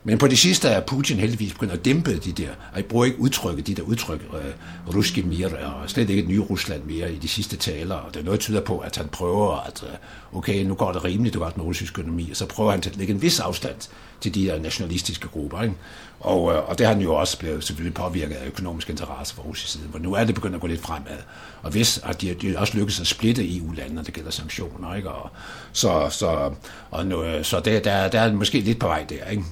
Men 0.04 0.18
på 0.18 0.26
det 0.26 0.38
sidste 0.38 0.68
er 0.68 0.80
Putin 0.80 1.18
heldigvis 1.18 1.52
begyndt 1.52 1.72
at 1.72 1.84
dæmpe 1.84 2.18
de 2.18 2.32
der, 2.32 2.48
og 2.48 2.76
jeg 2.76 2.84
bruger 2.84 3.04
ikke 3.04 3.20
udtrykket, 3.20 3.66
de 3.66 3.74
der 3.74 3.82
udtryk, 3.82 4.20
uh, 4.32 4.96
ruske 4.96 5.22
mir, 5.22 5.48
og 5.82 5.90
slet 5.90 6.10
ikke 6.10 6.22
et 6.22 6.28
nye 6.28 6.40
Rusland 6.40 6.82
mere 6.84 7.12
i 7.12 7.16
de 7.16 7.28
sidste 7.28 7.56
taler, 7.56 7.94
og 7.94 8.14
det 8.14 8.20
er 8.20 8.24
noget, 8.24 8.40
tyder 8.40 8.60
på, 8.60 8.78
at 8.78 8.96
han 8.96 9.08
prøver 9.08 9.66
at, 9.66 9.82
uh, 9.82 10.38
okay, 10.38 10.64
nu 10.64 10.74
går 10.74 10.92
det 10.92 11.04
rimeligt, 11.04 11.32
det 11.32 11.42
godt 11.42 11.56
med 11.56 11.64
russisk 11.64 11.98
økonomi, 11.98 12.30
og 12.30 12.36
så 12.36 12.46
prøver 12.46 12.70
han 12.70 12.82
at 12.86 12.96
lægge 12.96 13.14
en 13.14 13.22
vis 13.22 13.40
afstand 13.40 13.76
til 14.20 14.34
de 14.34 14.46
der 14.46 14.58
nationalistiske 14.58 15.28
grupper, 15.28 15.62
ikke? 15.62 15.74
Og, 16.20 16.42
uh, 16.42 16.68
og 16.68 16.78
det 16.78 16.86
har 16.86 16.94
han 16.94 17.02
jo 17.02 17.14
også 17.14 17.38
blevet 17.38 17.64
selvfølgelig 17.64 17.94
påvirket 17.94 18.34
af 18.34 18.46
økonomiske 18.46 18.90
interesser 18.90 19.34
fra 19.34 19.42
russisk 19.42 19.72
side, 19.72 19.84
hvor 19.84 19.98
nu 19.98 20.14
er 20.14 20.24
det 20.24 20.34
begyndt 20.34 20.54
at 20.54 20.60
gå 20.60 20.66
lidt 20.66 20.82
fremad. 20.82 21.18
Og 21.62 21.70
hvis 21.70 22.00
at 22.04 22.20
de, 22.20 22.34
de 22.34 22.58
også 22.58 22.78
lykkes 22.78 23.00
at 23.00 23.06
splitte 23.06 23.56
EU-landene, 23.56 23.94
når 23.94 24.02
det 24.02 24.14
gælder 24.14 24.30
sanktioner, 24.30 24.94
ikke? 24.94 25.10
Og, 25.10 25.30
så, 25.72 26.08
så, 26.10 26.50
og 26.90 27.06
nu, 27.06 27.24
så 27.42 27.60
det, 27.60 27.84
der, 27.84 28.08
der 28.08 28.20
er 28.20 28.32
måske 28.32 28.60
lidt 28.60 28.78
på 28.78 28.86
vej 28.86 29.04
der, 29.04 29.24
ikke? 29.30 29.44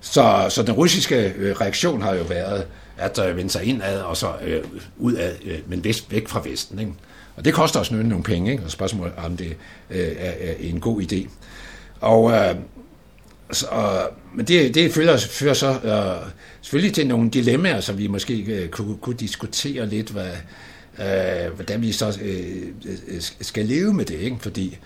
Så, 0.00 0.46
så 0.48 0.62
den 0.62 0.74
russiske 0.74 1.34
øh, 1.36 1.60
reaktion 1.60 2.02
har 2.02 2.14
jo 2.14 2.22
været 2.22 2.66
at 2.98 3.18
øh, 3.28 3.36
vende 3.36 3.50
sig 3.50 3.64
indad 3.64 4.00
og 4.00 4.16
så 4.16 4.32
øh, 4.44 4.64
udad, 4.96 5.34
øh, 5.44 5.58
men 5.66 5.84
vest, 5.84 6.12
væk 6.12 6.28
fra 6.28 6.42
Vesten. 6.44 6.78
Ikke? 6.78 6.92
Og 7.36 7.44
det 7.44 7.54
koster 7.54 7.80
os 7.80 7.90
nogle 7.90 8.22
penge, 8.22 8.50
ikke? 8.50 8.64
og 8.64 8.70
spørgsmålet 8.70 9.12
om 9.16 9.36
det 9.36 9.56
øh, 9.90 10.08
er, 10.18 10.32
er 10.40 10.54
en 10.60 10.80
god 10.80 11.02
idé. 11.02 11.28
Og, 12.00 12.32
øh, 12.32 12.54
så, 13.52 13.66
men 14.34 14.46
det, 14.46 14.74
det 14.74 14.92
fører, 14.92 15.16
fører 15.16 15.54
så 15.54 15.70
øh, 15.70 16.30
selvfølgelig 16.62 16.94
til 16.94 17.06
nogle 17.06 17.30
dilemmaer, 17.30 17.80
som 17.80 17.98
vi 17.98 18.06
måske 18.06 18.34
øh, 18.34 18.68
kunne, 18.68 18.96
kunne 18.96 19.16
diskutere 19.16 19.86
lidt, 19.86 20.10
hvad, 20.10 20.32
øh, 20.98 21.54
hvordan 21.54 21.82
vi 21.82 21.92
så 21.92 22.18
øh, 22.22 22.66
øh 23.08 23.20
skal 23.40 23.66
leve 23.66 23.94
med 23.94 24.04
det, 24.04 24.18
ikke? 24.18 24.36
fordi 24.40 24.78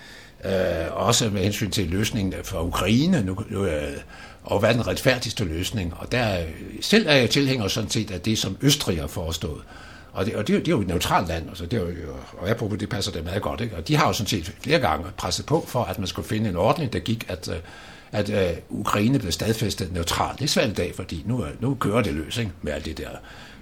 øh, 0.44 0.52
også 0.90 1.30
med 1.30 1.42
hensyn 1.42 1.70
til 1.70 1.86
løsningen 1.86 2.34
for 2.44 2.60
Ukraine, 2.60 3.22
nu, 3.22 3.38
nu 3.50 3.64
øh, 3.64 3.96
og 4.42 4.58
hvad 4.58 4.68
er 4.68 4.72
den 4.72 4.86
retfærdigste 4.86 5.44
løsning. 5.44 5.94
Og 5.96 6.12
der 6.12 6.40
øh, 6.40 6.48
selv 6.80 7.06
er 7.08 7.14
jeg 7.14 7.30
tilhænger 7.30 7.68
sådan 7.68 7.90
set 7.90 8.10
af 8.10 8.20
det, 8.20 8.38
som 8.38 8.56
Østrig 8.62 9.00
har 9.00 9.06
forestået. 9.06 9.62
Og 10.12 10.26
det, 10.26 10.34
og 10.36 10.46
det, 10.46 10.56
det 10.56 10.68
er 10.68 10.72
jo 10.72 10.80
et 10.80 10.86
neutralt 10.86 11.28
land, 11.28 11.48
altså 11.48 11.66
det 11.66 11.76
er 11.76 11.82
jo, 11.82 11.88
og 12.38 12.48
jeg 12.48 12.60
det 12.80 12.88
passer 12.88 13.12
det 13.12 13.24
meget 13.24 13.42
godt. 13.42 13.60
Ikke? 13.60 13.76
Og 13.76 13.88
de 13.88 13.96
har 13.96 14.06
jo 14.06 14.12
sådan 14.12 14.28
set 14.28 14.54
flere 14.60 14.78
gange 14.78 15.04
presset 15.16 15.46
på 15.46 15.64
for, 15.68 15.84
at 15.84 15.98
man 15.98 16.06
skulle 16.06 16.28
finde 16.28 16.50
en 16.50 16.56
ordning, 16.56 16.92
der 16.92 16.98
gik, 16.98 17.24
at, 17.28 17.48
øh, 17.48 17.56
at 18.12 18.30
øh, 18.30 18.56
Ukraine 18.68 19.18
blev 19.18 19.32
stadfæstet 19.32 19.92
neutralt. 19.92 20.38
Det 20.38 20.44
er 20.44 20.48
svært 20.48 20.68
i 20.68 20.72
dag, 20.72 20.92
fordi 20.96 21.22
nu, 21.26 21.44
nu 21.60 21.74
kører 21.74 22.02
det 22.02 22.14
løs 22.14 22.38
ikke? 22.38 22.52
med 22.62 22.72
alt 22.72 22.84
det 22.84 22.98
der 22.98 23.08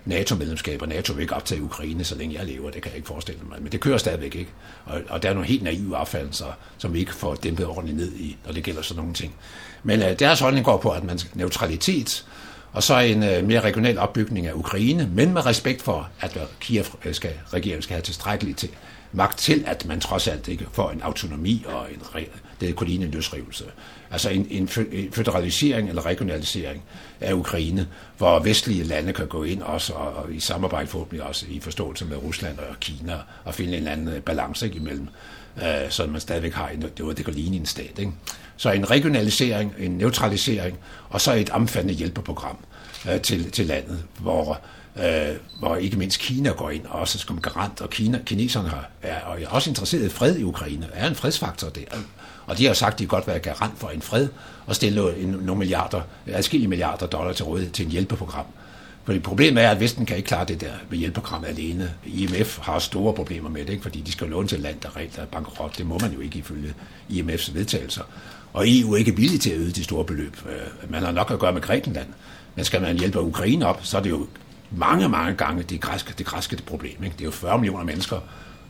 NATO-medlemskab, 0.04 0.82
og 0.82 0.88
NATO 0.88 1.12
vil 1.12 1.22
ikke 1.22 1.34
optage 1.34 1.62
Ukraine, 1.62 2.04
så 2.04 2.14
længe 2.14 2.36
jeg 2.38 2.46
lever, 2.46 2.70
det 2.70 2.82
kan 2.82 2.90
jeg 2.90 2.96
ikke 2.96 3.08
forestille 3.08 3.40
mig. 3.48 3.62
Men 3.62 3.72
det 3.72 3.80
kører 3.80 3.98
stadigvæk 3.98 4.34
ikke. 4.34 4.50
Og, 4.84 5.00
og 5.08 5.22
der 5.22 5.28
er 5.28 5.34
nogle 5.34 5.48
helt 5.48 5.62
naive 5.62 5.96
affaldelser, 5.96 6.58
som 6.78 6.94
vi 6.94 6.98
ikke 6.98 7.14
får 7.14 7.34
dæmpet 7.34 7.66
ordentligt 7.66 7.98
ned 7.98 8.12
i, 8.12 8.36
når 8.46 8.52
det 8.52 8.64
gælder 8.64 8.82
sådan 8.82 8.98
nogle 8.98 9.14
ting. 9.14 9.34
Men 9.82 10.02
øh, 10.02 10.18
deres 10.18 10.40
holdning 10.40 10.64
går 10.64 10.76
på, 10.76 10.90
at 10.90 11.04
man 11.04 11.18
skal 11.18 11.30
neutralitet, 11.34 12.24
og 12.72 12.82
så 12.82 12.98
en 12.98 13.22
øh, 13.22 13.44
mere 13.44 13.60
regional 13.60 13.98
opbygning 13.98 14.46
af 14.46 14.52
Ukraine, 14.52 15.10
men 15.14 15.32
med 15.32 15.46
respekt 15.46 15.82
for, 15.82 16.08
at 16.20 16.36
øh, 16.36 16.42
Kiev 16.60 16.84
øh, 17.04 17.14
skal, 17.14 17.32
regeringen 17.52 17.82
skal 17.82 17.94
have 17.94 18.02
tilstrækkeligt 18.02 18.58
til, 18.58 18.68
magt 19.12 19.38
til, 19.38 19.64
at 19.66 19.86
man 19.86 20.00
trods 20.00 20.28
alt 20.28 20.48
ikke 20.48 20.66
får 20.72 20.90
en 20.90 21.02
autonomi 21.02 21.64
og 21.68 21.86
en, 21.92 22.26
det 22.60 22.76
kunne 22.76 22.88
ligne 22.88 23.04
en 23.04 23.10
løsrivelse. 23.10 23.64
Altså 24.10 24.30
en, 24.30 24.46
en 24.50 24.68
federalisering 25.12 25.88
eller 25.88 26.06
regionalisering 26.06 26.82
af 27.20 27.32
Ukraine, 27.32 27.88
hvor 28.18 28.38
vestlige 28.38 28.84
lande 28.84 29.12
kan 29.12 29.26
gå 29.26 29.44
ind 29.44 29.62
også, 29.62 29.92
og, 29.92 30.12
og 30.12 30.32
i 30.32 30.40
samarbejde 30.40 30.86
forhåbentlig 30.86 31.22
også 31.22 31.46
i 31.48 31.60
forståelse 31.60 32.04
med 32.04 32.16
Rusland 32.16 32.58
og 32.58 32.80
Kina, 32.80 33.16
og 33.44 33.54
finde 33.54 33.78
en 33.78 33.86
anden 33.86 34.22
balance 34.22 34.66
ikke, 34.66 34.78
imellem, 34.78 35.08
øh, 35.56 35.90
så 35.90 36.06
man 36.06 36.20
stadigvæk 36.20 36.52
har 36.52 36.68
en, 36.68 36.82
det, 36.82 37.06
var, 37.06 37.12
det 37.12 37.24
kan 37.24 37.34
ligne 37.34 37.56
en 37.56 37.66
stat. 37.66 37.98
Ikke? 37.98 38.12
Så 38.60 38.70
en 38.70 38.90
regionalisering, 38.90 39.74
en 39.78 39.90
neutralisering, 39.90 40.78
og 41.08 41.20
så 41.20 41.32
et 41.32 41.50
omfattende 41.50 41.94
hjælpeprogram 41.94 42.56
øh, 43.10 43.20
til, 43.20 43.50
til 43.50 43.66
landet, 43.66 44.04
hvor 44.18 44.60
øh, 44.96 45.36
hvor 45.58 45.76
ikke 45.76 45.96
mindst 45.96 46.18
Kina 46.18 46.50
går 46.50 46.70
ind, 46.70 46.86
også 46.86 47.18
som 47.18 47.40
garant, 47.40 47.80
og 47.80 47.90
Kina, 47.90 48.18
kineserne 48.26 48.72
er, 49.02 49.14
er 49.14 49.48
også 49.48 49.70
interesseret 49.70 50.06
i 50.06 50.08
fred 50.08 50.36
i 50.36 50.42
Ukraine, 50.42 50.88
er 50.92 51.08
en 51.08 51.14
fredsfaktor 51.14 51.68
der. 51.68 51.84
Og 52.46 52.58
de 52.58 52.66
har 52.66 52.74
sagt, 52.74 52.92
at 52.92 52.98
de 52.98 53.06
godt 53.06 53.26
være 53.26 53.38
garant 53.38 53.78
for 53.78 53.88
en 53.88 54.02
fred, 54.02 54.28
og 54.66 54.74
stille 54.74 55.14
nogle 55.26 55.58
milliarder, 55.58 56.00
adskillige 56.26 56.68
milliarder 56.68 57.06
dollar 57.06 57.32
til 57.32 57.44
rådighed 57.44 57.72
til 57.72 57.84
en 57.84 57.90
hjælpeprogram. 57.90 58.46
Fordi 59.04 59.18
problemet 59.18 59.64
er, 59.64 59.70
at 59.70 59.80
Vesten 59.80 60.06
kan 60.06 60.16
ikke 60.16 60.26
klare 60.26 60.44
det 60.44 60.60
der 60.60 60.72
med 60.90 60.98
hjælpeprogram 60.98 61.44
alene. 61.44 61.90
IMF 62.06 62.58
har 62.58 62.78
store 62.78 63.14
problemer 63.14 63.50
med 63.50 63.64
det, 63.64 63.70
ikke? 63.70 63.82
fordi 63.82 64.00
de 64.00 64.12
skal 64.12 64.28
låne 64.28 64.48
til 64.48 64.60
land, 64.60 64.80
der 64.82 64.96
rent 64.96 65.18
er 65.18 65.24
bankerot. 65.24 65.78
Det 65.78 65.86
må 65.86 65.98
man 65.98 66.12
jo 66.12 66.20
ikke 66.20 66.38
ifølge 66.38 66.74
IMF's 67.10 67.54
vedtagelser. 67.54 68.02
Og 68.52 68.64
EU 68.66 68.92
er 68.92 68.96
ikke 68.96 69.16
villig 69.16 69.40
til 69.40 69.50
at 69.50 69.56
yde 69.58 69.70
de 69.70 69.84
store 69.84 70.04
beløb. 70.04 70.36
Øh, 70.46 70.90
man 70.90 71.02
har 71.02 71.12
nok 71.12 71.30
at 71.30 71.38
gøre 71.38 71.52
med 71.52 71.60
Grækenland. 71.60 72.08
Men 72.54 72.64
skal 72.64 72.82
man 72.82 72.98
hjælpe 72.98 73.20
Ukraine 73.20 73.66
op, 73.66 73.80
så 73.82 73.98
er 73.98 74.02
det 74.02 74.10
jo 74.10 74.26
mange, 74.70 75.08
mange 75.08 75.34
gange 75.34 75.62
det 75.62 75.80
græske, 75.80 76.14
det 76.18 76.26
græske 76.26 76.56
det 76.56 76.64
problem. 76.64 77.04
Ikke? 77.04 77.14
Det 77.14 77.20
er 77.20 77.24
jo 77.24 77.30
40 77.30 77.58
millioner 77.58 77.84
mennesker, 77.84 78.16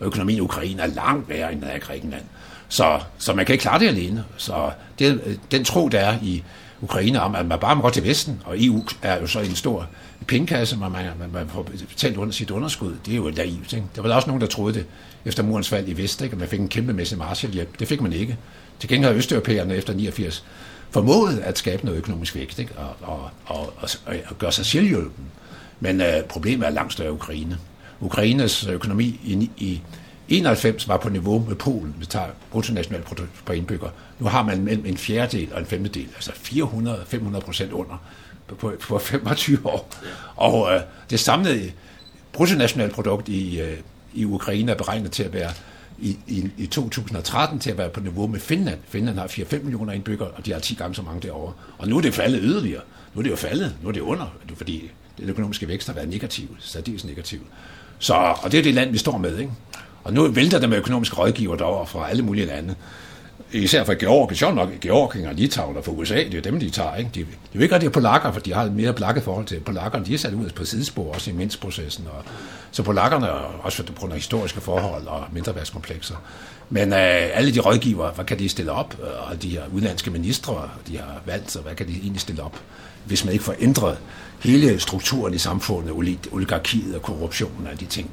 og 0.00 0.06
økonomien 0.06 0.38
i 0.38 0.40
Ukraine 0.40 0.82
er 0.82 0.86
langt 0.86 1.28
værre 1.28 1.52
end 1.52 1.60
den 1.60 1.70
er 1.70 1.76
i 1.76 1.78
Grækenland. 1.78 2.24
Så, 2.68 3.00
så 3.18 3.34
man 3.34 3.46
kan 3.46 3.52
ikke 3.52 3.62
klare 3.62 3.78
det 3.78 3.88
alene. 3.88 4.24
Så 4.36 4.70
det, 4.98 5.20
øh, 5.26 5.36
den 5.50 5.64
tro, 5.64 5.88
der 5.88 5.98
er 5.98 6.18
i 6.22 6.42
Ukraine 6.80 7.20
om, 7.20 7.34
at 7.34 7.46
man 7.46 7.58
bare 7.58 7.76
må 7.76 7.82
gå 7.82 7.90
til 7.90 8.04
Vesten, 8.04 8.42
og 8.44 8.64
EU 8.64 8.84
er 9.02 9.20
jo 9.20 9.26
så 9.26 9.40
en 9.40 9.54
stor 9.54 9.88
pengekasse, 10.26 10.76
man, 10.76 10.92
man, 10.92 11.04
man, 11.18 11.30
man 11.32 11.48
får 11.48 11.62
betalt 11.62 12.16
under 12.16 12.32
sit 12.32 12.50
underskud, 12.50 12.94
det 13.06 13.12
er 13.12 13.16
jo 13.16 13.32
naivt. 13.36 13.72
Ikke? 13.72 13.86
Der 13.96 14.02
var 14.02 14.14
også 14.14 14.28
nogen, 14.28 14.40
der 14.40 14.46
troede 14.46 14.74
det 14.74 14.86
efter 15.24 15.42
murens 15.42 15.68
fald 15.68 15.88
i 15.88 15.92
Vest, 16.02 16.22
ikke? 16.22 16.32
at 16.32 16.38
man 16.38 16.48
fik 16.48 16.60
en 16.60 16.68
kæmpe 16.68 16.92
masse 16.92 17.16
Marshallhjælp. 17.16 17.78
Det 17.78 17.88
fik 17.88 18.00
man 18.00 18.12
ikke. 18.12 18.36
Til 18.78 18.88
gengæld 18.88 19.12
har 19.12 19.18
Østeuropæerne 19.18 19.76
efter 19.76 19.94
89 19.94 20.44
formået 20.90 21.38
at 21.38 21.58
skabe 21.58 21.84
noget 21.84 21.98
økonomisk 21.98 22.34
vækst 22.34 22.58
ikke? 22.58 22.72
Og, 22.76 22.96
og, 23.00 23.30
og, 23.44 23.72
og, 23.76 24.14
og 24.26 24.38
gøre 24.38 24.52
sig 24.52 24.66
selvhjælpen. 24.66 25.24
Men 25.80 26.00
øh, 26.00 26.22
problemet 26.28 26.66
er 26.66 26.70
langt 26.70 26.92
større 26.92 27.12
Ukraine. 27.12 27.58
Ukraines 28.00 28.66
økonomi 28.66 29.20
i, 29.24 29.50
i 29.56 29.80
91 30.28 30.88
var 30.88 30.96
på 30.96 31.08
niveau 31.08 31.44
med 31.48 31.56
Polen, 31.56 31.94
hvis 31.96 32.00
vi 32.00 32.10
tager 32.10 32.26
bruttonationalprodukt 32.50 33.44
per 33.46 33.54
indbygger. 33.54 33.88
Nu 34.18 34.26
har 34.26 34.42
man 34.42 34.62
mellem 34.62 34.86
en 34.86 34.96
fjerdedel 34.96 35.52
og 35.52 35.60
en 35.60 35.66
femtedel, 35.66 36.08
altså 36.14 36.30
400-500 36.30 37.40
procent 37.40 37.72
under 37.72 37.96
på, 38.58 38.72
på 38.80 38.98
25 38.98 39.58
år. 39.64 39.90
Og 40.36 40.74
øh, 40.74 40.80
det 41.10 41.20
samlede 41.20 41.72
bruttonationalprodukt 42.32 43.28
i, 43.28 43.60
øh, 43.60 43.78
i 44.14 44.24
Ukraine 44.24 44.72
er 44.72 44.76
beregnet 44.76 45.12
til 45.12 45.22
at 45.22 45.32
være 45.32 45.50
i, 45.98 46.18
i, 46.26 46.50
i 46.58 46.66
2013 46.66 47.58
til 47.58 47.70
at 47.70 47.78
være 47.78 47.88
på 47.88 48.00
niveau 48.00 48.26
med 48.26 48.40
Finland. 48.40 48.78
Finland 48.88 49.18
har 49.18 49.26
4-5 49.26 49.62
millioner 49.62 49.92
indbyggere, 49.92 50.28
og 50.28 50.46
de 50.46 50.52
har 50.52 50.60
10 50.60 50.74
gange 50.74 50.94
så 50.94 51.02
mange 51.02 51.20
derovre. 51.20 51.52
Og 51.78 51.88
nu 51.88 51.96
er 51.96 52.00
det 52.00 52.14
faldet 52.14 52.40
yderligere. 52.42 52.82
Nu 53.14 53.18
er 53.18 53.22
det 53.22 53.30
jo 53.30 53.36
faldet. 53.36 53.76
Nu 53.82 53.88
er 53.88 53.92
det 53.92 54.00
under, 54.00 54.26
fordi 54.54 54.90
den 55.18 55.28
økonomiske 55.28 55.68
vækst 55.68 55.88
har 55.88 55.94
været 55.94 56.08
negativ, 56.08 56.56
særdeles 56.60 57.04
negativ. 57.04 57.40
Så, 57.98 58.14
og 58.42 58.52
det 58.52 58.58
er 58.58 58.62
det 58.62 58.74
land, 58.74 58.92
vi 58.92 58.98
står 58.98 59.18
med. 59.18 59.38
Ikke? 59.38 59.52
Og 60.04 60.12
nu 60.12 60.28
vælter 60.28 60.58
der 60.58 60.66
med 60.66 60.78
økonomiske 60.78 61.16
rådgiver 61.16 61.56
derovre 61.56 61.86
fra 61.86 62.10
alle 62.10 62.22
mulige 62.22 62.46
lande. 62.46 62.74
Især 63.52 63.84
fra 63.84 63.94
Georgien, 63.94 64.36
sjovt 64.36 64.54
nok 64.54 64.68
Georgien 64.80 65.26
og 65.26 65.34
Litauen 65.34 65.76
og 65.76 65.84
fra 65.84 65.92
USA, 65.92 66.14
det 66.14 66.34
er 66.34 66.40
dem, 66.40 66.60
de 66.60 66.70
tager. 66.70 66.96
Ikke? 66.96 67.10
De, 67.14 67.20
de 67.20 67.24
er 67.24 67.26
jo 67.54 67.60
ikke 67.60 67.74
rigtig 67.74 67.92
polakker, 67.92 68.32
for 68.32 68.40
de 68.40 68.54
har 68.54 68.62
et 68.62 68.72
mere 68.72 68.92
plakket 68.92 69.24
forhold 69.24 69.46
til 69.46 69.60
polakkerne. 69.60 70.04
De 70.04 70.14
er 70.14 70.18
sat 70.18 70.34
ud 70.34 70.50
på 70.50 70.64
sidespor, 70.64 71.14
også 71.14 71.30
i 71.30 71.34
mindstprocessen. 71.34 72.06
Og, 72.06 72.24
så 72.70 72.82
polakkerne, 72.82 73.30
også 73.62 73.82
på 73.82 73.92
grund 73.92 74.12
af 74.12 74.18
historiske 74.18 74.60
forhold 74.60 75.06
og 75.06 75.24
mindreværdskomplekser. 75.32 76.14
Men 76.70 76.92
øh, 76.92 76.98
alle 77.34 77.54
de 77.54 77.60
rådgiver, 77.60 78.12
hvad 78.12 78.24
kan 78.24 78.38
de 78.38 78.48
stille 78.48 78.72
op? 78.72 78.96
Øh, 79.02 79.30
og 79.30 79.42
de 79.42 79.48
her 79.48 79.62
udenlandske 79.72 80.10
ministre, 80.10 80.70
de 80.88 80.98
har 80.98 81.20
valgt, 81.26 81.50
så 81.50 81.60
hvad 81.60 81.74
kan 81.74 81.88
de 81.88 81.92
egentlig 81.92 82.20
stille 82.20 82.42
op, 82.42 82.60
hvis 83.04 83.24
man 83.24 83.32
ikke 83.32 83.44
får 83.44 83.54
ændret 83.60 83.98
hele 84.40 84.80
strukturen 84.80 85.34
i 85.34 85.38
samfundet, 85.38 86.18
oligarkiet 86.32 86.94
og 86.94 87.02
korruptionen 87.02 87.66
og 87.72 87.80
de 87.80 87.86
ting. 87.86 88.10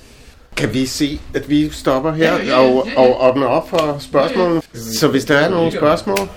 Kan 0.58 0.74
vi 0.74 0.86
se, 0.86 1.20
at 1.36 1.50
vi 1.50 1.70
stopper 1.70 2.12
her 2.12 2.34
ja, 2.34 2.43
ja, 2.43 2.62
ja, 2.62 2.78
og, 2.78 2.88
og 2.98 3.30
åbner 3.30 3.48
op 3.48 3.70
for 3.70 3.98
spørgsmål? 4.00 4.62
Så 4.74 5.08
hvis 5.08 5.26
der 5.26 5.38
er 5.38 5.50
nogle 5.50 5.72
spørgsmål? 5.72 6.30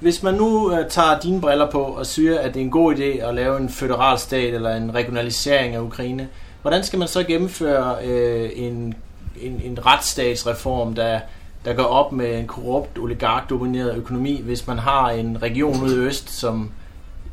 Hvis 0.00 0.22
man 0.22 0.34
nu 0.34 0.72
uh, 0.72 0.78
tager 0.90 1.20
dine 1.20 1.40
briller 1.40 1.70
på 1.70 1.82
og 1.82 2.06
siger, 2.06 2.38
at 2.38 2.54
det 2.54 2.60
er 2.60 2.64
en 2.64 2.70
god 2.70 2.94
idé 2.94 3.26
at 3.26 3.34
lave 3.34 3.56
en 3.56 3.68
federal 3.68 4.18
stat 4.18 4.54
eller 4.54 4.76
en 4.76 4.94
regionalisering 4.94 5.74
af 5.74 5.80
Ukraine, 5.80 6.28
hvordan 6.62 6.84
skal 6.84 6.98
man 6.98 7.08
så 7.08 7.22
gennemføre 7.22 7.96
uh, 8.04 8.64
en, 8.64 8.94
en, 9.40 9.62
en 9.64 9.78
retsstatsreform, 9.86 10.94
der 10.94 11.20
der 11.64 11.74
går 11.74 11.82
op 11.82 12.12
med 12.12 12.38
en 12.38 12.46
korrupt, 12.46 12.98
oligark-domineret 12.98 13.96
økonomi, 13.96 14.40
hvis 14.42 14.66
man 14.66 14.78
har 14.78 15.10
en 15.10 15.42
region 15.42 15.82
ude 15.82 15.96
i 15.96 15.98
øst, 15.98 16.30
som 16.30 16.70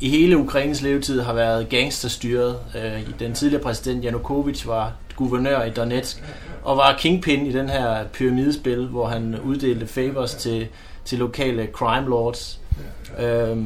i 0.01 0.09
hele 0.09 0.37
Ukraines 0.37 0.81
levetid 0.81 1.21
har 1.21 1.33
været 1.33 1.69
gangsterstyret. 1.69 2.57
Øh, 2.75 3.19
den 3.19 3.33
tidligere 3.33 3.63
præsident 3.63 4.03
Janukovic 4.03 4.67
var 4.67 4.93
guvernør 5.15 5.63
i 5.63 5.69
Donetsk, 5.69 6.23
og 6.63 6.77
var 6.77 6.95
kingpin 6.99 7.45
i 7.45 7.51
den 7.51 7.69
her 7.69 8.03
pyramidespil, 8.13 8.87
hvor 8.87 9.07
han 9.07 9.39
uddelte 9.39 9.87
favors 9.87 10.33
til, 10.35 10.67
til 11.05 11.19
lokale 11.19 11.67
crime 11.73 12.07
lords. 12.07 12.59
Øh, 13.19 13.57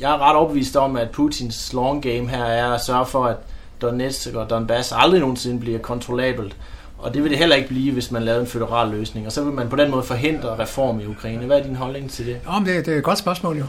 jeg 0.00 0.10
er 0.12 0.30
ret 0.30 0.36
opvist 0.36 0.76
om, 0.76 0.96
at 0.96 1.10
Putins 1.10 1.72
long 1.72 2.02
game 2.02 2.28
her 2.28 2.44
er 2.44 2.72
at 2.72 2.80
sørge 2.80 3.06
for, 3.06 3.24
at 3.24 3.36
Donetsk 3.82 4.34
og 4.34 4.50
Donbass 4.50 4.92
aldrig 4.96 5.20
nogensinde 5.20 5.60
bliver 5.60 5.78
kontrollabelt. 5.78 6.56
Og 6.98 7.14
det 7.14 7.22
vil 7.22 7.30
det 7.30 7.38
heller 7.38 7.56
ikke 7.56 7.68
blive, 7.68 7.92
hvis 7.92 8.10
man 8.10 8.22
lavede 8.22 8.40
en 8.40 8.46
federal 8.46 8.90
løsning. 8.90 9.26
Og 9.26 9.32
så 9.32 9.44
vil 9.44 9.52
man 9.52 9.68
på 9.68 9.76
den 9.76 9.90
måde 9.90 10.02
forhindre 10.02 10.58
reform 10.58 11.00
i 11.00 11.06
Ukraine. 11.06 11.46
Hvad 11.46 11.58
er 11.58 11.62
din 11.62 11.76
holdning 11.76 12.10
til 12.10 12.26
det? 12.26 12.36
Jamen, 12.46 12.68
det, 12.68 12.86
det 12.86 12.94
er 12.94 12.98
et 12.98 13.04
godt 13.04 13.18
spørgsmål 13.18 13.58
jo. 13.58 13.64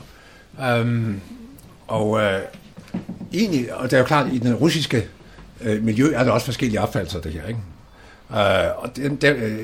Øhm, 0.65 1.21
og 1.87 2.21
øh, 2.21 2.41
egentlig, 3.33 3.75
og 3.75 3.83
det 3.83 3.93
er 3.93 3.99
jo 3.99 4.05
klart, 4.05 4.33
i 4.33 4.37
den 4.37 4.55
russiske 4.55 5.07
øh, 5.61 5.83
miljø 5.83 6.13
er 6.13 6.23
der 6.23 6.31
også 6.31 6.45
forskellige 6.45 6.81
opfattelser 6.81 7.17
af 7.17 7.23
det 7.23 7.33
her. 7.33 7.47
Ikke? 7.47 7.59
Øh, 8.31 8.83
og 8.83 8.95
den, 8.95 9.15
den, 9.15 9.35
øh, 9.35 9.59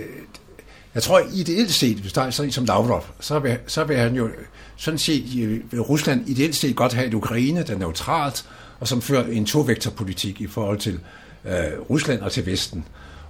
jeg 0.95 1.03
tror 1.03 1.22
ideelt 1.34 1.74
set, 1.74 1.97
hvis 1.97 2.13
der 2.13 2.22
er 2.22 2.30
sådan 2.30 2.51
som 2.51 2.65
Lavrov, 2.65 3.05
så 3.19 3.39
vil, 3.39 3.57
så 3.67 3.84
vil 3.84 3.97
han 3.97 4.15
jo 4.15 4.30
sådan 4.78 4.97
set, 4.97 5.26
øh, 5.39 5.72
vil 5.72 5.82
Rusland 5.82 6.30
ideelt 6.30 6.55
set 6.55 6.76
godt 6.76 6.93
have 6.93 7.07
et 7.07 7.13
Ukraine, 7.13 7.63
der 7.63 7.74
er 7.74 7.78
neutralt, 7.78 8.45
og 8.80 8.88
som 8.88 9.01
fører 9.01 9.24
en 9.24 9.45
tovektorpolitik 9.45 10.41
i 10.41 10.47
forhold 10.47 10.78
til 10.78 10.99
øh, 11.45 11.80
Rusland 11.89 12.22
og 12.22 12.32
til 12.32 12.45
Vesten. 12.45 12.86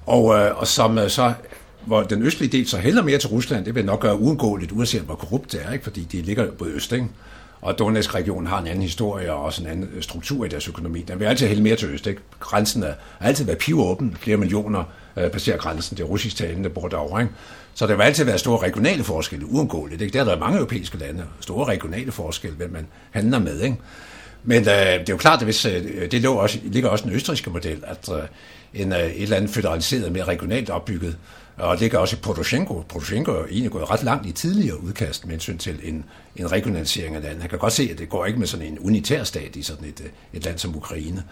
Og, 0.06 0.36
øh, 0.36 0.58
og 0.58 0.68
som 0.68 0.98
øh, 0.98 1.10
så 1.10 1.34
hvor 1.86 2.04
den 2.04 2.24
østlige 2.24 2.52
del 2.58 2.68
så 2.68 2.78
heller 2.78 3.04
mere 3.04 3.18
til 3.18 3.30
Rusland, 3.30 3.66
det 3.66 3.76
vil 3.76 3.86
nok 3.86 4.00
gøre 4.00 4.20
uundgåeligt, 4.20 4.72
uanset 4.72 5.02
hvor 5.02 5.16
korrupt 5.16 5.52
det 5.52 5.62
er, 5.66 5.74
ikke? 5.74 5.84
fordi 5.84 6.02
de 6.12 6.22
ligger 6.22 6.52
på 6.52 6.66
øst. 6.66 6.92
Ikke? 6.92 7.08
Og 7.62 7.80
Donetsk-regionen 7.80 8.48
har 8.48 8.60
en 8.60 8.68
anden 8.68 8.82
historie 8.82 9.34
og 9.34 9.44
også 9.44 9.62
en 9.62 9.68
anden 9.68 9.90
øh, 9.94 10.02
struktur 10.04 10.46
i 10.46 10.48
deres 10.48 10.68
økonomi. 10.68 11.02
Den 11.02 11.20
vil 11.20 11.26
altid 11.26 11.48
hælde 11.48 11.62
mere 11.62 11.76
til 11.76 11.90
øst. 11.90 12.08
Ikke? 12.08 12.22
Grænsen 12.40 12.84
er 12.84 12.94
altid 13.20 13.46
været 13.46 13.58
pivåben. 13.58 14.18
Flere 14.20 14.38
millioner 14.38 14.84
øh, 15.18 15.30
passerer 15.30 15.58
grænsen. 15.58 15.98
Det 15.98 16.04
er 16.04 16.08
russisk 16.08 16.36
talende, 16.36 16.64
der 16.64 16.70
bor 16.70 16.88
derovre. 16.88 17.22
Ikke? 17.22 17.34
Så 17.74 17.88
der 17.88 17.96
vil 17.96 18.04
altid 18.04 18.26
være 18.26 18.38
store 18.38 18.58
regionale 18.58 19.04
forskelle, 19.04 19.46
uundgåeligt. 19.46 20.02
Ikke? 20.02 20.14
Der 20.14 20.20
er 20.20 20.26
der 20.26 20.40
mange 20.40 20.58
europæiske 20.58 20.98
lande. 20.98 21.24
Store 21.40 21.66
regionale 21.66 22.12
forskelle, 22.12 22.58
hvem 22.58 22.72
man 22.72 22.88
handler 23.12 23.40
med. 23.40 23.62
Ikke? 23.62 23.78
Men 24.44 24.60
øh, 24.60 24.66
det 24.66 24.74
er 24.74 25.04
jo 25.10 25.18
klart, 25.18 25.40
at 25.40 25.46
hvis, 25.46 25.66
øh, 25.66 26.12
det 26.12 26.22
lå 26.22 26.34
også, 26.34 26.60
ligger 26.64 26.90
også 26.90 27.06
den 27.06 27.14
østrigske 27.14 27.50
model, 27.50 27.84
at 27.88 28.10
øh, 28.10 28.82
en, 28.82 28.94
øh, 28.94 29.00
et 29.00 29.24
eller 29.24 29.38
andet 29.38 29.52
federaliseret, 29.52 30.12
mere 30.12 30.24
regionalt 30.24 30.70
opbygget 30.70 31.18
og 31.62 31.78
ligger 31.78 32.00
også 32.00 32.16
i 32.16 32.20
Poroshenko. 32.20 32.84
Poroshenko 32.90 33.32
er 33.32 33.46
egentlig 33.46 33.72
gået 33.72 33.90
ret 33.90 34.04
langt 34.04 34.28
i 34.28 34.32
tidligere 34.32 34.84
udkast 34.84 35.26
med 35.26 35.32
hensyn 35.32 35.58
til 35.58 35.80
en, 35.84 36.06
en 36.36 36.52
regionalisering 36.52 37.16
af 37.16 37.22
landet. 37.22 37.42
Han 37.42 37.50
kan 37.50 37.60
godt 37.60 37.74
se, 37.74 37.90
at 37.92 37.98
det 37.98 38.10
går 38.10 38.26
ikke 38.26 38.40
med 38.40 38.48
sådan 38.48 38.66
en 38.66 38.80
unitær 38.80 39.24
stat 39.24 39.56
i 39.56 39.62
sådan 39.62 39.88
et, 39.88 40.12
et 40.34 40.46
land 40.46 40.58
som 40.58 40.76
Ukraine. 40.76 41.24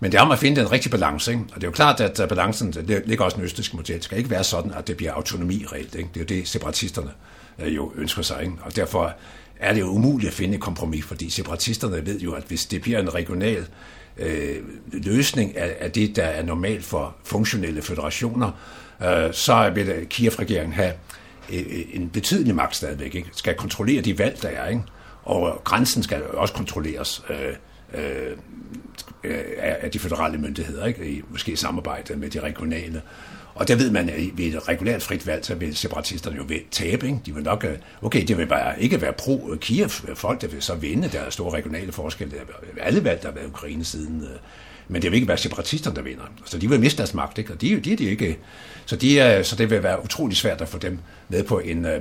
Men 0.00 0.12
det 0.12 0.18
er 0.18 0.22
om 0.22 0.30
at 0.30 0.38
finde 0.38 0.60
den 0.60 0.72
rigtige 0.72 0.90
balance. 0.90 1.30
Ikke? 1.32 1.44
Og 1.48 1.54
det 1.54 1.62
er 1.62 1.68
jo 1.68 1.72
klart, 1.72 2.00
at 2.00 2.28
balancen, 2.28 2.72
det 2.72 3.02
ligger 3.06 3.24
også 3.24 3.36
den 3.36 3.44
østriske 3.44 3.76
model, 3.76 3.96
det 3.96 4.04
skal 4.04 4.18
ikke 4.18 4.30
være 4.30 4.44
sådan, 4.44 4.72
at 4.72 4.86
det 4.86 4.96
bliver 4.96 5.12
autonomi 5.12 5.64
reelt. 5.72 5.94
Ikke? 5.94 6.08
Det 6.14 6.20
er 6.20 6.24
jo 6.34 6.40
det, 6.40 6.48
separatisterne 6.48 7.10
øh, 7.58 7.76
jo 7.76 7.92
ønsker 7.96 8.22
sig. 8.22 8.42
Ikke? 8.42 8.54
Og 8.62 8.76
derfor 8.76 9.14
er 9.60 9.72
det 9.72 9.80
jo 9.80 9.86
umuligt 9.86 10.28
at 10.28 10.34
finde 10.34 10.54
et 10.54 10.60
kompromis, 10.60 11.04
fordi 11.04 11.30
separatisterne 11.30 12.06
ved 12.06 12.20
jo, 12.20 12.32
at 12.32 12.42
hvis 12.48 12.66
det 12.66 12.82
bliver 12.82 13.00
en 13.00 13.14
regional 13.14 13.66
øh, 14.16 14.56
løsning 14.92 15.56
af, 15.56 15.76
af 15.80 15.90
det, 15.90 16.16
der 16.16 16.24
er 16.24 16.42
normalt 16.42 16.84
for 16.84 17.16
funktionelle 17.24 17.82
federationer, 17.82 18.50
øh, 19.04 19.32
så 19.32 19.70
vil 19.74 19.88
øh, 19.88 20.06
Kiev-regeringen 20.06 20.72
have 20.72 20.92
øh, 21.52 21.58
øh, 21.58 21.84
en 21.92 22.08
betydelig 22.08 22.54
magt 22.54 22.76
stadigvæk. 22.76 23.14
Ikke? 23.14 23.28
Skal 23.32 23.54
kontrollere 23.54 24.02
de 24.02 24.18
valg, 24.18 24.42
der 24.42 24.48
er. 24.48 24.68
Ikke? 24.68 24.82
Og 25.22 25.60
grænsen 25.64 26.02
skal 26.02 26.22
også 26.26 26.54
kontrolleres 26.54 27.24
øh, 27.30 27.54
øh, 27.94 28.36
af 29.58 29.90
de 29.90 29.98
federale 29.98 30.38
myndigheder, 30.38 30.86
ikke? 30.86 31.10
I, 31.10 31.22
måske 31.30 31.52
i 31.52 31.56
samarbejde 31.56 32.16
med 32.16 32.30
de 32.30 32.40
regionale. 32.40 33.02
Og 33.54 33.68
der 33.68 33.76
ved 33.76 33.90
man, 33.90 34.08
at 34.08 34.38
ved 34.38 34.44
et 34.44 34.68
regulært 34.68 35.02
frit 35.02 35.26
valg, 35.26 35.44
så 35.44 35.54
vil 35.54 35.76
separatisterne 35.76 36.36
jo 36.36 36.44
tabe. 36.70 37.06
Ikke? 37.06 37.18
De 37.26 37.34
vil 37.34 37.44
nok, 37.44 37.66
okay, 38.02 38.24
det 38.26 38.38
vil 38.38 38.46
bare 38.46 38.82
ikke 38.82 39.00
være 39.00 39.12
pro-Kiev, 39.12 39.88
folk 40.14 40.40
der 40.40 40.48
vil 40.48 40.62
så 40.62 40.74
vinde, 40.74 41.08
der 41.08 41.20
er 41.20 41.30
store 41.30 41.52
regionale 41.52 41.92
forskelle. 41.92 42.36
Alle 42.80 43.04
valg, 43.04 43.22
der 43.22 43.28
har 43.28 43.34
været 43.34 43.46
i 43.46 43.48
Ukraine 43.48 43.84
siden 43.84 44.26
men 44.88 45.02
det 45.02 45.10
vil 45.10 45.16
ikke 45.16 45.28
være 45.28 45.38
separatisterne, 45.38 45.96
der 45.96 46.02
vinder. 46.02 46.22
Så 46.44 46.58
de 46.58 46.68
vil 46.68 46.80
miste 46.80 46.98
deres 46.98 47.14
magt, 47.14 47.38
ikke? 47.38 47.52
og 47.52 47.60
de, 47.60 47.80
de 47.80 47.92
er 47.92 47.96
de 47.96 48.04
ikke. 48.04 48.38
Så, 48.86 48.96
de 48.96 49.20
er, 49.20 49.42
så 49.42 49.56
det 49.56 49.70
vil 49.70 49.82
være 49.82 50.04
utrolig 50.04 50.36
svært 50.36 50.60
at 50.60 50.68
få 50.68 50.78
dem 50.78 50.98
med 51.28 51.42
på 51.42 51.58
en, 51.58 51.84
øh, 51.86 52.00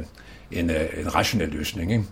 en, 0.52 0.70
øh, 0.70 0.86
en 0.98 1.16
rationel 1.16 1.50
løsning. 1.50 1.92
Ikke? 1.92 2.04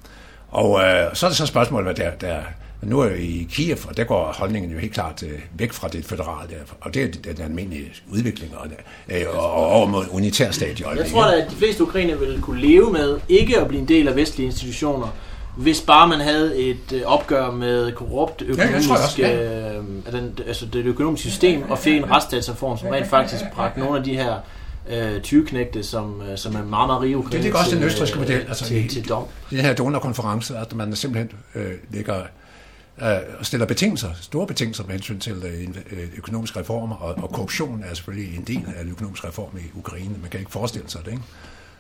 Og 0.52 0.84
øh, 0.84 1.16
så 1.16 1.26
er 1.26 1.30
det 1.30 1.38
så 1.38 1.46
spørgsmålet, 1.46 1.86
hvad 1.86 2.06
der, 2.06 2.12
der 2.12 2.42
nu 2.82 3.00
er 3.00 3.10
i 3.10 3.48
Kiev, 3.52 3.78
og 3.88 3.98
der 3.98 4.04
går 4.04 4.36
holdningen 4.38 4.72
jo 4.72 4.80
helt 4.80 4.94
klart 4.94 5.24
øh, 5.24 5.40
væk 5.58 5.74
fra 5.74 5.88
det 5.88 6.06
federale, 6.06 6.56
og 6.82 6.94
det 6.94 7.28
er 7.28 7.34
den 7.34 7.46
almindelige 7.46 7.92
udvikling, 8.12 8.58
og, 8.58 8.68
øh, 9.10 9.22
og 9.34 9.68
over 9.68 9.88
mod 9.88 10.06
unitær 10.12 10.52
stat 10.52 10.80
i 10.80 10.84
Jeg 10.98 11.06
tror 11.12 11.24
at 11.24 11.52
de 11.52 11.56
fleste 11.56 11.84
ukrainer 11.84 12.16
vil 12.16 12.42
kunne 12.42 12.62
leve 12.62 12.92
med 12.92 13.20
ikke 13.30 13.60
at 13.60 13.68
blive 13.68 13.82
en 13.82 13.88
del 13.88 14.08
af 14.08 14.16
vestlige 14.16 14.46
institutioner, 14.46 15.08
hvis 15.58 15.82
bare 15.82 16.08
man 16.08 16.20
havde 16.20 16.58
et 16.58 17.04
opgør 17.06 17.52
med 17.52 17.92
korrupt 17.92 18.42
økonomisk, 18.42 18.90
ja, 18.90 18.94
også, 18.94 19.22
ja. 19.22 19.74
øh, 19.74 19.84
den, 20.12 20.40
altså 20.48 20.66
det 20.66 20.86
økonomiske 20.86 21.30
system, 21.30 21.64
og 21.70 21.80
fik 21.80 21.98
en 21.98 22.12
retsstatsreform, 22.12 22.78
som 22.78 22.90
rent 22.90 23.08
faktisk 23.08 23.44
bragte 23.56 23.80
nogle 23.80 23.98
af 23.98 24.04
de 24.04 24.18
her 24.18 24.36
øh, 24.92 25.22
20-knægte, 25.28 25.84
som, 25.84 26.22
øh, 26.22 26.38
som 26.38 26.56
er 26.56 26.64
meget, 26.64 26.88
meget 26.88 27.02
rige 27.02 27.18
Det 27.32 27.46
er 27.46 27.58
også 27.58 27.76
den 27.76 27.84
østriske 27.84 28.20
model, 28.20 28.46
altså 28.48 28.66
til, 28.66 28.90
til 28.90 29.10
dom. 29.10 29.24
Den 29.50 29.60
her 29.60 29.74
donorkonference, 29.74 30.58
at 30.58 30.76
man 30.76 30.96
simpelthen 30.96 31.32
øh, 31.56 31.72
lægger 31.90 32.20
øh, 33.02 33.08
og 33.40 33.46
stiller 33.46 33.66
betingelser, 33.66 34.10
store 34.22 34.48
betingelser 34.48 34.84
med 34.84 34.92
hensyn 34.92 35.20
til 35.20 35.34
øh, 35.34 35.68
øh, 35.92 36.08
økonomiske 36.18 36.60
reformer, 36.60 36.96
og, 36.96 37.24
og 37.24 37.30
korruption 37.30 37.84
er 37.90 37.94
selvfølgelig 37.94 38.38
en 38.38 38.44
del 38.44 38.64
af 38.78 38.84
den 38.84 38.92
økonomiske 38.92 39.28
reform 39.28 39.58
i 39.58 39.78
Ukraine. 39.80 40.16
Man 40.22 40.30
kan 40.30 40.40
ikke 40.40 40.52
forestille 40.52 40.90
sig 40.90 41.02
det. 41.06 41.12
Ikke? 41.12 41.24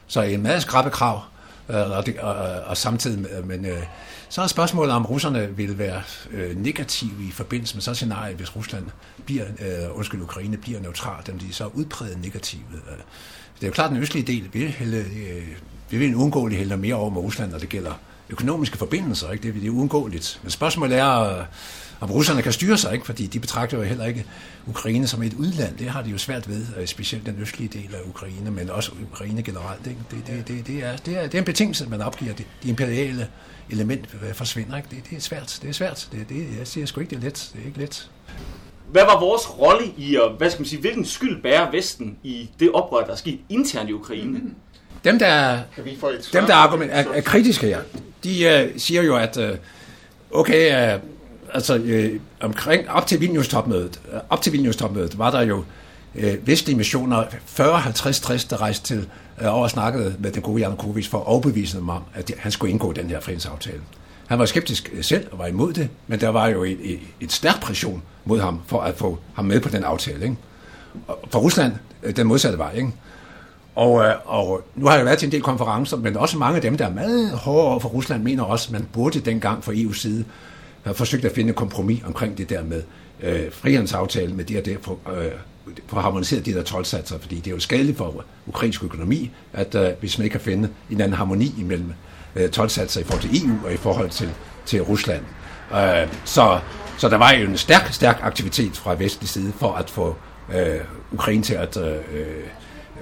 Så 0.07 0.21
en 0.21 0.43
masse 0.43 0.61
skrappe 0.61 0.91
krav, 0.91 1.21
Øh, 1.21 1.40
Øh, 1.69 1.91
og, 1.91 2.05
det, 2.05 2.19
og, 2.19 2.35
og 2.65 2.77
samtidig 2.77 3.19
med, 3.19 3.43
men 3.43 3.65
øh, 3.65 3.83
så 4.29 4.41
er 4.41 4.47
spørgsmålet, 4.47 4.95
om 4.95 5.05
russerne 5.05 5.57
vil 5.57 5.77
være 5.77 6.01
øh, 6.31 6.57
negative 6.63 7.23
i 7.27 7.31
forbindelse 7.31 7.75
med 7.75 7.81
så 7.81 7.93
scenarie, 7.93 8.35
hvis 8.35 8.55
Rusland 8.55 8.85
bliver, 9.25 9.45
øh, 9.45 9.97
undskyld, 9.97 10.21
Ukraine 10.21 10.57
bliver 10.57 10.79
neutral, 10.79 11.23
dem 11.27 11.39
de 11.39 11.49
er 11.49 11.53
så 11.53 11.65
udpræget 11.65 12.21
negative. 12.21 12.61
Øh, 12.73 12.97
det 13.55 13.63
er 13.63 13.67
jo 13.67 13.73
klart, 13.73 13.89
den 13.89 13.97
østlige 13.97 14.27
del 14.27 14.49
vil 14.53 14.69
hælde, 14.69 14.97
øh, 14.97 15.47
vi 15.89 15.97
vil 15.97 16.15
uundgåeligt 16.15 16.59
hælde 16.59 16.77
mere 16.77 16.95
over 16.95 17.09
med 17.09 17.21
Rusland, 17.21 17.51
når 17.51 17.59
det 17.59 17.69
gælder 17.69 17.93
økonomiske 18.29 18.77
forbindelser. 18.77 19.31
Ikke? 19.31 19.53
Det 19.53 19.65
er 19.65 19.69
uundgåeligt. 19.69 20.39
Men 20.43 20.51
spørgsmålet 20.51 20.97
er, 20.97 21.39
øh, 21.39 21.45
om 22.01 22.11
russerne 22.11 22.41
kan 22.41 22.51
styre 22.51 22.77
sig, 22.77 22.93
ikke? 22.93 23.05
fordi 23.05 23.27
de 23.27 23.39
betragter 23.39 23.77
jo 23.77 23.83
heller 23.83 24.05
ikke 24.05 24.25
Ukraine 24.67 25.07
som 25.07 25.23
et 25.23 25.33
udland. 25.33 25.77
Det 25.77 25.89
har 25.89 26.01
de 26.01 26.09
jo 26.09 26.17
svært 26.17 26.49
ved, 26.49 26.65
øh, 26.77 26.87
specielt 26.87 27.25
den 27.25 27.37
østlige 27.41 27.67
del 27.67 27.95
af 27.95 27.99
Ukraine, 28.09 28.51
men 28.51 28.69
også 28.69 28.91
Ukraine 29.11 29.43
generelt. 29.43 29.87
Ikke? 29.87 29.99
Det, 30.11 30.27
det, 30.27 30.47
det, 30.47 30.67
det, 30.67 30.83
er, 30.83 30.97
det, 30.97 31.17
er, 31.17 31.21
det 31.21 31.33
er 31.33 31.39
en 31.39 31.45
betingelse, 31.45 31.89
man 31.89 32.01
opgiver. 32.01 32.33
Det, 32.33 32.45
de 32.63 32.69
imperiale 32.69 33.27
element 33.69 34.09
forsvinder. 34.33 34.77
Ikke? 34.77 34.89
Det, 34.91 35.09
det 35.09 35.15
er 35.17 35.21
svært. 35.21 35.59
Det 35.61 35.69
er 35.69 35.73
svært. 35.73 36.09
Det, 36.11 36.29
det, 36.29 36.47
jeg 36.59 36.67
siger 36.67 36.85
sgu 36.85 37.01
ikke, 37.01 37.09
det 37.09 37.17
er 37.17 37.23
let. 37.23 37.51
Det 37.53 37.61
er 37.61 37.65
ikke 37.65 37.79
let. 37.79 38.09
Hvad 38.91 39.03
var 39.03 39.19
vores 39.19 39.59
rolle 39.59 39.87
i, 39.97 40.15
at, 40.15 40.31
hvad 40.37 40.49
skal 40.49 40.61
man 40.61 40.67
sige, 40.67 40.79
hvilken 40.79 41.05
skyld 41.05 41.41
bærer 41.41 41.71
Vesten 41.71 42.17
i 42.23 42.49
det 42.59 42.71
oprør, 42.71 43.05
der 43.05 43.11
er 43.11 43.15
sket 43.15 43.39
internt 43.49 43.89
i 43.89 43.93
Ukraine? 43.93 44.39
Mm. 44.39 44.55
Dem, 45.03 45.19
der, 45.19 45.59
dem, 46.33 46.45
der 46.45 46.55
argument, 46.55 46.91
er, 46.91 47.03
er 47.13 47.21
kritiske 47.21 47.67
her, 47.67 47.81
de 48.23 48.69
uh, 48.73 48.79
siger 48.81 49.03
jo, 49.03 49.15
at 49.15 49.37
uh, 49.37 49.49
okay, 50.31 50.95
uh, 50.95 51.01
altså 51.53 51.77
øh, 51.77 52.19
omkring, 52.41 52.89
op 52.89 53.07
til 53.07 53.19
Vilnius-topmødet, 53.19 53.99
øh, 54.13 54.19
op 54.29 54.41
til 54.41 54.53
Vilnius-topmødet 54.53 55.17
var 55.17 55.31
der 55.31 55.41
jo 55.41 55.63
øh, 56.15 56.47
vestlige 56.47 56.77
missioner, 56.77 57.23
40, 57.45 57.79
50, 57.79 58.19
60, 58.19 58.45
der 58.45 58.61
rejste 58.61 58.85
til 58.85 59.07
øh, 59.41 59.53
over 59.53 59.63
og 59.63 59.69
snakkede 59.69 60.15
med 60.19 60.31
den 60.31 60.41
gode 60.41 60.61
Janukovic 60.61 61.07
for 61.07 61.17
at 61.17 61.27
overbevise 61.27 61.77
dem 61.77 61.89
om, 61.89 62.03
at 62.13 62.31
han 62.37 62.51
skulle 62.51 62.71
indgå 62.71 62.93
den 62.93 63.09
her 63.09 63.19
fredsaftale. 63.19 63.81
Han 64.27 64.39
var 64.39 64.45
skeptisk 64.45 64.89
øh, 64.93 65.03
selv 65.03 65.27
og 65.31 65.39
var 65.39 65.47
imod 65.47 65.73
det, 65.73 65.89
men 66.07 66.19
der 66.19 66.29
var 66.29 66.47
jo 66.47 66.63
et, 66.63 66.77
et, 66.81 66.99
et 67.21 67.31
stærk 67.31 67.61
pression 67.61 68.03
mod 68.25 68.39
ham 68.39 68.61
for 68.67 68.81
at 68.81 68.95
få 68.97 69.19
ham 69.33 69.45
med 69.45 69.59
på 69.59 69.69
den 69.69 69.83
aftale. 69.83 70.23
Ikke? 70.23 70.35
Og 71.07 71.19
for 71.31 71.39
Rusland, 71.39 71.73
øh, 72.03 72.15
den 72.15 72.27
modsatte 72.27 72.57
vej. 72.57 72.73
Ikke? 72.75 72.91
Og, 73.75 73.91
og 74.25 74.61
nu 74.75 74.85
har 74.85 74.95
jeg 74.95 75.05
været 75.05 75.19
til 75.19 75.25
en 75.25 75.31
del 75.31 75.41
konferencer, 75.41 75.97
men 75.97 76.17
også 76.17 76.37
mange 76.37 76.55
af 76.55 76.61
dem, 76.61 76.77
der 76.77 76.85
er 76.85 76.93
meget 76.93 77.31
hårdere 77.31 77.79
for 77.79 77.89
Rusland, 77.89 78.23
mener 78.23 78.43
også, 78.43 78.67
at 78.67 78.71
man 78.71 78.87
burde 78.93 79.19
dengang 79.19 79.63
fra 79.63 79.71
EU's 79.71 80.01
side 80.01 80.25
har 80.83 80.93
forsøgt 80.93 81.25
at 81.25 81.31
finde 81.31 81.49
et 81.49 81.55
kompromis 81.55 82.03
omkring 82.03 82.37
det 82.37 82.49
der 82.49 82.63
med 82.63 82.83
øh, 83.23 83.51
frihandelsaftalen 83.51 84.37
med 84.37 84.45
det 84.45 84.57
og 84.57 84.65
det, 84.65 84.77
for, 84.81 84.99
øh, 85.13 85.31
for 85.87 85.97
at 85.97 86.03
harmonisere 86.03 86.39
de 86.39 86.53
der 86.53 86.63
tolvsatser, 86.63 87.19
fordi 87.19 87.35
det 87.35 87.47
er 87.47 87.51
jo 87.51 87.59
skadeligt 87.59 87.97
for 87.97 88.25
ukrainsk 88.47 88.83
økonomi, 88.83 89.31
at 89.53 89.75
øh, 89.75 89.89
hvis 89.99 90.17
man 90.17 90.25
ikke 90.25 90.33
kan 90.33 90.41
finde 90.41 90.69
en 90.89 91.01
anden 91.01 91.17
harmoni 91.17 91.53
imellem 91.59 91.93
øh, 92.35 92.49
tolvsatser 92.49 93.01
i 93.01 93.03
forhold 93.03 93.21
til 93.21 93.47
EU 93.47 93.55
og 93.65 93.73
i 93.73 93.77
forhold 93.77 94.09
til, 94.09 94.29
til 94.65 94.81
Rusland. 94.81 95.23
Øh, 95.73 96.07
så, 96.25 96.59
så 96.97 97.09
der 97.09 97.17
var 97.17 97.31
jo 97.31 97.47
en 97.49 97.57
stærk, 97.57 97.93
stærk 97.93 98.19
aktivitet 98.21 98.77
fra 98.77 98.95
vestlig 98.95 99.29
side 99.29 99.53
for 99.59 99.73
at 99.73 99.89
få 99.89 100.15
øh, 100.53 100.79
Ukraine 101.11 101.43
til 101.43 101.53
at 101.53 101.77
øh, 101.77 101.95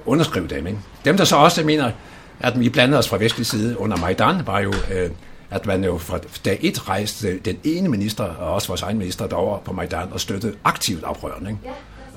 underskrive 0.05 0.47
dem. 0.47 0.67
Ikke? 0.67 0.79
Dem, 1.05 1.17
der 1.17 1.23
så 1.23 1.35
også 1.35 1.63
mener, 1.63 1.91
at 2.39 2.59
vi 2.59 2.69
blandede 2.69 2.99
os 2.99 3.09
fra 3.09 3.17
vestlig 3.17 3.45
side 3.45 3.79
under 3.79 3.97
Majdan, 3.97 4.47
var 4.47 4.59
jo, 4.59 4.73
øh, 4.91 5.09
at 5.51 5.65
man 5.65 5.83
jo 5.83 5.97
fra 5.97 6.19
dag 6.45 6.57
et 6.61 6.89
rejste 6.89 7.39
den 7.39 7.57
ene 7.63 7.89
minister, 7.89 8.23
og 8.23 8.53
også 8.53 8.67
vores 8.67 8.81
egen 8.81 8.97
minister, 8.97 9.27
derover 9.27 9.59
på 9.59 9.73
Majdan 9.73 10.07
og 10.11 10.19
støttede 10.19 10.53
aktivt 10.63 11.03
oprørende. 11.03 11.49
Ikke? 11.49 11.61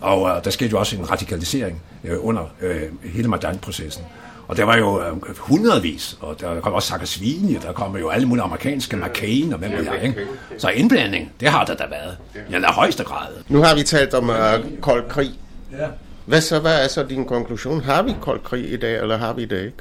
Og 0.00 0.28
øh, 0.28 0.44
der 0.44 0.50
skete 0.50 0.70
jo 0.70 0.78
også 0.78 0.96
en 0.96 1.10
radikalisering 1.10 1.82
øh, 2.04 2.26
under 2.26 2.42
øh, 2.60 2.82
hele 3.04 3.28
Majdan-processen. 3.28 4.04
Og 4.48 4.56
der 4.56 4.64
var 4.64 4.76
jo 4.76 5.02
øh, 5.02 5.38
hundredvis, 5.38 6.18
og 6.20 6.40
der 6.40 6.60
kom 6.60 6.72
også 6.72 6.88
Saakashvili, 6.88 7.58
der 7.62 7.72
kom 7.72 7.96
jo 7.96 8.08
alle 8.08 8.28
mulige 8.28 8.42
amerikanske, 8.44 8.96
McCain 8.96 9.52
og 9.52 9.58
hvem 9.58 9.70
ved 9.70 9.84
jeg, 9.84 10.02
ikke? 10.02 10.26
Så 10.58 10.68
indblanding, 10.68 11.32
det 11.40 11.48
har 11.48 11.64
der 11.64 11.74
da 11.74 11.84
været. 11.90 12.16
I 12.48 12.52
den 12.52 12.64
højeste 12.64 13.04
grad. 13.04 13.28
Nu 13.48 13.62
har 13.62 13.74
vi 13.74 13.82
talt 13.82 14.14
om 14.14 14.28
uh, 14.28 14.36
kold 14.80 15.08
krig. 15.08 15.30
Ja. 15.72 15.86
Hvad 16.26 16.40
så, 16.40 16.60
hvad 16.60 16.84
er 16.84 16.88
så 16.88 17.02
din 17.02 17.24
konklusion? 17.24 17.80
Har 17.80 18.02
vi 18.02 18.14
kold 18.20 18.40
krig 18.40 18.72
i 18.72 18.76
dag, 18.76 19.00
eller 19.00 19.16
har 19.16 19.32
vi 19.32 19.44
det 19.44 19.64
ikke? 19.64 19.76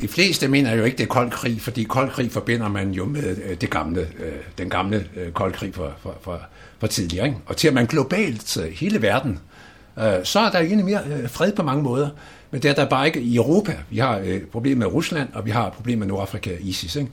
De 0.00 0.08
fleste 0.08 0.48
mener 0.48 0.74
jo 0.74 0.84
ikke, 0.84 0.96
det 0.96 1.04
er 1.04 1.08
kold 1.08 1.30
krig, 1.30 1.60
fordi 1.60 1.84
kold 1.84 2.10
krig 2.10 2.32
forbinder 2.32 2.68
man 2.68 2.90
jo 2.90 3.04
med 3.04 3.36
øh, 3.44 3.56
det 3.60 3.70
gamle, 3.70 4.00
øh, 4.00 4.32
den 4.58 4.70
gamle 4.70 5.06
øh, 5.16 5.32
kold 5.32 5.52
krig 5.52 5.74
for, 5.74 5.92
for, 6.02 6.18
for, 6.22 6.40
for 6.78 6.86
tidligere. 6.86 7.26
Ikke? 7.26 7.38
Og 7.46 7.56
til 7.56 7.68
at 7.68 7.74
man 7.74 7.86
globalt, 7.86 8.58
hele 8.74 9.02
verden, 9.02 9.38
så 10.24 10.40
er 10.40 10.50
der 10.50 10.58
egentlig 10.58 10.84
mere 10.84 11.28
fred 11.28 11.52
på 11.52 11.62
mange 11.62 11.82
måder. 11.82 12.08
Men 12.50 12.62
det 12.62 12.70
er 12.70 12.74
der 12.74 12.88
bare 12.88 13.06
ikke 13.06 13.20
i 13.20 13.36
Europa. 13.36 13.76
Vi 13.90 13.98
har 13.98 14.22
problemer 14.52 14.78
med 14.78 14.94
Rusland, 14.94 15.28
og 15.32 15.46
vi 15.46 15.50
har 15.50 15.70
problemer 15.70 15.98
med 15.98 16.06
Nordafrika 16.06 16.54
og 16.54 16.60
ISIS. 16.60 16.96
Ikke? 16.96 17.10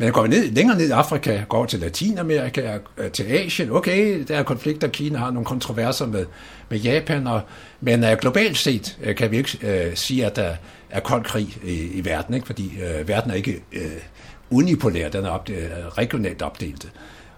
Men 0.00 0.12
går 0.12 0.22
vi 0.22 0.28
ned, 0.28 0.50
længere 0.50 0.78
ned 0.78 0.88
i 0.88 0.90
Afrika, 0.90 1.42
går 1.48 1.66
til 1.66 1.80
Latinamerika, 1.80 2.78
til 3.12 3.24
Asien, 3.24 3.70
okay, 3.70 4.24
der 4.28 4.36
er 4.36 4.42
konflikter, 4.42 4.88
Kina 4.88 5.18
har 5.18 5.30
nogle 5.30 5.44
kontroverser 5.44 6.06
med, 6.06 6.26
med 6.68 6.78
Japan, 6.78 7.26
og, 7.26 7.40
men 7.80 8.04
uh, 8.04 8.10
globalt 8.20 8.56
set 8.56 8.98
uh, 9.08 9.14
kan 9.14 9.30
vi 9.30 9.36
ikke 9.36 9.58
uh, 9.62 9.94
sige, 9.94 10.26
at 10.26 10.36
der 10.36 10.54
er 10.90 11.00
kold 11.00 11.24
krig 11.24 11.58
i, 11.64 11.98
i 11.98 12.04
verden, 12.04 12.34
ikke? 12.34 12.46
fordi 12.46 12.72
uh, 13.00 13.08
verden 13.08 13.30
er 13.30 13.34
ikke 13.34 13.62
uh, 13.72 14.58
unipolær, 14.58 15.08
den 15.08 15.24
er 15.24 15.30
opdelt, 15.30 15.72
uh, 15.72 15.98
regionalt 15.98 16.42
opdelt. 16.42 16.92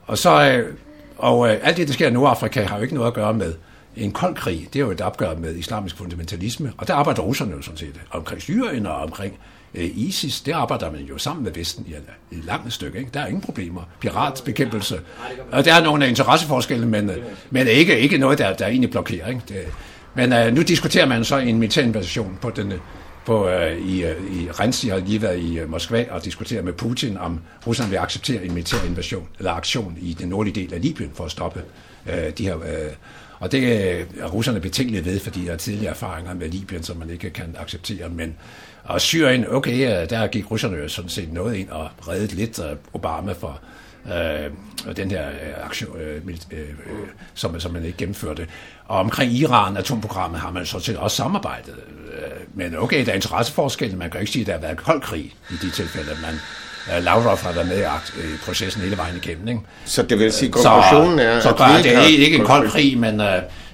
Og 0.07 0.19
så, 0.19 0.63
uh, 0.63 0.75
og 1.17 1.39
uh, 1.39 1.51
alt 1.63 1.77
det, 1.77 1.89
der 1.89 1.95
sker 1.95 2.09
i 2.09 2.13
Nordafrika, 2.13 2.63
har 2.63 2.77
jo 2.77 2.83
ikke 2.83 2.95
noget 2.95 3.09
at 3.09 3.15
gøre 3.15 3.35
med 3.35 3.55
en 3.97 4.13
kold 4.13 4.35
krig, 4.35 4.69
det 4.73 4.79
er 4.79 4.85
jo 4.85 4.91
et 4.91 5.01
opgør 5.01 5.35
med 5.35 5.57
islamisk 5.57 5.97
fundamentalisme, 5.97 6.73
og 6.79 6.89
der 6.89 6.95
arbejder 6.95 7.23
russerne 7.23 7.53
jo 7.53 7.63
sådan 7.63 7.79
set 7.79 8.01
omkring 8.11 8.43
Syrien 8.43 8.87
og 8.87 8.97
omkring 8.97 9.33
uh, 9.33 9.60
Øh, 9.75 9.91
ISIS, 9.95 10.41
det 10.41 10.53
arbejder 10.53 10.91
man 10.91 11.01
jo 11.01 11.19
sammen 11.19 11.45
med 11.45 11.53
Vesten 11.53 11.87
i, 11.89 11.95
et 12.35 12.45
langt 12.45 12.73
stykke. 12.73 12.99
Ikke? 12.99 13.11
Der 13.15 13.21
er 13.21 13.27
ingen 13.27 13.43
problemer. 13.43 13.83
Piratbekæmpelse. 14.01 15.01
Og 15.53 15.65
der 15.65 15.75
er 15.75 15.85
nogle 15.85 16.09
interesseforskelle, 16.09 16.87
men, 16.87 17.11
øh, 17.11 17.17
men 17.51 17.67
ikke, 17.67 18.01
ikke 18.01 18.19
noget, 18.19 18.39
der, 18.39 18.53
der 18.53 18.67
egentlig 18.67 18.91
blokerer. 18.91 19.29
Ikke? 19.29 19.43
Det, 19.49 19.57
men 20.15 20.33
øh, 20.33 20.55
nu 20.55 20.63
diskuterer 20.63 21.07
man 21.07 21.25
så 21.25 21.39
en 21.39 21.59
militærinvasion 21.59 22.39
på 22.41 22.51
den, 22.51 22.73
på, 23.27 23.49
øh, 23.49 23.79
i, 23.79 24.05
øh, 24.05 24.43
i 24.43 24.51
Renzi 24.51 24.89
har 24.89 24.99
lige 24.99 25.23
været 25.23 25.39
i 25.39 25.59
øh, 25.59 25.71
Moskva 25.71 26.07
og 26.11 26.25
diskuteret 26.25 26.65
med 26.65 26.73
Putin, 26.73 27.17
om 27.17 27.41
Rusland 27.67 27.91
vil 27.91 27.97
acceptere 27.97 28.45
en 28.45 28.53
militær 28.55 28.79
invasion 28.87 29.29
eller 29.39 29.53
aktion 29.53 29.99
i 30.01 30.17
den 30.19 30.29
nordlige 30.29 30.61
del 30.61 30.75
af 30.75 30.83
Libyen 30.83 31.11
for 31.15 31.25
at 31.25 31.31
stoppe 31.31 31.63
øh, 32.07 32.31
de 32.39 32.45
her 32.45 32.57
øh, 32.57 32.93
og 33.41 33.53
det 33.53 33.91
er 34.21 34.27
russerne 34.27 34.61
betænkelige 34.61 35.05
ved, 35.05 35.21
fordi 35.21 35.45
der 35.45 35.53
er 35.53 35.57
tidligere 35.57 35.91
erfaringer 35.91 36.35
med 36.35 36.49
Libyen, 36.49 36.83
som 36.83 36.97
man 36.97 37.11
ikke 37.11 37.31
kan 37.31 37.57
acceptere. 37.59 38.09
Men 38.09 38.37
og 38.85 39.01
Syrien, 39.01 39.47
okay, 39.51 40.07
der 40.11 40.27
gik 40.27 40.51
russerne 40.51 40.77
jo 40.77 40.89
sådan 40.89 41.11
set 41.11 41.33
noget 41.33 41.57
ind 41.57 41.69
og 41.69 41.91
reddede 42.09 42.35
lidt 42.35 42.61
Obama 42.93 43.33
for 43.33 43.61
øh, 44.07 44.97
den 44.97 45.11
her 45.11 45.29
øh, 45.29 45.67
aktion, 45.67 45.97
øh, 46.01 46.17
øh, 46.53 46.59
som, 47.35 47.61
som 47.61 47.73
man 47.73 47.85
ikke 47.85 47.99
gennemførte. 47.99 48.47
Og 48.87 48.99
omkring 48.99 49.33
Iran, 49.33 49.77
atomprogrammet, 49.77 50.41
har 50.41 50.51
man 50.51 50.67
sådan 50.67 50.83
set 50.83 50.97
også 50.97 51.17
samarbejdet. 51.17 51.75
Men 52.55 52.79
okay, 52.79 53.07
der 53.07 53.11
er 53.11 53.15
interesseforskelle. 53.15 53.97
Man 53.97 54.11
kan 54.11 54.21
ikke 54.21 54.33
sige, 54.33 54.43
at 54.43 54.47
der 54.47 54.53
har 54.53 54.61
været 54.61 54.77
kold 54.77 55.01
krig 55.01 55.35
i 55.51 55.55
de 55.63 55.71
tilfælde, 55.71 56.11
man 56.23 56.35
Lavrov 57.03 57.37
har 57.37 57.53
været 57.53 57.69
med 57.69 57.85
i 58.17 58.37
processen 58.45 58.83
hele 58.83 58.97
vejen 58.97 59.17
igennem. 59.17 59.49
Ikke? 59.49 59.61
Så 59.85 60.03
det 60.03 60.19
vil 60.19 60.33
sige, 60.33 60.49
at 60.49 60.53
konklusionen 60.53 61.19
er... 61.19 61.41
Så, 61.41 61.49
så 61.49 61.65
at 61.79 61.85
det 61.85 61.97
er 61.97 62.01
ikke 62.01 62.37
en 62.37 62.45
kold 62.45 62.71
krig, 62.71 62.99
men, 62.99 63.21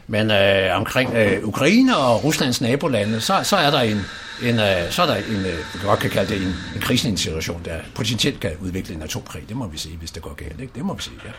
men 0.07 0.31
uh, 0.31 0.77
omkring 0.77 1.11
uh, 1.11 1.49
Ukraine 1.49 1.97
og 1.97 2.25
Ruslands 2.25 2.61
nabolande, 2.61 3.21
så, 3.21 3.41
så 3.43 3.57
er 3.57 3.71
der 3.71 3.81
en, 3.81 4.01
en, 4.43 4.55
uh, 4.55 4.91
så 4.91 5.03
er 5.03 5.07
der 5.07 5.15
en, 5.17 5.45
vi 5.45 5.81
godt 5.85 6.01
kan 6.01 6.11
kalde 6.11 6.35
det 6.35 6.43
en, 6.43 6.55
en 6.75 6.81
krisesituation, 6.81 7.61
der 7.65 7.77
potentielt 7.95 8.41
kan 8.41 8.51
udvikle 8.61 8.95
en 8.95 9.03
atomkrig. 9.03 9.43
Det 9.49 9.57
må 9.57 9.67
vi 9.67 9.79
se, 9.79 9.89
hvis 9.99 10.11
det 10.11 10.23
går 10.23 10.35
galt. 10.35 10.61
Ikke? 10.61 10.73
Det 10.75 10.85
må 10.85 10.95
vi 10.95 11.03
se, 11.03 11.11
ja. 11.25 11.31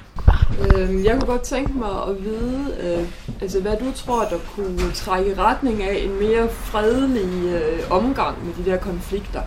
Øhm, 0.77 1.05
jeg 1.05 1.11
kunne 1.11 1.25
godt 1.25 1.41
tænke 1.41 1.73
mig 1.73 1.89
at 2.07 2.23
vide, 2.23 2.75
øh, 2.79 3.07
altså, 3.41 3.61
hvad 3.61 3.77
du 3.77 3.91
tror, 3.95 4.21
der 4.21 4.37
kunne 4.55 4.91
trække 4.91 5.31
i 5.31 5.33
retning 5.33 5.83
af 5.83 5.97
en 5.97 6.19
mere 6.19 6.49
fredelig 6.49 7.45
øh, 7.45 7.91
omgang 7.91 8.45
med 8.45 8.65
de 8.65 8.71
der 8.71 8.77
konflikter. 8.77 9.41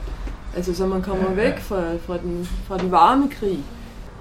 Altså, 0.56 0.74
så 0.74 0.86
man 0.86 1.02
kommer 1.02 1.30
væk 1.34 1.58
fra, 1.58 1.82
fra, 2.06 2.18
den, 2.18 2.48
fra 2.68 2.78
den 2.78 2.90
varme 2.90 3.30
krig. 3.40 3.58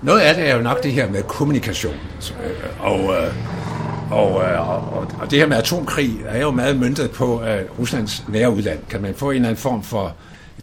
Noget 0.02 0.20
af 0.20 0.36
det 0.36 0.50
er 0.50 0.56
jo 0.56 0.62
nok 0.62 0.84
det 0.84 0.92
her 0.92 1.10
med 1.10 1.24
kommunikation. 1.24 1.96
Øh, 2.44 2.70
og, 2.80 3.00
øh, 3.00 3.34
og, 4.12 4.44
øh, 4.44 4.70
og, 4.70 4.76
og, 4.76 5.12
og 5.22 5.32
det 5.32 5.40
her 5.40 5.48
med 5.48 5.58
atomkrig 5.58 6.18
er 6.26 6.42
jo 6.42 6.52
meget 6.52 6.80
møntet 6.80 7.12
på 7.12 7.36
uh, 7.36 7.80
Ruslands 7.80 8.24
nære 8.28 8.52
udland. 8.52 8.80
Kan 8.90 9.02
man 9.02 9.16
få 9.16 9.30
en 9.30 9.36
eller 9.36 9.50
anden 9.50 9.62
form 9.62 9.84
for 9.84 10.16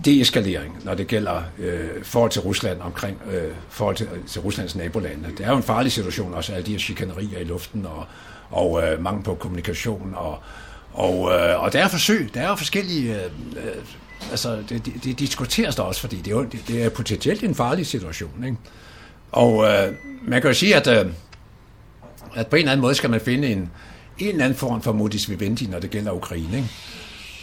deeskalering, 0.04 0.78
når 0.84 0.94
det 0.94 1.06
gælder 1.06 1.42
øh, 1.58 1.88
forhold 2.02 2.30
til 2.30 2.42
Rusland 2.42 2.80
omkring 2.80 3.18
øh, 3.30 3.52
forhold 3.68 3.96
til, 3.96 4.08
til 4.26 4.40
Ruslands 4.40 4.76
nabolande. 4.76 5.28
Det 5.38 5.46
er 5.46 5.50
jo 5.50 5.56
en 5.56 5.62
farlig 5.62 5.92
situation 5.92 6.34
også, 6.34 6.52
alle 6.52 6.66
de 6.66 6.72
her 6.72 6.78
chikanerier 6.78 7.38
i 7.38 7.44
luften 7.44 7.86
og, 7.86 8.04
og 8.50 8.82
øh, 8.82 9.02
mangel 9.02 9.24
på 9.24 9.34
kommunikation. 9.34 10.14
Og, 10.16 10.38
og, 10.92 11.32
øh, 11.32 11.62
og 11.62 11.72
der 11.72 11.84
er 11.84 11.88
forsøg, 11.88 12.30
der 12.34 12.40
er 12.40 12.56
forskellige 12.56 13.14
øh, 13.14 13.24
øh, 13.56 13.74
altså, 14.30 14.58
det, 14.68 14.86
det, 14.86 15.04
det 15.04 15.18
diskuteres 15.18 15.76
der 15.76 15.82
også, 15.82 16.00
fordi 16.00 16.16
det 16.16 16.26
er, 16.26 16.36
jo, 16.36 16.42
det, 16.42 16.60
det 16.68 16.84
er 16.84 16.88
potentielt 16.88 17.42
en 17.42 17.54
farlig 17.54 17.86
situation. 17.86 18.44
Ikke? 18.44 18.56
Og 19.32 19.64
øh, 19.64 19.92
man 20.22 20.40
kan 20.40 20.50
jo 20.50 20.54
sige, 20.54 20.76
at, 20.76 20.86
øh, 20.86 21.12
at 22.36 22.46
på 22.46 22.56
en 22.56 22.60
eller 22.60 22.72
anden 22.72 22.82
måde 22.82 22.94
skal 22.94 23.10
man 23.10 23.20
finde 23.20 23.48
en, 23.48 23.70
en 24.18 24.28
eller 24.28 24.44
anden 24.44 24.58
form 24.58 24.82
for 24.82 24.92
modus 24.92 25.30
vivendi, 25.30 25.66
når 25.66 25.78
det 25.78 25.90
gælder 25.90 26.12
Ukraine. 26.12 26.56
Ikke? 26.56 26.68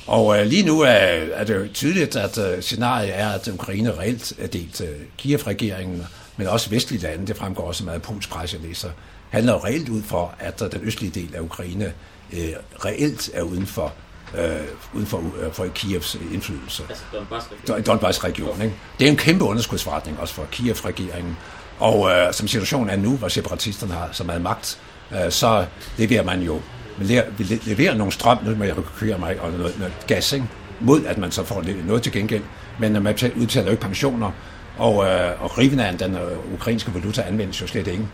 Og 0.08 0.39
øh, 0.39 0.46
lige 0.46 0.66
nu 0.66 0.82
er, 0.82 0.88
er 0.88 1.44
det 1.44 1.56
jo 1.56 1.68
tydeligt, 1.74 2.16
at 2.16 2.38
øh, 2.38 2.62
scenariet 2.62 3.20
er, 3.20 3.30
at 3.30 3.48
Ukraine 3.48 3.98
reelt 3.98 4.34
er 4.39 4.48
delt. 4.48 4.82
Øh, 4.82 4.88
Kiev-regeringen, 5.18 6.04
men 6.38 6.48
også 6.48 6.70
vestlige 6.70 7.02
lande, 7.02 7.28
det 7.28 7.38
fremgår 7.38 7.64
også 7.64 7.84
meget 7.84 7.96
af 7.96 8.02
Pols 8.02 8.28
pres, 8.28 8.54
jeg 8.54 8.62
læser, 8.62 8.89
handler 9.30 9.54
jo 9.54 9.60
reelt 9.60 9.89
ud 9.89 10.02
for, 10.04 10.36
at 10.39 10.62
øh, 10.62 10.72
den 10.72 10.82
østlige 10.84 11.12
del 11.22 11.36
af 11.36 11.39
Ukraine 11.39 11.94
øh, 12.34 12.39
reelt 12.86 13.30
er 13.34 13.41
uden 13.41 13.66
for 13.66 13.94
øh, 14.38 14.50
uden 14.94 15.08
for, 15.08 15.18
øh, 15.18 15.54
for 15.54 15.68
Kievs 15.68 16.18
indflydelse. 16.34 16.84
Altså 16.89 17.04
Donbass-regionen. 17.14 17.84
Donbass-regionen, 17.84 18.62
ikke? 18.62 18.76
Det 19.00 19.08
er 19.08 19.12
en 19.12 19.18
kæmpe 19.18 19.46
underskudsforretning 19.46 20.20
også 20.20 20.34
for 20.34 20.46
Kiev-regeringen. 20.52 21.38
Og 21.80 22.09
øh, 22.09 22.34
som 22.34 22.47
situationen 22.47 22.89
er 22.89 22.95
nu, 22.95 23.17
hvor 23.17 23.28
separatisterne 23.28 23.93
har 23.93 24.09
så 24.11 24.24
meget 24.24 24.41
magt, 24.41 24.80
øh, 25.11 25.32
så 25.32 25.65
leverer 25.97 26.24
man 26.24 26.41
jo 26.41 26.61
leverer, 26.97 27.24
leverer 27.65 27.95
nogle 27.95 28.13
strøm, 28.13 28.38
nu 28.45 28.55
må 28.55 28.63
jeg 28.63 28.76
køre 28.99 29.17
mig, 29.17 29.39
og 29.39 29.51
noget, 29.51 29.80
noget 29.80 29.93
gas, 30.07 30.34
ikke? 30.34 30.45
mod 30.80 31.05
at 31.05 31.17
man 31.17 31.32
så 31.32 31.43
får 31.43 31.63
noget 31.86 32.03
til 32.03 32.11
gengæld. 32.11 32.43
Men 32.80 32.95
øh, 32.95 33.03
man 33.03 33.15
udtaler 33.36 33.65
jo 33.65 33.71
ikke 33.71 33.84
pensioner, 33.84 34.32
og, 34.78 35.05
øh, 35.05 35.43
og 35.43 35.57
riven 35.57 35.99
den 35.99 36.15
øh, 36.15 36.53
ukrainske 36.53 36.93
valuta 36.93 37.21
anvendes 37.21 37.61
jo 37.61 37.67
slet 37.67 37.88
ikke. 37.88 38.07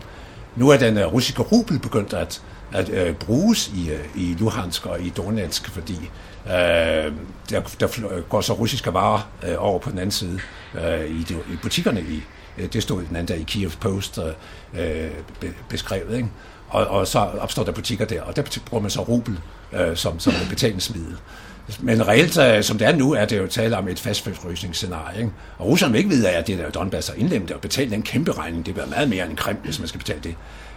Nu 0.56 0.68
er 0.68 0.76
den 0.76 0.98
øh, 0.98 1.12
russiske 1.12 1.42
rubel 1.42 1.78
begyndt 1.78 2.12
at 2.12 2.42
at 2.72 2.88
øh, 2.88 3.14
bruges 3.14 3.68
i, 3.68 3.90
øh, 3.90 4.04
i 4.14 4.36
Luhansk 4.38 4.86
og 4.86 5.00
i 5.00 5.12
Donetsk, 5.16 5.70
fordi 5.70 6.10
øh, 6.46 6.52
der, 7.50 7.60
der 7.80 8.20
går 8.28 8.40
så 8.40 8.52
russiske 8.52 8.94
varer 8.94 9.28
øh, 9.48 9.54
over 9.58 9.78
på 9.78 9.90
den 9.90 9.98
anden 9.98 10.10
side 10.10 10.40
øh, 10.74 11.10
i, 11.10 11.22
de, 11.22 11.34
i 11.34 11.56
butikkerne 11.62 12.00
i 12.00 12.22
Øh, 12.60 12.72
det 12.72 12.82
stod 12.82 13.02
den 13.02 13.16
anden 13.16 13.26
dag 13.26 13.38
i 13.38 13.42
Kiev 13.42 13.70
Post 13.70 14.18
øh, 14.74 15.10
beskrevet, 15.68 16.16
ikke? 16.16 16.28
Og, 16.68 16.86
og 16.86 17.06
så 17.06 17.18
opstår 17.18 17.64
der 17.64 17.72
butikker 17.72 18.04
der, 18.04 18.22
og 18.22 18.36
der 18.36 18.58
bruger 18.66 18.82
man 18.82 18.90
så 18.90 19.00
rubel 19.00 19.38
øh, 19.72 19.96
som, 19.96 20.20
som 20.20 20.32
betalingsmiddel. 20.48 21.16
Men 21.80 22.08
reelt, 22.08 22.38
øh, 22.38 22.62
som 22.62 22.78
det 22.78 22.88
er 22.88 22.96
nu, 22.96 23.12
er 23.12 23.24
det 23.24 23.38
jo 23.38 23.46
tale 23.46 23.76
om 23.76 23.88
et 23.88 24.00
fastfrysningsscenarie. 24.00 25.18
Ikke? 25.18 25.30
Og 25.58 25.66
russerne 25.66 25.92
vil 25.92 25.98
ikke 25.98 26.10
vide 26.10 26.28
at 26.28 26.46
det 26.46 26.58
der 26.58 26.70
Donbass 26.70 27.08
har 27.08 27.14
indlemmet 27.14 27.50
og 27.50 27.60
betalt 27.60 27.90
den 27.90 28.02
kæmpe 28.02 28.32
regning. 28.32 28.66
Det 28.66 28.74
bliver 28.74 28.86
meget 28.86 29.08
mere 29.08 29.22
end 29.22 29.30
en 29.30 29.36
Krim, 29.36 29.56
hvis 29.64 29.78
man 29.78 29.88
skal 29.88 29.98
betale 29.98 30.20
det. 30.22 30.34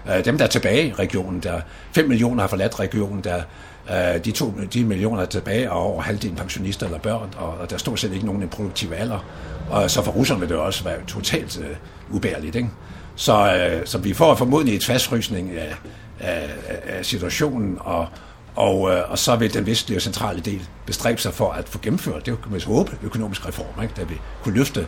Øh, 0.10 0.26
dem, 0.26 0.38
der 0.38 0.46
er 0.46 0.50
tilbage 0.50 0.88
i 0.88 0.94
regionen, 0.94 1.40
der 1.40 1.62
5 1.92 2.08
millioner 2.08 2.42
har 2.44 2.48
forladt 2.48 2.80
regionen, 2.80 3.24
der 3.24 3.44
Øh, 3.92 4.26
de, 4.26 4.32
to, 4.32 4.54
de 4.74 4.84
millioner 4.84 5.22
er 5.22 5.26
tilbage, 5.26 5.72
og 5.72 5.82
over 5.82 6.02
halvdelen 6.02 6.36
pensionister 6.36 6.86
eller 6.86 7.00
børn, 7.00 7.30
og, 7.38 7.58
og 7.58 7.70
der 7.70 7.78
stod 7.78 7.98
slet 7.98 8.14
ikke 8.14 8.26
nogen 8.26 8.44
i 8.44 8.46
produktiv 8.46 8.92
alder. 8.98 9.26
Og 9.70 9.92
så 9.92 10.02
for 10.02 10.12
russerne 10.12 10.40
vil 10.40 10.50
det 10.50 10.58
også 10.58 10.84
være 10.84 10.98
totalt 11.08 11.58
uh, 11.58 12.16
ubærligt. 12.16 12.56
Ikke? 12.56 12.70
Så, 13.16 13.34
uh, 13.80 13.86
så 13.86 13.98
vi 13.98 14.14
får 14.14 14.36
formodentlig 14.36 14.76
et 14.76 14.86
fastfrysning 14.86 15.52
af, 15.52 15.76
af, 16.20 16.50
af 16.86 17.06
situationen, 17.06 17.78
og, 17.80 18.08
og, 18.56 18.92
øh, 18.92 19.12
og 19.12 19.20
så 19.20 19.36
vil 19.36 19.54
den 19.54 19.66
vestlige 19.66 19.98
og 19.98 20.02
centrale 20.02 20.40
del 20.40 20.68
bestræbe 20.86 21.22
sig 21.22 21.34
for 21.34 21.52
at 21.52 21.70
få 21.70 21.80
gennemført, 21.82 22.26
det 22.26 22.42
kan 22.42 22.52
man 22.52 22.62
håbe, 22.62 22.98
økonomisk 23.04 23.48
reform, 23.48 23.84
ikke? 23.84 23.94
der 23.96 24.06
vil 24.06 24.18
kunne 24.44 24.56
løfte. 24.56 24.88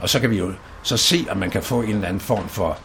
Og 0.00 0.08
så 0.08 0.20
kan 0.20 0.30
vi 0.30 0.38
jo 0.38 0.52
så 0.82 0.96
se, 0.96 1.26
om 1.30 1.36
man 1.36 1.50
kan 1.50 1.62
få 1.62 1.82
en 1.82 1.90
eller 1.90 2.08
anden 2.08 2.20
form 2.20 2.48
for 2.48 2.78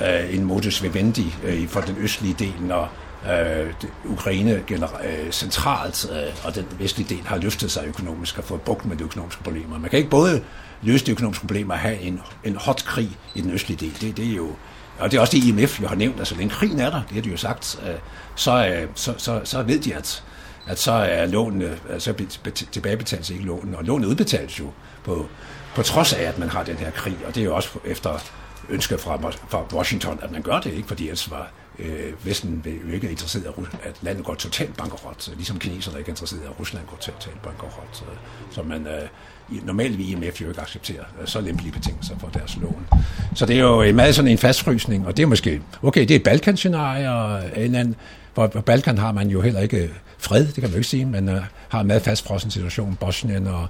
øh, 0.00 0.34
en 0.34 0.44
modus 0.44 0.82
vivendi 0.82 1.34
øh, 1.44 1.68
for 1.68 1.80
den 1.80 1.96
østlige 1.98 2.36
del, 2.38 2.54
når, 2.60 2.92
øh, 3.32 3.72
Ukraine 4.04 4.62
gener- 4.66 5.04
øh, 5.04 5.30
centralt, 5.30 6.06
øh, 6.12 6.46
og 6.46 6.54
den 6.54 6.66
vestlige 6.78 7.14
del 7.14 7.26
har 7.26 7.36
løftet 7.38 7.70
sig 7.70 7.84
økonomisk 7.86 8.38
og 8.38 8.44
fået 8.44 8.60
bugt 8.60 8.86
med 8.86 8.96
de 8.96 9.04
økonomiske 9.04 9.42
problemer. 9.42 9.78
Man 9.78 9.90
kan 9.90 9.98
ikke 9.98 10.10
både 10.10 10.42
løse 10.82 11.06
de 11.06 11.10
økonomiske 11.10 11.46
problemer 11.46 11.74
og 11.74 11.80
have 11.80 12.00
en, 12.00 12.20
en 12.44 12.56
hot 12.56 12.84
krig 12.84 13.10
i 13.34 13.40
den 13.40 13.50
østlige 13.50 13.86
del. 13.86 14.00
Det, 14.00 14.16
det 14.16 14.30
er 14.30 14.36
jo, 14.36 14.48
og 14.98 15.10
det 15.10 15.16
er 15.16 15.20
også 15.20 15.36
det 15.36 15.44
IMF 15.44 15.82
jo 15.82 15.88
har 15.88 15.94
nævnt, 15.94 16.18
altså 16.18 16.34
den 16.34 16.48
krigen 16.48 16.80
er 16.80 16.90
der, 16.90 17.02
det 17.08 17.14
har 17.14 17.22
de 17.22 17.30
jo 17.30 17.36
sagt, 17.36 17.80
øh, 17.88 17.94
så, 18.34 18.66
øh, 18.66 18.88
så, 18.94 19.14
så, 19.18 19.40
så 19.44 19.62
ved 19.62 19.78
de, 19.80 19.94
at, 19.94 20.24
at 20.66 20.78
så 20.78 20.92
er 20.92 21.26
lånene, 21.26 21.78
så 21.98 22.14
tilbagebetales 22.72 23.30
ikke 23.30 23.44
lånen, 23.44 23.74
og 23.74 23.84
lånet 23.84 24.06
udbetales 24.06 24.60
jo 24.60 24.70
på, 25.04 25.26
på 25.74 25.82
trods 25.82 26.12
af, 26.12 26.22
at 26.22 26.38
man 26.38 26.48
har 26.48 26.62
den 26.62 26.76
her 26.76 26.90
krig, 26.90 27.16
og 27.26 27.34
det 27.34 27.40
er 27.40 27.44
jo 27.44 27.54
også 27.54 27.68
efter 27.84 28.18
ønske 28.68 28.98
fra, 28.98 29.16
fra 29.48 29.64
Washington, 29.72 30.18
at 30.22 30.32
man 30.32 30.42
gør 30.42 30.60
det, 30.60 30.72
ikke 30.72 30.88
fordi 30.88 31.04
ellers 31.04 31.30
var 31.30 31.50
øh, 31.78 32.26
Vesten 32.26 32.62
jo 32.88 32.94
ikke 32.94 33.10
interesseret 33.10 33.44
i, 33.44 33.48
at 33.82 33.96
landet 34.02 34.24
går 34.24 34.34
totalt 34.34 34.76
bankerot, 34.76 35.30
ligesom 35.36 35.58
kineserne 35.58 35.98
ikke 35.98 36.08
er 36.08 36.12
interesseret 36.12 36.40
i, 36.40 36.44
at 36.44 36.60
Rusland 36.60 36.86
går 36.86 36.96
totalt 36.96 37.42
bankerot. 37.42 37.88
Så, 37.92 38.04
så 38.50 38.62
man 38.62 38.86
øh, 38.86 39.66
normalt 39.66 39.98
vil 39.98 40.10
IMF 40.10 40.40
jo 40.40 40.48
ikke 40.48 40.60
acceptere 40.60 41.04
øh, 41.20 41.26
så 41.26 41.40
lempelige 41.40 41.72
betingelser 41.72 42.18
for 42.18 42.28
deres 42.28 42.56
lån. 42.56 42.86
Så 43.34 43.46
det 43.46 43.56
er 43.56 43.60
jo 43.60 43.82
øh, 43.82 43.94
meget 43.94 44.14
sådan 44.14 44.30
en 44.30 44.38
fastfrysning, 44.38 45.06
og 45.06 45.16
det 45.16 45.22
er 45.22 45.26
måske, 45.26 45.62
okay, 45.82 46.00
det 46.00 46.10
er 46.10 46.16
et 46.16 46.22
Balkan-scenarie, 46.22 47.10
og 47.10 47.42
en 47.56 47.74
anden, 47.74 47.96
for 48.34 48.46
Balkan 48.46 48.98
har 48.98 49.12
man 49.12 49.28
jo 49.28 49.40
heller 49.40 49.60
ikke 49.60 49.90
fred, 50.24 50.46
det 50.46 50.54
kan 50.54 50.62
man 50.62 50.70
jo 50.70 50.76
ikke 50.76 50.88
sige, 50.88 51.06
men 51.06 51.28
øh, 51.28 51.40
har 51.68 51.80
en 51.80 51.86
meget 51.86 52.02
fastfrossen 52.02 52.50
situation, 52.50 52.96
Bosnien 53.00 53.46
og, 53.46 53.66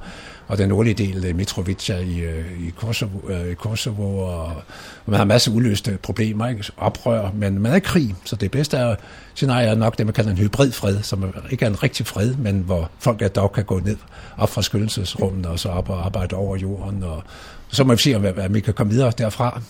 og 0.48 0.58
den 0.58 0.68
nordlige 0.68 0.94
del, 0.94 1.24
øh, 1.24 1.36
Mitrovica 1.36 1.96
i, 1.96 2.20
øh, 2.20 2.66
i, 2.66 2.70
Kosovo, 2.76 3.28
øh, 3.28 3.50
i 3.50 3.54
Kosovo, 3.54 4.18
og, 4.18 4.46
og 4.46 4.62
man 5.06 5.18
har 5.18 5.24
masser 5.24 5.50
af 5.50 5.56
uløste 5.56 5.98
problemer, 6.02 6.48
ikke? 6.48 6.64
oprør, 6.76 7.30
men 7.34 7.58
man 7.58 7.72
er 7.72 7.76
i 7.76 7.80
krig, 7.80 8.14
så 8.24 8.36
det 8.36 8.50
bedste 8.50 8.76
er, 8.76 8.94
scenarie 9.34 9.66
er 9.66 9.74
nok 9.74 9.98
det, 9.98 10.06
man 10.06 10.12
kalder 10.12 10.30
en 10.30 10.38
hybrid 10.38 10.72
fred, 10.72 11.02
som 11.02 11.34
ikke 11.50 11.64
er 11.64 11.70
en 11.70 11.82
rigtig 11.82 12.06
fred, 12.06 12.34
men 12.34 12.62
hvor 12.66 12.90
folk 12.98 13.22
er 13.22 13.28
dog 13.28 13.52
kan 13.52 13.64
gå 13.64 13.80
ned 13.80 13.96
op 14.38 14.50
fra 14.50 14.62
skyldelsesrummet 14.62 15.46
og 15.46 15.58
så 15.58 15.68
op 15.68 15.90
og 15.90 16.06
arbejde 16.06 16.36
over 16.36 16.56
jorden, 16.56 17.02
og 17.02 17.22
så 17.68 17.84
må 17.84 17.94
vi 17.94 18.00
se, 18.00 18.14
om 18.14 18.24
vi 18.50 18.60
kan 18.60 18.74
komme 18.74 18.92
videre 18.92 19.12
derfra. 19.18 19.60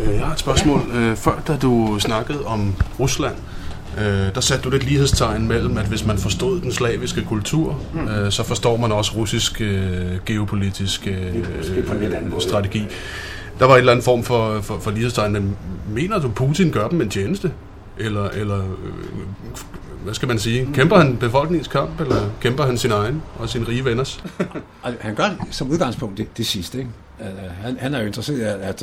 Øh, 0.00 0.14
jeg 0.14 0.24
har 0.24 0.32
et 0.32 0.38
spørgsmål. 0.38 0.80
Før, 1.16 1.42
da 1.46 1.56
du 1.56 1.98
snakkede 1.98 2.44
om 2.44 2.74
Rusland, 3.00 3.36
Øh, 3.98 4.34
der 4.34 4.40
satte 4.40 4.64
du 4.64 4.70
lidt 4.70 4.84
lighedstegn 4.84 5.48
mellem, 5.48 5.78
at 5.78 5.86
hvis 5.86 6.06
man 6.06 6.18
forstod 6.18 6.60
den 6.60 6.72
slaviske 6.72 7.24
kultur, 7.24 7.80
mm. 7.92 8.08
øh, 8.08 8.32
så 8.32 8.42
forstår 8.42 8.76
man 8.76 8.92
også 8.92 9.12
russisk 9.16 9.60
øh, 9.60 10.24
geopolitisk 10.26 11.06
øh, 11.06 11.34
strategi. 12.38 12.86
Der 13.58 13.64
var 13.64 13.74
et 13.74 13.78
eller 13.78 13.92
andet 13.92 14.04
form 14.04 14.22
for, 14.22 14.60
for, 14.60 14.78
for 14.78 14.90
lighedstegn, 14.90 15.32
men 15.32 15.56
mener 15.88 16.18
du, 16.18 16.28
Putin 16.28 16.70
gør 16.70 16.88
dem 16.88 17.00
en 17.00 17.10
tjeneste? 17.10 17.52
Eller, 17.98 18.28
eller 18.28 18.58
øh, 18.58 18.64
hvad 20.04 20.14
skal 20.14 20.28
man 20.28 20.38
sige? 20.38 20.68
Kæmper 20.74 20.96
han 20.96 21.16
befolkningens 21.16 21.68
kamp, 21.68 22.00
eller 22.00 22.30
kæmper 22.40 22.66
han 22.66 22.78
sin 22.78 22.90
egen 22.90 23.22
og 23.38 23.48
sin 23.48 23.68
rige 23.68 23.84
venners? 23.84 24.24
han 25.00 25.14
gør 25.14 25.28
som 25.50 25.70
udgangspunkt 25.70 26.18
det, 26.18 26.36
det 26.36 26.46
sidste. 26.46 26.78
Ikke? 26.78 26.90
Han, 27.62 27.76
han 27.80 27.94
er 27.94 28.00
jo 28.00 28.06
interesseret 28.06 28.38
i, 28.38 28.42
at, 28.42 28.82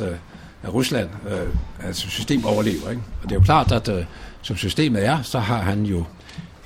at 0.62 0.74
Rusland, 0.74 1.08
øh, 1.28 1.86
altså 1.86 2.08
system 2.08 2.44
overlever. 2.44 2.90
Ikke? 2.90 3.02
Og 3.22 3.28
det 3.28 3.32
er 3.32 3.36
jo 3.36 3.44
klart, 3.44 3.72
at 3.72 3.88
øh, 3.88 4.04
som 4.44 4.56
systemet 4.56 5.06
er, 5.06 5.22
så 5.22 5.38
har 5.38 5.62
han 5.62 5.82
jo 5.86 6.04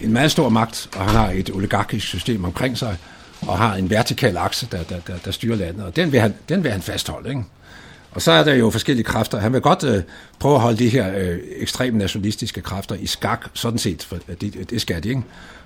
en 0.01 0.13
meget 0.13 0.31
stor 0.31 0.49
magt, 0.49 0.89
og 0.97 1.05
han 1.05 1.15
har 1.15 1.31
et 1.31 1.51
oligarkisk 1.51 2.07
system 2.07 2.45
omkring 2.45 2.79
sig, 2.79 2.97
og 3.41 3.59
har 3.59 3.75
en 3.75 3.91
vertikal 3.91 4.37
akse, 4.37 4.69
der, 4.73 4.83
der, 4.83 5.01
der, 5.07 5.19
der 5.25 5.31
styrer 5.31 5.57
landet, 5.57 5.85
og 5.85 5.97
den 5.97 6.13
vil 6.13 6.21
han, 6.21 6.35
den 6.49 6.65
vil 6.65 6.73
han 6.73 6.83
fastholde. 6.83 7.29
Ikke? 7.29 7.43
Og 8.11 8.23
så 8.23 8.33
er 8.33 8.45
der 8.45 8.55
jo 8.55 8.71
forskellige 8.71 9.05
kræfter. 9.05 9.39
Han 9.39 9.53
vil 9.53 9.61
godt 9.61 9.85
øh, 9.85 10.03
prøve 10.39 10.55
at 10.55 10.61
holde 10.61 10.79
de 10.79 10.89
her 10.89 11.19
øh, 11.19 11.39
ekstreme 11.57 11.99
nationalistiske 11.99 12.61
kræfter 12.61 12.95
i 12.95 13.07
skak, 13.07 13.47
sådan 13.55 13.79
set, 13.79 14.03
for 14.03 14.17
det, 14.41 14.71
det 14.71 14.81
skal 14.81 15.03
de, 15.03 15.09
ikke? 15.09 15.23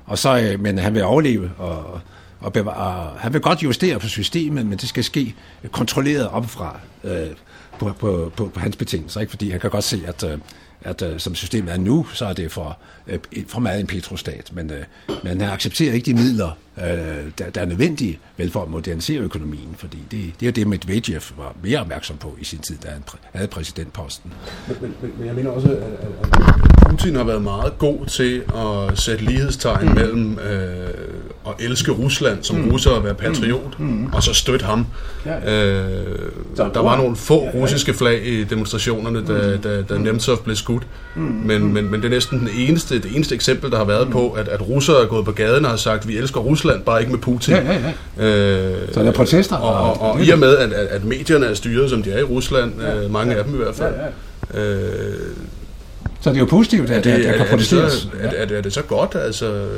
Og 0.06 0.18
så, 0.18 0.38
øh, 0.38 0.60
men 0.60 0.78
han 0.78 0.94
vil 0.94 1.04
overleve, 1.04 1.50
og, 1.58 2.00
og, 2.40 2.52
bevare, 2.52 3.10
og 3.10 3.20
han 3.20 3.32
vil 3.32 3.40
godt 3.40 3.62
justere 3.62 3.98
på 3.98 4.08
systemet, 4.08 4.66
men 4.66 4.78
det 4.78 4.88
skal 4.88 5.04
ske 5.04 5.34
kontrolleret 5.70 6.28
opfra 6.28 6.80
øh, 7.04 7.26
på, 7.78 7.92
på, 7.98 8.32
på, 8.36 8.50
på 8.54 8.60
hans 8.60 8.76
betingelser, 8.76 9.20
ikke? 9.20 9.30
fordi 9.30 9.50
han 9.50 9.60
kan 9.60 9.70
godt 9.70 9.84
se, 9.84 10.02
at, 10.06 10.24
øh, 10.24 10.38
at 10.84 11.02
uh, 11.02 11.18
som 11.18 11.34
systemet 11.34 11.72
er 11.72 11.76
nu, 11.76 12.06
så 12.12 12.26
er 12.26 12.32
det 12.32 12.52
for, 12.52 12.78
uh, 13.06 13.14
for 13.48 13.60
meget 13.60 13.80
en 13.80 13.86
petrostat. 13.86 14.50
Men, 14.52 14.72
men 15.08 15.40
han 15.40 15.50
accepterer 15.50 15.92
ikke 15.92 16.06
de 16.06 16.14
midler, 16.14 16.50
uh, 16.76 16.82
der, 17.38 17.50
der 17.54 17.60
er 17.60 17.64
nødvendige 17.64 18.18
vel 18.36 18.50
for 18.50 18.62
at 18.62 18.68
modernisere 18.68 19.20
økonomien, 19.20 19.74
fordi 19.78 19.98
det, 20.10 20.32
det 20.40 20.48
er 20.48 20.52
det, 20.52 20.66
Medvedev 20.66 21.20
var 21.36 21.56
mere 21.62 21.80
opmærksom 21.80 22.16
på 22.16 22.36
i 22.40 22.44
sin 22.44 22.58
tid, 22.58 22.76
da 22.82 22.88
han 22.88 23.02
havde 23.32 23.48
præsidentposten. 23.48 24.32
Men, 24.68 24.76
men, 24.80 25.12
men 25.18 25.26
jeg 25.26 25.34
mener 25.34 25.50
også, 25.50 25.68
at, 25.68 25.78
at 25.78 26.90
Putin 26.90 27.16
har 27.16 27.24
været 27.24 27.42
meget 27.42 27.78
god 27.78 28.06
til 28.06 28.42
at 28.54 28.98
sætte 28.98 29.24
lighedstegn 29.24 29.88
mm. 29.88 29.94
mellem 29.94 30.38
øh, 30.38 30.94
at 31.46 31.64
elske 31.64 31.92
Rusland 31.92 32.38
som 32.42 32.56
mm. 32.56 32.70
russer 32.70 32.90
og 32.90 33.04
være 33.04 33.14
patriot, 33.14 33.78
mm. 33.78 33.86
mm. 33.86 34.06
og 34.12 34.22
så 34.22 34.34
støtte 34.34 34.64
ham. 34.64 34.86
Ja. 35.26 35.36
Øh, 35.36 35.92
der 36.56 36.82
var 36.82 36.96
nogle 36.96 37.16
få 37.16 37.38
russiske 37.38 37.94
flag 37.94 38.26
i 38.26 38.44
demonstrationerne, 38.44 39.26
da, 39.26 39.56
mm. 39.56 39.62
da, 39.62 39.82
da 39.82 39.98
Nemtsov 39.98 40.42
blev 40.42 40.56
skudt, 40.56 40.82
mm. 41.14 41.22
men, 41.22 41.72
men, 41.72 41.90
men 41.90 42.00
det 42.00 42.04
er 42.04 42.10
næsten 42.10 42.38
den 42.38 42.48
eneste, 42.58 42.94
det 42.94 43.14
eneste 43.14 43.34
eksempel, 43.34 43.70
der 43.70 43.76
har 43.76 43.84
været 43.84 44.06
mm. 44.06 44.12
på, 44.12 44.30
at, 44.30 44.48
at 44.48 44.68
russere 44.68 45.02
er 45.02 45.06
gået 45.06 45.24
på 45.24 45.32
gaden 45.32 45.64
og 45.64 45.70
har 45.70 45.76
sagt, 45.76 46.08
vi 46.08 46.16
elsker 46.16 46.40
Rusland, 46.40 46.82
bare 46.82 47.00
ikke 47.00 47.12
med 47.12 47.20
Putin. 47.20 47.54
Ja, 47.54 47.72
ja, 47.72 47.92
ja. 48.18 48.26
Øh, 48.26 48.92
så 48.92 49.00
der 49.02 49.08
er 49.08 49.12
protester. 49.12 49.56
Og, 49.56 50.00
og, 50.00 50.12
og 50.12 50.24
i 50.24 50.30
og 50.30 50.38
med, 50.38 50.56
at, 50.56 50.72
at 50.72 51.04
medierne 51.04 51.46
er 51.46 51.54
styret, 51.54 51.90
som 51.90 52.02
de 52.02 52.12
er 52.12 52.18
i 52.18 52.22
Rusland, 52.22 52.72
ja, 52.80 52.96
øh, 52.96 53.10
mange 53.10 53.32
ja, 53.32 53.38
af 53.38 53.44
dem 53.44 53.54
i 53.54 53.56
hvert 53.56 53.74
fald, 53.74 53.94
ja, 53.94 54.60
ja. 54.60 54.74
Øh, 54.74 55.36
så 56.22 56.30
det 56.30 56.36
er 56.36 56.40
jo 56.40 56.46
positivt, 56.46 56.90
at, 56.90 57.04
det, 57.04 57.10
at 57.10 57.24
der 57.24 57.36
kan 57.36 57.46
protesteres. 57.46 58.08
Er, 58.20 58.28
er, 58.28 58.46
er, 58.46 58.56
er 58.56 58.60
det 58.60 58.72
så 58.72 58.82
godt? 58.82 59.14
Altså, 59.14 59.68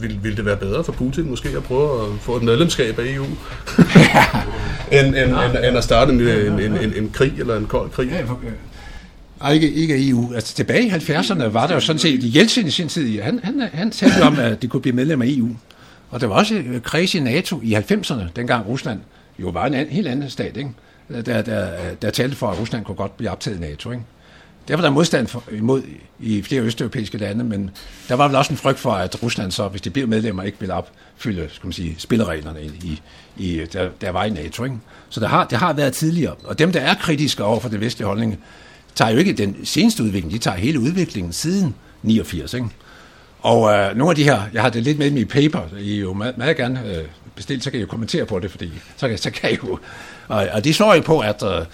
vil, 0.00 0.18
vil 0.22 0.36
det 0.36 0.44
være 0.44 0.56
bedre 0.56 0.84
for 0.84 0.92
Putin 0.92 1.30
måske 1.30 1.48
at 1.56 1.62
prøve 1.62 2.02
at 2.02 2.08
få 2.20 2.36
et 2.36 2.42
medlemskab 2.42 2.98
af 2.98 3.04
EU? 3.06 3.24
end, 4.98 5.06
end, 5.06 5.16
end, 5.16 5.64
end 5.64 5.76
at 5.76 5.84
starte 5.84 6.12
en, 6.12 6.20
en, 6.20 6.60
en, 6.60 6.76
en, 6.76 6.92
en 6.96 7.10
krig 7.12 7.32
eller 7.38 7.56
en 7.56 7.66
kold 7.66 7.90
krig? 7.90 8.08
Ja, 8.10 8.22
for, 8.24 8.40
Ja, 9.44 9.48
ikke, 9.48 9.72
ikke 9.72 10.08
EU. 10.08 10.34
Altså 10.34 10.54
tilbage 10.54 10.86
i 10.86 10.90
70'erne 10.90 11.44
var 11.44 11.66
der 11.66 11.74
jo 11.74 11.80
sådan 11.80 11.98
set, 11.98 12.36
Jeltsin 12.36 12.66
i 12.66 12.70
sin 12.70 12.88
tid, 12.88 13.20
han, 13.20 13.40
han, 13.44 13.68
han 13.72 13.90
talte 13.90 14.22
om, 14.22 14.38
at 14.38 14.62
de 14.62 14.68
kunne 14.68 14.82
blive 14.82 14.96
medlem 14.96 15.22
af 15.22 15.26
EU. 15.28 15.48
Og 16.10 16.20
der 16.20 16.26
var 16.26 16.34
også 16.34 16.62
kreds 16.82 17.14
i 17.14 17.20
NATO 17.20 17.60
i 17.62 17.74
90'erne, 17.74 18.22
dengang 18.36 18.66
Rusland 18.66 19.00
jo 19.38 19.48
var 19.48 19.66
en 19.66 19.74
helt 19.74 20.08
anden 20.08 20.30
stat, 20.30 20.56
ikke? 20.56 20.70
Der, 21.26 21.42
der, 21.42 21.68
der 22.02 22.10
talte 22.10 22.36
for, 22.36 22.50
at 22.50 22.60
Rusland 22.60 22.84
kunne 22.84 22.94
godt 22.94 23.16
blive 23.16 23.30
optaget 23.30 23.56
i 23.56 23.60
NATO. 23.60 23.90
Ikke? 23.90 24.02
Der 24.68 24.76
var 24.76 24.82
der 24.82 24.90
modstand 24.90 25.26
for, 25.26 25.44
imod 25.52 25.82
i 26.20 26.42
flere 26.42 26.62
østeuropæiske 26.62 27.18
lande, 27.18 27.44
men 27.44 27.70
der 28.08 28.14
var 28.14 28.28
vel 28.28 28.36
også 28.36 28.52
en 28.52 28.56
frygt 28.56 28.78
for, 28.78 28.92
at 28.92 29.22
Rusland 29.22 29.52
så, 29.52 29.68
hvis 29.68 29.80
de 29.80 29.90
bliver 29.90 30.08
medlemmer, 30.08 30.42
ikke 30.42 30.60
ville 30.60 30.74
opfylde 30.74 31.48
skal 31.52 31.66
man 31.66 31.72
sige, 31.72 31.94
spillereglerne, 31.98 32.64
i, 32.64 33.00
i, 33.36 33.64
der, 33.72 33.88
der 34.00 34.10
var 34.10 34.24
i 34.24 34.30
NATO. 34.30 34.64
Ikke? 34.64 34.76
Så 35.08 35.20
det 35.20 35.28
har, 35.28 35.46
det 35.46 35.58
har 35.58 35.72
været 35.72 35.92
tidligere. 35.92 36.34
Og 36.44 36.58
dem, 36.58 36.72
der 36.72 36.80
er 36.80 36.94
kritiske 36.94 37.44
over 37.44 37.60
for 37.60 37.68
det 37.68 37.80
vestlige 37.80 38.06
holdning, 38.06 38.38
tager 38.94 39.10
jo 39.10 39.18
ikke 39.18 39.32
den 39.32 39.56
seneste 39.64 40.02
udvikling, 40.02 40.32
de 40.32 40.38
tager 40.38 40.56
hele 40.56 40.80
udviklingen 40.80 41.32
siden 41.32 41.74
89. 42.02 42.54
Ikke? 42.54 42.66
Og 43.40 43.72
øh, 43.72 43.96
nogle 43.96 44.10
af 44.10 44.16
de 44.16 44.24
her, 44.24 44.40
jeg 44.52 44.62
har 44.62 44.70
det 44.70 44.82
lidt 44.82 44.98
med 44.98 45.06
i 45.06 45.14
mit 45.14 45.28
paper, 45.28 45.60
I 45.78 46.00
jo 46.00 46.12
meget, 46.12 46.38
meget 46.38 46.56
gerne 46.56 46.82
øh, 46.86 47.04
bestilt, 47.36 47.64
så 47.64 47.70
kan 47.70 47.80
jeg 47.80 47.86
jo 47.86 47.90
kommentere 47.90 48.26
på 48.26 48.38
det, 48.38 48.50
fordi 48.50 48.72
så 48.96 49.08
kan, 49.08 49.18
så 49.18 49.30
kan 49.30 49.52
I 49.52 49.54
jo... 49.54 49.78
Og, 50.28 50.48
og 50.52 50.64
de 50.64 50.74
slår 50.74 50.94
jo 50.94 51.00
på, 51.00 51.20
at... 51.20 51.42
Øh, 51.42 51.64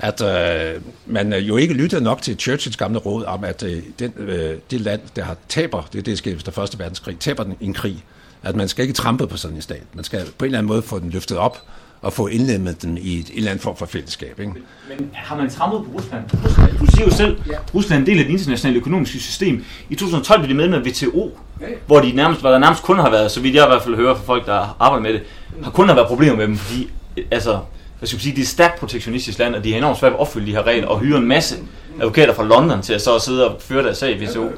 at 0.00 0.22
øh, 0.22 0.82
man 1.06 1.32
jo 1.32 1.56
ikke 1.56 1.74
lyttede 1.74 2.04
nok 2.04 2.22
til 2.22 2.38
Churchills 2.38 2.76
gamle 2.76 2.98
råd 2.98 3.24
om, 3.24 3.44
at 3.44 3.62
øh, 3.62 3.82
den, 3.98 4.12
øh, 4.16 4.58
det 4.70 4.80
land, 4.80 5.00
der 5.16 5.24
har 5.24 5.36
taber, 5.48 5.82
det 5.92 5.98
er 5.98 6.02
det, 6.02 6.06
der 6.06 6.16
sker 6.16 6.34
efter 6.34 6.52
Første 6.52 6.78
Verdenskrig, 6.78 7.18
taber 7.18 7.44
den 7.44 7.56
en 7.60 7.74
krig, 7.74 8.04
at 8.42 8.56
man 8.56 8.68
skal 8.68 8.82
ikke 8.82 8.94
trampe 8.94 9.26
på 9.26 9.36
sådan 9.36 9.56
en 9.56 9.62
stat. 9.62 9.82
Man 9.94 10.04
skal 10.04 10.24
på 10.38 10.44
en 10.44 10.46
eller 10.46 10.58
anden 10.58 10.68
måde 10.68 10.82
få 10.82 10.98
den 10.98 11.10
løftet 11.10 11.36
op, 11.36 11.58
og 12.02 12.12
få 12.12 12.26
indlemmet 12.26 12.82
den 12.82 12.98
i 12.98 13.18
et, 13.18 13.30
en 13.30 13.36
eller 13.36 13.50
andet 13.50 13.62
form 13.62 13.76
for 13.76 13.86
fællesskab. 13.86 14.40
Ikke? 14.40 14.52
Men, 14.52 14.62
men 14.88 15.10
har 15.12 15.36
man 15.36 15.50
trampet 15.50 15.84
på 15.84 15.98
Rusland? 15.98 16.24
Rusland? 16.44 16.78
Du 16.78 16.86
siger 16.86 17.04
jo 17.04 17.10
selv, 17.10 17.40
ja. 17.46 17.58
Rusland 17.74 17.98
er 17.98 18.00
en 18.00 18.06
del 18.06 18.18
af 18.18 18.24
det 18.24 18.32
internationale 18.32 18.78
økonomiske 18.78 19.18
system. 19.18 19.64
I 19.90 19.94
2012 19.94 20.40
blev 20.40 20.48
de 20.48 20.54
med 20.54 20.68
med 20.68 20.78
WTO, 20.78 21.38
ja. 21.60 21.66
hvor 21.86 22.00
de 22.00 22.12
nærmest, 22.12 22.40
hvor 22.40 22.50
der 22.50 22.58
nærmest 22.58 22.82
kun 22.82 22.98
har 22.98 23.10
været, 23.10 23.30
så 23.30 23.40
vidt 23.40 23.54
jeg 23.54 23.64
i 23.64 23.68
hvert 23.68 23.82
fald 23.82 23.94
hører 23.94 24.14
fra 24.14 24.22
folk, 24.22 24.46
der 24.46 24.76
arbejder 24.80 25.02
med 25.02 25.12
det, 25.12 25.22
har 25.62 25.70
kun 25.70 25.88
har 25.88 25.94
været 25.94 26.08
problemer 26.08 26.36
med 26.36 26.46
dem, 26.46 26.56
fordi 26.56 26.90
altså, 27.30 27.58
hvad 28.00 28.06
skal 28.06 28.16
man 28.16 28.20
sige, 28.20 28.36
det 28.36 28.42
er 28.42 28.46
stærkt 28.46 28.78
protektionistisk 28.78 29.38
land, 29.38 29.54
og 29.54 29.64
de 29.64 29.70
har 29.70 29.78
enormt 29.78 29.98
svært 29.98 30.12
ved 30.12 30.16
at 30.18 30.20
opfylde 30.20 30.46
de 30.46 30.50
her 30.50 30.66
regler, 30.66 30.88
og 30.88 31.00
hyre 31.00 31.18
en 31.18 31.26
masse 31.26 31.56
advokater 32.00 32.34
fra 32.34 32.44
London 32.44 32.82
til 32.82 32.92
at 32.92 33.02
så 33.02 33.18
sidde 33.18 33.50
og 33.50 33.62
føre 33.62 33.84
deres 33.84 33.98
sag 33.98 34.20
i 34.20 34.26
WTO. 34.26 34.50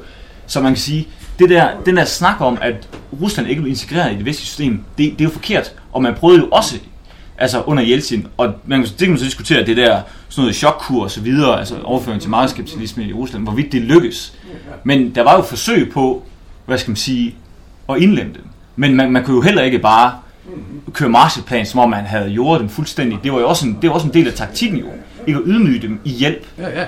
Så 0.47 0.61
man 0.61 0.71
kan 0.71 0.81
sige, 0.81 1.07
det 1.39 1.49
der, 1.49 1.69
den 1.85 1.97
der 1.97 2.05
snak 2.05 2.41
om, 2.41 2.57
at 2.61 2.87
Rusland 3.21 3.49
ikke 3.49 3.61
blev 3.61 3.69
integreret 3.69 4.13
i 4.13 4.17
det 4.17 4.25
vestlige 4.25 4.47
system, 4.47 4.83
det, 4.97 5.11
det 5.11 5.21
er 5.21 5.23
jo 5.25 5.29
forkert. 5.29 5.73
Og 5.91 6.01
man 6.01 6.15
prøvede 6.15 6.39
jo 6.39 6.47
også 6.51 6.79
altså 7.37 7.61
under 7.61 7.83
Jeltsin, 7.83 8.27
og 8.37 8.53
man, 8.65 8.83
det 8.83 8.97
kan 8.97 9.09
man 9.09 9.17
så 9.17 9.25
diskutere, 9.25 9.65
det 9.65 9.77
der 9.77 10.01
sådan 10.29 10.41
noget 10.41 10.55
chokkur 10.55 11.03
og 11.03 11.11
så 11.11 11.21
videre, 11.21 11.59
altså 11.59 11.75
overføring 11.83 12.21
til 12.21 12.29
markedskapitalisme 12.29 13.03
i 13.03 13.13
Rusland, 13.13 13.43
hvorvidt 13.43 13.71
det 13.71 13.81
lykkes. 13.81 14.33
Men 14.83 15.15
der 15.15 15.21
var 15.21 15.35
jo 15.35 15.41
forsøg 15.41 15.91
på, 15.91 16.23
hvad 16.65 16.77
skal 16.77 16.91
man 16.91 16.95
sige, 16.95 17.35
at 17.89 17.97
indlemme 17.97 18.33
dem. 18.33 18.43
Men 18.75 18.95
man, 18.95 19.11
man 19.11 19.23
kunne 19.23 19.35
jo 19.35 19.41
heller 19.41 19.61
ikke 19.61 19.79
bare 19.79 20.13
køre 20.93 21.09
Marshallplan, 21.09 21.65
som 21.65 21.79
om 21.79 21.89
man 21.89 22.05
havde 22.05 22.31
gjort 22.31 22.61
dem 22.61 22.69
fuldstændig. 22.69 23.19
Det 23.23 23.33
var 23.33 23.39
jo 23.39 23.49
også 23.49 23.67
en, 23.67 23.77
det 23.81 23.89
var 23.89 23.95
også 23.95 24.07
en 24.07 24.13
del 24.13 24.27
af 24.27 24.33
taktikken 24.33 24.79
jo. 24.79 24.87
Ikke 25.27 25.39
at 25.39 25.43
ydmyge 25.45 25.81
dem 25.81 25.99
i 26.05 26.09
hjælp. 26.09 26.47
Ja, 26.57 26.79
ja. 26.81 26.87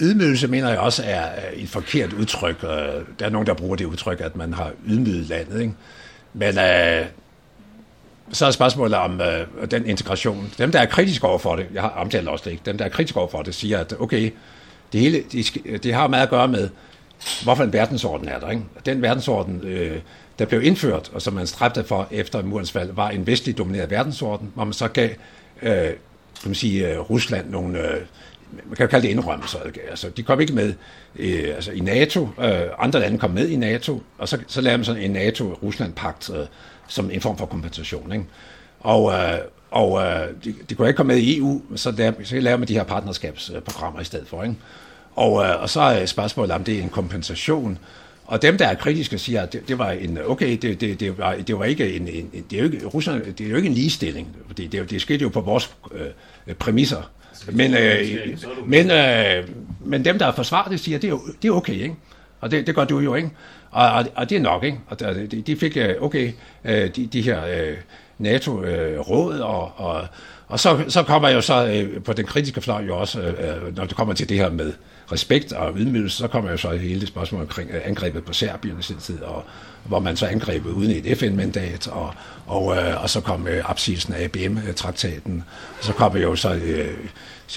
ydmygelse 0.00 0.48
mener 0.48 0.68
jeg 0.68 0.78
også 0.78 1.02
er 1.06 1.24
et 1.54 1.68
forkert 1.68 2.12
udtryk. 2.12 2.60
Der 2.60 3.26
er 3.26 3.30
nogen, 3.30 3.46
der 3.46 3.54
bruger 3.54 3.76
det 3.76 3.84
udtryk, 3.84 4.20
at 4.20 4.36
man 4.36 4.52
har 4.52 4.70
ydmyget 4.86 5.26
landet. 5.26 5.60
Ikke? 5.60 5.74
Men 6.34 6.58
øh, 6.58 7.04
så 8.32 8.46
er 8.46 8.50
spørgsmålet 8.50 8.94
om 8.94 9.20
øh, 9.20 9.70
den 9.70 9.86
integration. 9.86 10.52
Dem, 10.58 10.72
der 10.72 10.80
er 10.80 10.86
kritiske 10.86 11.26
over 11.26 11.38
for 11.38 11.56
det, 11.56 11.66
jeg 11.74 11.82
har 11.82 11.88
omtalt 11.88 12.28
også 12.28 12.44
det 12.44 12.50
ikke, 12.50 12.62
dem, 12.66 12.78
der 12.78 12.84
er 12.84 12.88
kritiske 12.88 13.18
over 13.18 13.28
for 13.28 13.42
det, 13.42 13.54
siger, 13.54 13.78
at 13.78 13.94
okay, 14.00 14.30
det 14.92 15.00
hele, 15.00 15.22
det, 15.32 15.82
det 15.84 15.94
har 15.94 16.08
meget 16.08 16.22
at 16.22 16.30
gøre 16.30 16.48
med, 16.48 16.68
hvorfor 17.42 17.64
en 17.64 17.72
verdensorden 17.72 18.28
er 18.28 18.38
der. 18.38 18.50
Ikke? 18.50 18.62
Den 18.86 19.02
verdensorden, 19.02 19.60
øh, 19.64 19.98
der 20.38 20.44
blev 20.44 20.62
indført, 20.62 21.10
og 21.14 21.22
som 21.22 21.34
man 21.34 21.46
stræbte 21.46 21.84
for 21.84 22.08
efter 22.10 22.42
murens 22.42 22.72
fald, 22.72 22.92
var 22.92 23.10
en 23.10 23.26
vestlig 23.26 23.58
domineret 23.58 23.90
verdensorden, 23.90 24.50
hvor 24.54 24.64
man 24.64 24.72
så 24.72 24.88
gav 24.88 25.08
øh, 25.62 25.90
kan 26.42 26.48
man 26.48 26.54
sige, 26.54 26.88
øh, 26.88 26.98
Rusland 26.98 27.50
nogle, 27.50 27.78
øh, 27.78 28.00
man 28.52 28.76
kan 28.76 28.84
jo 28.84 28.90
kalde 28.90 29.06
det 29.06 29.12
indrømmelser. 29.12 29.58
Altså, 29.90 30.10
de 30.10 30.22
kom 30.22 30.40
ikke 30.40 30.52
med 30.52 30.74
øh, 31.16 31.54
altså, 31.54 31.72
i 31.72 31.80
NATO, 31.80 32.28
øh, 32.40 32.60
andre 32.78 33.00
lande 33.00 33.18
kom 33.18 33.30
med 33.30 33.48
i 33.48 33.56
NATO, 33.56 34.02
og 34.18 34.28
så, 34.28 34.38
så 34.46 34.60
lavede 34.60 34.78
man 34.78 34.84
sådan 34.84 35.02
en 35.02 35.10
NATO-Rusland-pagt 35.10 36.30
øh, 36.30 36.46
som 36.88 37.10
en 37.10 37.20
form 37.20 37.38
for 37.38 37.46
kompensation. 37.46 38.12
Ikke? 38.12 38.24
Og, 38.80 39.12
øh, 39.12 39.38
og 39.70 40.02
øh, 40.02 40.28
de, 40.44 40.54
de 40.70 40.74
kunne 40.74 40.88
ikke 40.88 40.96
komme 40.96 41.14
med 41.14 41.22
i 41.22 41.38
EU, 41.38 41.62
så, 41.76 41.90
der, 41.90 42.12
så 42.24 42.40
laver 42.40 42.56
man 42.56 42.68
de 42.68 42.74
her 42.74 42.84
partnerskabsprogrammer 42.84 44.00
i 44.00 44.04
stedet 44.04 44.28
for. 44.28 44.42
Ikke? 44.42 44.56
Og, 45.14 45.44
øh, 45.44 45.62
og 45.62 45.70
så 45.70 45.80
er 45.80 46.06
spørgsmålet, 46.06 46.52
om 46.52 46.64
det 46.64 46.78
er 46.78 46.82
en 46.82 46.88
kompensation. 46.88 47.78
Og 48.24 48.42
dem, 48.42 48.58
der 48.58 48.66
er 48.66 48.74
kritiske, 48.74 49.18
siger, 49.18 49.42
at 49.42 49.52
det, 49.52 49.68
det 49.68 49.78
var 49.78 49.90
en, 49.90 50.18
okay, 50.26 50.58
det, 50.62 50.80
det, 50.80 51.00
det, 51.00 51.18
var, 51.18 51.34
det 51.46 51.58
var 51.58 51.64
ikke 51.64 51.96
en, 51.96 52.08
en 52.08 52.44
det 52.50 52.58
er 52.58 52.62
jo 52.62 52.64
ikke, 52.64 52.86
Rusland, 52.86 53.34
det 53.34 53.46
er 53.46 53.50
jo 53.50 53.56
ikke 53.56 53.68
en 53.68 53.74
ligestilling, 53.74 54.36
fordi 54.46 54.66
det, 54.66 54.90
det 54.90 55.00
skete 55.00 55.22
jo 55.22 55.28
på 55.28 55.40
vores 55.40 55.70
øh, 56.46 56.54
præmisser. 56.54 57.10
Men, 57.52 57.74
øh, 57.74 58.38
men, 58.66 58.90
øh, 58.90 59.48
men 59.84 60.04
dem, 60.04 60.18
der 60.18 60.32
forsvarer 60.32 60.68
det, 60.68 60.80
siger, 60.80 60.98
det 60.98 61.10
er, 61.10 61.18
det 61.42 61.48
er 61.48 61.52
okay, 61.52 61.72
ikke? 61.72 61.94
Og 62.40 62.50
det, 62.50 62.66
det 62.66 62.74
gør 62.74 62.84
du 62.84 62.98
jo, 62.98 63.14
ikke? 63.14 63.30
Og, 63.70 63.90
og, 63.90 64.04
og 64.14 64.30
det 64.30 64.36
er 64.36 64.40
nok, 64.40 64.64
ikke? 64.64 64.78
Og 64.86 65.00
de, 65.00 65.26
de 65.46 65.56
fik, 65.56 65.76
øh, 65.76 65.94
okay, 66.00 66.32
øh, 66.64 66.90
de, 66.96 67.06
de 67.06 67.22
her 67.22 67.46
øh, 67.46 67.76
NATO-råd, 68.18 69.38
og, 69.38 69.72
og, 69.76 70.06
og 70.48 70.60
så, 70.60 70.84
så 70.88 71.02
kommer 71.02 71.28
jo 71.28 71.40
så 71.40 71.86
på 72.04 72.12
den 72.12 72.26
kritiske 72.26 72.60
fløj 72.60 72.84
jo 72.84 72.98
også, 72.98 73.34
når 73.76 73.84
det 73.84 73.96
kommer 73.96 74.14
til 74.14 74.28
det 74.28 74.36
her 74.36 74.50
med 74.50 74.72
respekt 75.12 75.52
og 75.52 75.72
ydmygelse, 75.76 76.16
så 76.16 76.28
kommer 76.28 76.50
jo 76.50 76.56
så 76.56 76.70
hele 76.70 77.00
det 77.00 77.08
spørgsmål 77.08 77.40
omkring 77.40 77.70
øh, 77.70 77.80
angrebet 77.84 78.24
på 78.24 78.32
Serbien 78.32 78.78
i 78.78 78.82
sin 78.82 78.96
tid, 78.96 79.20
og 79.22 79.44
hvor 79.84 80.00
man 80.00 80.16
så 80.16 80.26
angrebet 80.26 80.70
uden 80.70 80.90
et 80.90 81.18
FN-mandat, 81.18 81.88
og, 81.88 82.14
og, 82.46 82.76
øh, 82.76 83.02
og 83.02 83.10
så 83.10 83.20
kom 83.20 83.48
øh, 83.48 83.70
opsigelsen 83.70 84.14
af 84.14 84.24
ABM-traktaten, 84.24 85.44
og 85.78 85.84
så 85.84 85.92
kom 85.92 86.16
jo 86.16 86.36
så 86.36 86.54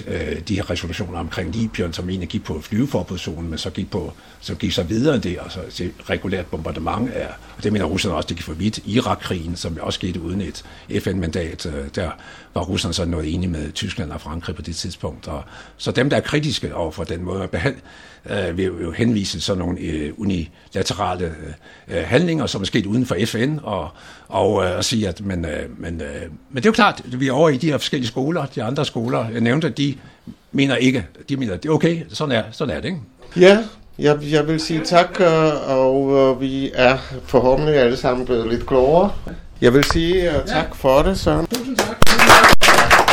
øh, 0.06 0.40
de 0.48 0.54
her 0.54 0.70
resolutioner 0.70 1.18
omkring 1.18 1.56
Libyen, 1.56 1.92
som 1.92 2.08
egentlig 2.08 2.28
gik 2.28 2.44
på 2.44 2.60
flyveforbudszonen, 2.60 3.50
men 3.50 3.58
så 3.58 3.70
gik, 3.70 3.90
på, 3.90 4.12
så 4.40 4.54
gik 4.54 4.72
så 4.72 4.82
videre 4.82 5.14
end 5.14 5.22
det, 5.22 5.38
og 5.38 5.52
så 5.52 5.60
til 5.70 5.92
regulært 6.10 6.46
bombardement 6.46 7.10
af, 7.10 7.26
og 7.56 7.64
det 7.64 7.72
mener 7.72 7.84
Rusland 7.84 8.16
også, 8.16 8.26
det 8.26 8.36
gik 8.36 8.44
for 8.44 8.52
vidt. 8.52 8.78
Irak-krigen, 8.86 9.56
som 9.56 9.78
også 9.80 9.96
skete 9.96 10.20
uden 10.20 10.40
et 10.40 10.64
FN-mandat, 11.02 11.66
øh, 11.66 11.84
der 11.94 12.10
var 12.56 12.64
Rusland 12.64 12.94
så 12.94 13.04
noget 13.04 13.34
enige 13.34 13.50
med 13.50 13.72
Tyskland 13.72 14.10
og 14.10 14.20
Frankrig 14.20 14.56
på 14.56 14.62
det 14.62 14.76
tidspunkt. 14.76 15.28
Og, 15.28 15.42
så 15.76 15.90
dem, 15.90 16.10
der 16.10 16.16
er 16.16 16.20
kritiske 16.20 16.74
over 16.74 16.90
for 16.90 17.04
den 17.04 17.24
måde 17.24 17.42
at 17.42 17.50
behandle, 17.50 17.80
øh, 18.30 18.56
vil 18.56 18.64
jo 18.64 18.90
henvise 18.90 19.40
sådan 19.40 19.58
nogle 19.58 19.80
øh, 19.80 20.12
unilaterale 20.16 21.24
øh, 21.88 21.98
øh 21.98 22.04
handlinger, 22.04 22.46
som 22.46 22.62
er 22.62 22.66
sket 22.66 22.86
uden 22.86 23.06
for 23.06 23.16
FN, 23.24 23.58
og, 23.62 23.88
og, 24.28 24.64
øh, 24.64 24.76
og 24.76 24.84
sige, 24.84 25.08
at 25.08 25.20
men, 25.20 25.44
øh, 25.44 25.80
men, 25.80 26.00
øh, 26.00 26.22
men 26.50 26.56
det 26.56 26.66
er 26.66 26.70
jo 26.70 26.72
klart, 26.72 27.02
at 27.04 27.20
vi 27.20 27.28
er 27.28 27.32
over 27.32 27.48
i 27.48 27.56
de 27.56 27.70
her 27.70 27.78
forskellige 27.78 28.08
skoler, 28.08 28.46
de 28.46 28.62
andre 28.62 28.84
skoler, 28.84 29.28
jeg 29.28 29.40
nævnte, 29.40 29.68
de 29.68 29.94
mener 30.52 30.76
ikke, 30.76 31.06
de 31.28 31.36
mener, 31.36 31.56
det 31.56 31.68
er 31.68 31.72
okay, 31.72 32.02
sådan 32.08 32.36
er, 32.36 32.42
sådan 32.52 32.76
er 32.76 32.80
det, 32.80 32.88
ikke? 32.88 33.00
Ja, 33.36 33.64
jeg, 33.98 34.18
jeg 34.30 34.48
vil 34.48 34.60
sige 34.60 34.80
tak, 34.84 35.20
øh, 35.20 35.70
og 35.70 36.12
øh, 36.12 36.40
vi 36.40 36.70
er 36.74 36.96
forhåbentlig 37.24 37.74
alle 37.74 37.96
sammen 37.96 38.26
blevet 38.26 38.48
lidt 38.48 38.66
klogere. 38.66 39.10
Jeg 39.60 39.74
vil 39.74 39.84
sige 39.84 40.28
uh, 40.28 40.46
tak 40.46 40.76
for 40.76 41.02
det, 41.02 41.18
Søren. 41.18 41.46
Tusind 41.46 41.76
tak. 41.76 43.05